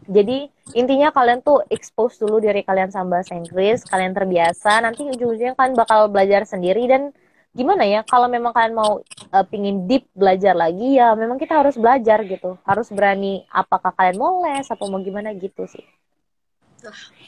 Jadi 0.07 0.39
intinya 0.75 1.09
kalian 1.11 1.43
tuh 1.43 1.67
expose 1.69 2.17
dulu 2.19 2.39
diri 2.39 2.63
kalian 2.63 2.91
sama 2.91 3.21
bahasa 3.21 3.37
Inggris, 3.37 3.85
kalian 3.87 4.15
terbiasa, 4.17 4.81
nanti 4.83 5.03
ujung-ujungnya 5.03 5.55
kalian 5.59 5.75
bakal 5.77 6.09
belajar 6.09 6.47
sendiri 6.47 6.87
dan 6.89 7.11
gimana 7.57 7.85
ya 7.89 8.01
kalau 8.05 8.29
memang 8.29 8.53
kalian 8.53 8.77
mau 8.77 9.01
uh, 9.33 9.45
pingin 9.49 9.89
deep 9.89 10.05
belajar 10.13 10.53
lagi 10.53 11.01
ya 11.01 11.17
memang 11.17 11.41
kita 11.41 11.57
harus 11.61 11.75
belajar 11.75 12.21
gitu, 12.23 12.61
harus 12.63 12.87
berani 12.93 13.33
apakah 13.49 13.91
kalian 13.91 14.21
mau 14.21 14.45
les 14.45 14.69
atau 14.69 14.87
mau 14.87 15.01
gimana 15.01 15.33
gitu 15.35 15.65
sih. 15.65 15.83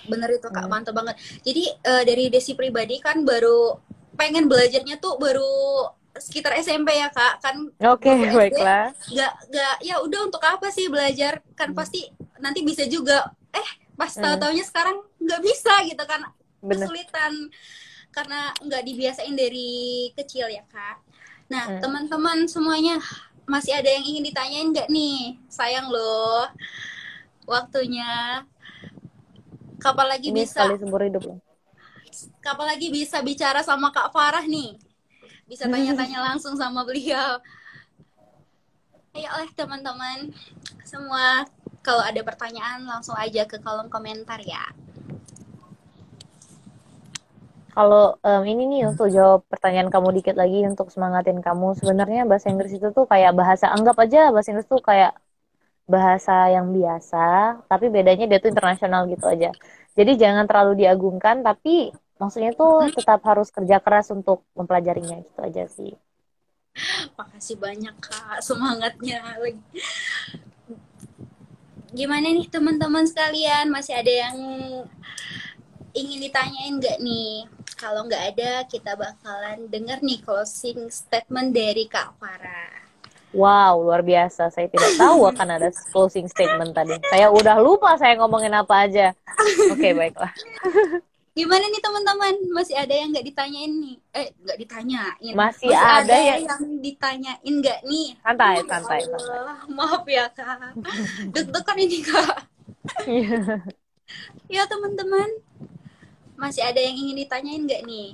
Bener 0.07 0.29
itu 0.31 0.47
kak, 0.47 0.65
Hmm. 0.65 0.71
mantap 0.71 0.95
banget. 0.95 1.17
Jadi 1.43 1.65
eh, 1.73 2.03
dari 2.05 2.25
Desi 2.29 2.53
pribadi 2.55 3.01
kan 3.01 3.25
baru 3.25 3.81
pengen 4.15 4.47
belajarnya 4.47 5.01
tuh 5.01 5.17
baru 5.17 5.89
sekitar 6.19 6.59
SMP 6.59 6.99
ya 6.99 7.09
kak, 7.09 7.39
kan 7.41 7.57
Oke, 7.95 8.11
SD, 8.11 8.35
baiklah. 8.35 8.91
nggak 9.09 9.33
nggak 9.51 9.75
ya 9.87 9.95
udah 10.03 10.21
untuk 10.27 10.43
apa 10.43 10.67
sih 10.69 10.91
belajar 10.91 11.41
kan 11.55 11.71
Hmm. 11.73 11.79
pasti 11.79 12.11
nanti 12.39 12.61
bisa 12.63 12.85
juga 12.87 13.23
eh 13.51 13.69
pas 13.95 14.11
Hmm. 14.15 14.23
tahu-taunya 14.23 14.63
sekarang 14.63 14.99
nggak 15.19 15.41
bisa 15.43 15.75
gitu 15.87 16.03
kan 16.03 16.21
Bener. 16.61 16.87
kesulitan 16.87 17.33
karena 18.15 18.51
nggak 18.59 18.83
dibiasain 18.85 19.35
dari 19.37 20.11
kecil 20.17 20.49
ya 20.51 20.65
kak. 20.67 20.99
Nah 21.53 21.65
Hmm. 21.65 21.81
teman-teman 21.81 22.45
semuanya 22.49 22.99
masih 23.49 23.73
ada 23.77 23.89
yang 23.89 24.05
ingin 24.05 24.25
ditanyain 24.29 24.69
nggak 24.73 24.89
nih? 24.93 25.41
Sayang 25.49 25.89
loh 25.89 26.49
waktunya. 27.49 28.45
Kapan 29.79 30.07
lagi 30.11 30.29
Ini 30.35 30.43
bisa? 30.43 30.67
sekali 30.67 30.75
seumur 30.77 31.01
hidup 31.07 31.23
loh. 31.25 31.39
Kapan 32.43 32.67
lagi 32.75 32.89
bisa 32.91 33.23
bicara 33.23 33.63
sama 33.63 33.95
Kak 33.95 34.11
Farah 34.11 34.43
nih? 34.43 34.75
Bisa 35.47 35.65
tanya-tanya 35.71 36.19
langsung 36.35 36.59
sama 36.59 36.83
beliau. 36.85 37.39
Ayo 39.17 39.29
oleh 39.39 39.51
teman-teman 39.57 40.35
semua 40.85 41.47
kalau 41.81 42.03
ada 42.05 42.21
pertanyaan 42.21 42.85
langsung 42.85 43.17
aja 43.17 43.47
ke 43.49 43.57
kolom 43.63 43.89
komentar 43.89 44.43
ya. 44.45 44.67
Kalau 47.79 48.19
em, 48.27 48.43
ini 48.51 48.63
nih 48.67 48.83
untuk 48.91 49.07
jawab 49.07 49.47
pertanyaan 49.47 49.87
kamu 49.87 50.19
dikit 50.19 50.35
lagi 50.35 50.67
untuk 50.67 50.91
semangatin 50.91 51.39
kamu, 51.39 51.79
sebenarnya 51.79 52.27
bahasa 52.27 52.51
Inggris 52.51 52.75
itu 52.75 52.91
tuh 52.91 53.07
kayak 53.07 53.31
bahasa 53.39 53.71
anggap 53.71 53.95
aja 54.03 54.35
bahasa 54.35 54.51
Inggris 54.51 54.67
tuh 54.67 54.83
kayak 54.83 55.15
bahasa 55.87 56.51
yang 56.51 56.75
biasa, 56.75 57.27
tapi 57.71 57.87
bedanya 57.87 58.27
dia 58.27 58.43
tuh 58.43 58.51
internasional 58.51 59.07
gitu 59.07 59.23
aja. 59.31 59.55
Jadi 59.95 60.19
jangan 60.19 60.51
terlalu 60.51 60.83
diagungkan, 60.83 61.47
tapi 61.47 61.95
maksudnya 62.19 62.51
tuh 62.51 62.91
tetap 62.91 63.23
harus 63.23 63.49
kerja 63.55 63.79
keras 63.79 64.11
untuk 64.11 64.43
mempelajarinya 64.59 65.23
gitu 65.23 65.39
aja 65.39 65.65
sih. 65.71 65.95
Makasih 67.15 67.63
banyak 67.63 67.95
Kak 68.03 68.43
semangatnya 68.43 69.23
lagi. 69.39 69.63
Gimana 71.95 72.27
nih 72.27 72.51
teman-teman 72.51 73.07
sekalian? 73.07 73.71
Masih 73.71 73.95
ada 73.97 74.13
yang 74.13 74.37
ingin 75.93 76.19
ditanyain 76.21 76.75
nggak 76.77 76.99
nih? 76.99 77.47
Kalau 77.79 78.05
nggak 78.05 78.35
ada, 78.35 78.53
kita 78.67 78.93
bakalan 78.95 79.71
dengar 79.71 80.03
nih 80.03 80.19
closing 80.21 80.91
statement 80.91 81.55
dari 81.55 81.87
Kak 81.87 82.19
Farah. 82.19 82.75
Wow, 83.31 83.85
luar 83.85 84.01
biasa. 84.01 84.49
Saya 84.49 84.67
tidak 84.67 84.97
tahu 84.97 85.29
akan 85.29 85.49
ada 85.61 85.69
closing 85.93 86.27
statement 86.27 86.73
tadi. 86.73 86.97
Saya 87.07 87.29
udah 87.29 87.61
lupa 87.61 87.95
saya 87.95 88.17
ngomongin 88.17 88.51
apa 88.51 88.89
aja. 88.89 89.13
Oke, 89.69 89.93
baiklah. 89.93 90.33
Gimana 91.37 91.71
nih 91.71 91.79
teman-teman? 91.79 92.35
Masih 92.51 92.75
ada 92.75 92.91
yang 92.91 93.15
nggak 93.15 93.23
ditanyain 93.23 93.71
nih? 93.71 93.97
Eh, 94.11 94.29
nggak 94.43 94.59
ditanyain. 94.59 95.35
Masih 95.37 95.71
ada 95.71 96.17
yang- 96.19 96.43
yang 96.43 96.63
ditanyain 96.83 97.55
nggak 97.63 97.81
nih? 97.87 98.09
Santai, 98.25 98.55
Ya 98.57 98.65
santai, 98.67 99.01
santai. 99.07 99.23
Allah, 99.39 99.59
Maaf 99.71 100.05
ya 100.09 100.25
kak. 100.33 100.73
Deg-degan 101.37 101.79
ini 101.79 101.99
kak. 102.03 102.37
Ya 104.49 104.65
teman-teman, 104.65 105.29
masih 106.39 106.63
ada 106.63 106.79
yang 106.79 106.95
ingin 106.95 107.17
ditanyain 107.19 107.63
nggak 107.67 107.83
nih? 107.85 108.09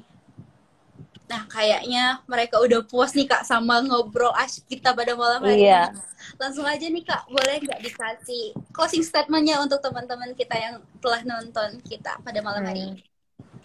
Nah, 1.25 1.43
kayaknya 1.49 2.21
mereka 2.29 2.61
udah 2.61 2.85
puas 2.85 3.17
nih 3.17 3.25
kak 3.25 3.49
sama 3.49 3.81
ngobrol 3.81 4.33
asyik 4.37 4.65
kita 4.77 4.93
pada 4.93 5.13
malam 5.17 5.41
hari 5.41 5.67
Iya. 5.67 5.89
ini. 5.89 6.01
Langsung 6.37 6.65
aja 6.69 6.85
nih 6.85 7.05
kak, 7.05 7.23
boleh 7.33 7.57
nggak 7.65 7.81
dikasih 7.81 8.45
closing 8.73 9.05
statementnya 9.05 9.57
untuk 9.61 9.81
teman-teman 9.81 10.37
kita 10.37 10.57
yang 10.57 10.75
telah 11.01 11.21
nonton 11.25 11.81
kita 11.85 12.21
pada 12.21 12.41
malam 12.45 12.65
hari 12.65 12.81
Hmm. 12.81 12.91
ini? 12.93 13.03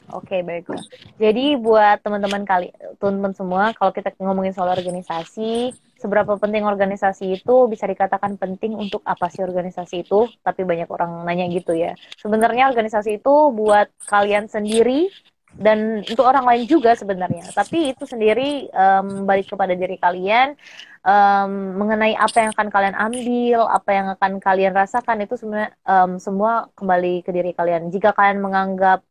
Oke, 0.09 0.41
baiklah. 0.41 0.81
Jadi 1.21 1.53
buat 1.59 2.01
teman-teman 2.01 2.41
kali, 2.41 2.73
teman-teman 2.97 3.33
semua, 3.37 3.63
kalau 3.77 3.93
kita 3.93 4.09
ngomongin 4.17 4.55
soal 4.55 4.73
organisasi, 4.73 5.69
seberapa 5.99 6.39
penting 6.39 6.63
organisasi 6.63 7.43
itu 7.43 7.55
bisa 7.67 7.85
dikatakan 7.85 8.39
penting 8.39 8.73
untuk 8.79 9.03
apa 9.03 9.27
sih 9.27 9.43
organisasi 9.43 10.07
itu? 10.07 10.31
Tapi 10.41 10.63
banyak 10.63 10.87
orang 10.87 11.27
nanya 11.27 11.45
gitu 11.51 11.75
ya. 11.75 11.93
Sebenarnya 12.15 12.71
organisasi 12.71 13.19
itu 13.19 13.35
buat 13.51 13.91
kalian 14.07 14.47
sendiri 14.47 15.11
dan 15.59 16.05
untuk 16.05 16.23
orang 16.23 16.45
lain 16.47 16.63
juga 16.65 16.95
sebenarnya. 16.95 17.51
Tapi 17.51 17.91
itu 17.91 18.07
sendiri 18.07 18.71
em, 18.71 19.27
balik 19.27 19.51
kepada 19.51 19.75
diri 19.75 19.99
kalian 19.99 20.55
em, 21.03 21.51
mengenai 21.75 22.15
apa 22.15 22.37
yang 22.47 22.51
akan 22.55 22.67
kalian 22.71 22.95
ambil, 22.95 23.59
apa 23.67 23.89
yang 23.91 24.07
akan 24.15 24.31
kalian 24.39 24.73
rasakan 24.73 25.25
itu 25.25 25.35
sebenarnya 25.35 25.75
em, 25.83 26.11
semua 26.21 26.71
kembali 26.79 27.27
ke 27.27 27.31
diri 27.35 27.51
kalian. 27.51 27.91
Jika 27.91 28.15
kalian 28.15 28.39
menganggap 28.39 29.03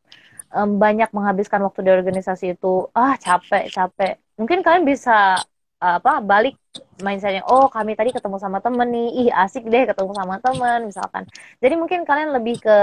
em, 0.55 0.79
banyak 0.81 1.09
menghabiskan 1.13 1.61
waktu 1.61 1.85
di 1.85 1.91
organisasi 1.93 2.57
itu 2.57 2.89
ah 2.97 3.13
capek 3.19 3.69
capek 3.69 4.13
mungkin 4.39 4.63
kalian 4.63 4.87
bisa 4.87 5.35
apa 5.79 6.19
balik 6.19 6.59
mindsetnya 6.99 7.43
oh 7.47 7.71
kami 7.71 7.95
tadi 7.95 8.11
ketemu 8.11 8.37
sama 8.37 8.59
temen 8.59 8.87
nih. 8.91 9.07
Ih 9.25 9.29
asik 9.31 9.63
deh 9.65 9.83
ketemu 9.87 10.11
sama 10.15 10.35
temen 10.43 10.79
misalkan. 10.87 11.23
Jadi 11.63 11.73
mungkin 11.79 12.03
kalian 12.03 12.35
lebih 12.35 12.59
ke 12.59 12.77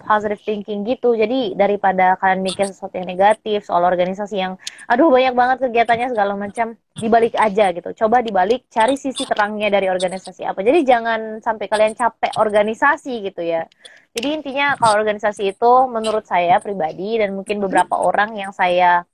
positive 0.00 0.40
thinking 0.40 0.86
gitu. 0.86 1.12
Jadi 1.12 1.52
daripada 1.58 2.16
kalian 2.16 2.40
mikir 2.40 2.70
sesuatu 2.70 2.96
yang 2.96 3.08
negatif 3.10 3.66
soal 3.66 3.84
organisasi 3.84 4.36
yang 4.38 4.54
aduh 4.88 5.10
banyak 5.12 5.34
banget 5.36 5.56
kegiatannya 5.68 6.08
segala 6.14 6.32
macam 6.38 6.78
dibalik 6.96 7.34
aja 7.36 7.74
gitu. 7.74 7.90
Coba 7.92 8.24
dibalik 8.24 8.66
cari 8.72 8.96
sisi 8.96 9.26
terangnya 9.26 9.68
dari 9.68 9.90
organisasi 9.92 10.46
apa. 10.46 10.60
Jadi 10.62 10.78
jangan 10.86 11.20
sampai 11.44 11.66
kalian 11.68 11.94
capek 11.98 12.32
organisasi 12.38 13.12
gitu 13.28 13.42
ya. 13.44 13.66
Jadi 14.16 14.28
intinya 14.42 14.74
kalau 14.80 14.98
organisasi 15.02 15.54
itu 15.54 15.72
menurut 15.86 16.26
saya 16.26 16.58
pribadi 16.58 17.20
dan 17.20 17.36
mungkin 17.36 17.62
beberapa 17.62 17.94
orang 18.00 18.34
yang 18.34 18.50
saya 18.50 19.06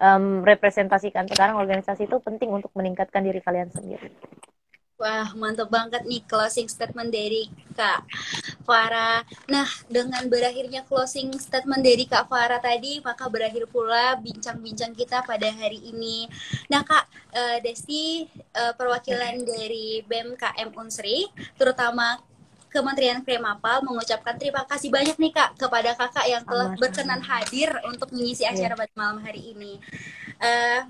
em, 0.00 0.42
representasikan 0.42 1.28
sekarang 1.28 1.60
organisasi 1.60 2.08
itu 2.08 2.16
penting 2.24 2.50
untuk 2.50 2.72
meningkatkan 2.74 3.22
diri 3.22 3.40
kalian 3.44 3.68
sendiri. 3.70 4.08
Wah, 5.00 5.32
mantap 5.32 5.72
banget 5.72 6.04
nih 6.04 6.20
closing 6.28 6.68
statement 6.68 7.08
dari 7.08 7.48
Kak 7.72 8.04
Farah. 8.68 9.24
Nah, 9.48 9.64
dengan 9.88 10.28
berakhirnya 10.28 10.84
closing 10.84 11.32
statement 11.40 11.80
dari 11.80 12.04
Kak 12.04 12.28
Farah 12.28 12.60
tadi, 12.60 13.00
maka 13.00 13.24
berakhir 13.32 13.64
pula 13.72 14.20
bincang-bincang 14.20 14.92
kita 14.92 15.24
pada 15.24 15.48
hari 15.56 15.80
ini. 15.88 16.28
Nah, 16.68 16.84
Kak 16.84 17.08
eh, 17.32 17.58
Desti, 17.64 18.28
eh, 18.28 18.72
perwakilan 18.76 19.40
dari 19.40 20.04
BEM 20.04 20.36
KM 20.36 20.76
Unsri, 20.76 21.24
terutama 21.56 22.20
Kementerian 22.70 23.18
Kremapal 23.20 23.82
mengucapkan 23.82 24.38
terima 24.38 24.62
kasih 24.62 24.88
banyak 24.88 25.18
nih 25.18 25.32
Kak 25.32 25.58
kepada 25.58 25.90
Kakak 25.92 26.24
yang 26.24 26.42
telah 26.42 26.70
berkenan 26.74 27.18
hadir 27.20 27.74
untuk 27.84 28.08
mengisi 28.10 28.42
Iya. 28.42 28.54
acara 28.54 28.74
pada 28.78 28.92
malam 28.94 29.18
hari 29.20 29.50
ini. 29.50 29.82
Eh, 30.38 30.80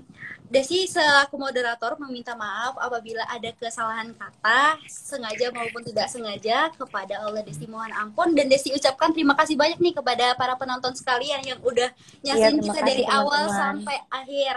Desi 0.45 0.83
selaku 0.83 1.39
moderator 1.39 1.95
meminta 1.97 2.35
maaf 2.35 2.75
apabila 2.75 3.23
ada 3.25 3.55
kesalahan 3.55 4.11
kata 4.11 4.83
sengaja 4.83 5.47
maupun 5.47 5.79
tidak 5.79 6.11
sengaja 6.11 6.67
kepada 6.75 7.23
Allah 7.23 7.39
Desi 7.39 7.63
mohon 7.65 7.87
ampun 7.95 8.35
dan 8.35 8.51
Desi 8.51 8.67
ucapkan 8.69 9.15
terima 9.15 9.31
kasih 9.31 9.55
banyak 9.55 9.79
nih 9.79 9.95
kepada 9.95 10.35
para 10.35 10.59
penonton 10.59 10.91
sekalian 10.91 11.39
yang 11.41 11.55
udah 11.63 11.87
nyaksiin 12.19 12.59
terima 12.59 12.67
kita 12.67 12.79
kasih, 12.83 12.89
dari 12.91 13.03
awal 13.07 13.47
teman-teman. 13.47 13.59
sampai 13.79 13.97
akhir. 14.11 14.55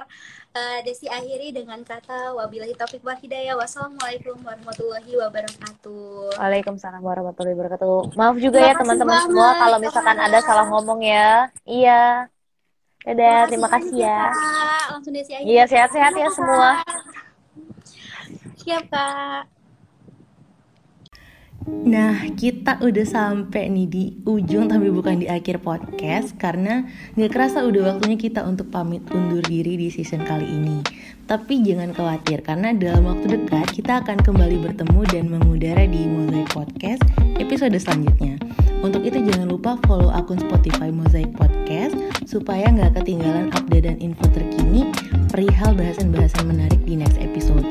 Eh, 0.54 0.86
Desi 0.86 1.10
akhiri 1.10 1.50
dengan 1.50 1.82
kata 1.82 2.30
wabillahi 2.30 2.78
taufiq 2.78 3.02
wal 3.02 3.18
hidayah 3.18 3.58
wassalamualaikum 3.58 4.38
warahmatullahi 4.38 5.18
wabarakatuh. 5.18 6.38
Waalaikumsalam 6.38 7.02
warahmatullahi 7.02 7.58
wabarakatuh. 7.58 8.14
Maaf 8.14 8.38
juga 8.38 8.62
ya 8.62 8.70
Terima 8.70 8.70
kasih 8.70 8.78
teman-teman 8.86 9.18
semua 9.26 9.48
kalau 9.58 9.76
misalkan 9.82 10.14
ada 10.22 10.38
salah 10.46 10.66
ngomong 10.70 11.02
ya. 11.02 11.50
Iya. 11.66 12.30
Dadah, 13.02 13.50
terima 13.50 13.66
kasih 13.66 13.98
ya. 13.98 14.30
Langsung 14.94 15.10
Desi 15.10 15.34
akhiri. 15.34 15.50
Iya, 15.58 15.62
sehat-sehat 15.66 16.14
ya 16.14 16.28
semua. 16.30 16.70
Siap 18.62 18.84
Kak. 18.94 19.53
Nah, 21.64 22.28
kita 22.36 22.76
udah 22.84 23.06
sampai 23.08 23.72
nih 23.72 23.88
di 23.88 24.04
ujung 24.28 24.68
tapi 24.68 24.92
bukan 24.92 25.24
di 25.24 25.26
akhir 25.32 25.64
podcast 25.64 26.36
karena 26.36 26.84
nggak 27.16 27.32
kerasa 27.32 27.64
udah 27.64 27.96
waktunya 27.96 28.20
kita 28.20 28.44
untuk 28.44 28.68
pamit 28.68 29.00
undur 29.08 29.40
diri 29.40 29.80
di 29.80 29.88
season 29.88 30.28
kali 30.28 30.44
ini. 30.44 30.84
Tapi 31.24 31.64
jangan 31.64 31.96
khawatir 31.96 32.44
karena 32.44 32.76
dalam 32.76 33.08
waktu 33.08 33.40
dekat 33.40 33.72
kita 33.72 34.04
akan 34.04 34.20
kembali 34.20 34.60
bertemu 34.60 35.00
dan 35.08 35.24
mengudara 35.32 35.88
di 35.88 36.04
Mozaik 36.04 36.52
Podcast 36.52 37.00
episode 37.40 37.76
selanjutnya. 37.80 38.36
Untuk 38.84 39.00
itu 39.00 39.24
jangan 39.24 39.48
lupa 39.48 39.80
follow 39.88 40.12
akun 40.12 40.36
Spotify 40.36 40.92
Mosaic 40.92 41.32
Podcast 41.32 41.96
supaya 42.28 42.68
nggak 42.68 43.00
ketinggalan 43.00 43.48
update 43.56 43.88
dan 43.88 43.96
info 44.04 44.28
terkini 44.36 44.92
perihal 45.32 45.72
bahasan-bahasan 45.72 46.44
menarik 46.44 46.80
di 46.84 47.00
next 47.00 47.16
episode. 47.16 47.64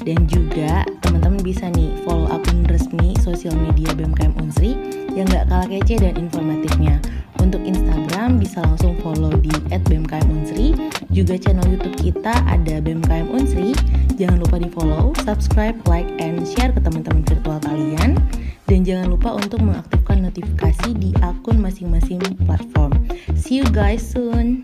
Dan 0.00 0.24
juga 0.26 0.88
teman-teman 1.04 1.40
bisa 1.44 1.68
nih 1.72 1.92
follow 2.08 2.28
akun 2.32 2.64
resmi 2.66 3.12
sosial 3.20 3.52
media 3.56 3.92
BMKM 3.92 4.32
Unsri 4.40 4.76
yang 5.12 5.28
nggak 5.28 5.52
kalah 5.52 5.68
kece 5.68 6.00
dan 6.00 6.16
informatifnya. 6.16 6.96
Untuk 7.40 7.64
Instagram 7.64 8.36
bisa 8.36 8.60
langsung 8.60 8.96
follow 9.00 9.32
di 9.40 9.52
@bmkmunsri. 9.72 10.76
Juga 11.08 11.40
channel 11.40 11.64
YouTube 11.72 11.96
kita 11.96 12.36
ada 12.44 12.84
BMKM 12.84 13.32
Unsri. 13.32 13.72
Jangan 14.20 14.44
lupa 14.44 14.60
di 14.60 14.68
follow, 14.68 15.16
subscribe, 15.24 15.76
like, 15.88 16.08
and 16.20 16.44
share 16.44 16.68
ke 16.68 16.80
teman-teman 16.84 17.24
virtual 17.24 17.56
kalian. 17.64 18.20
Dan 18.68 18.84
jangan 18.86 19.10
lupa 19.10 19.34
untuk 19.34 19.64
mengaktifkan 19.64 20.22
notifikasi 20.22 20.94
di 20.94 21.10
akun 21.24 21.58
masing-masing 21.58 22.20
platform. 22.44 22.92
See 23.34 23.58
you 23.58 23.66
guys 23.72 24.04
soon. 24.04 24.62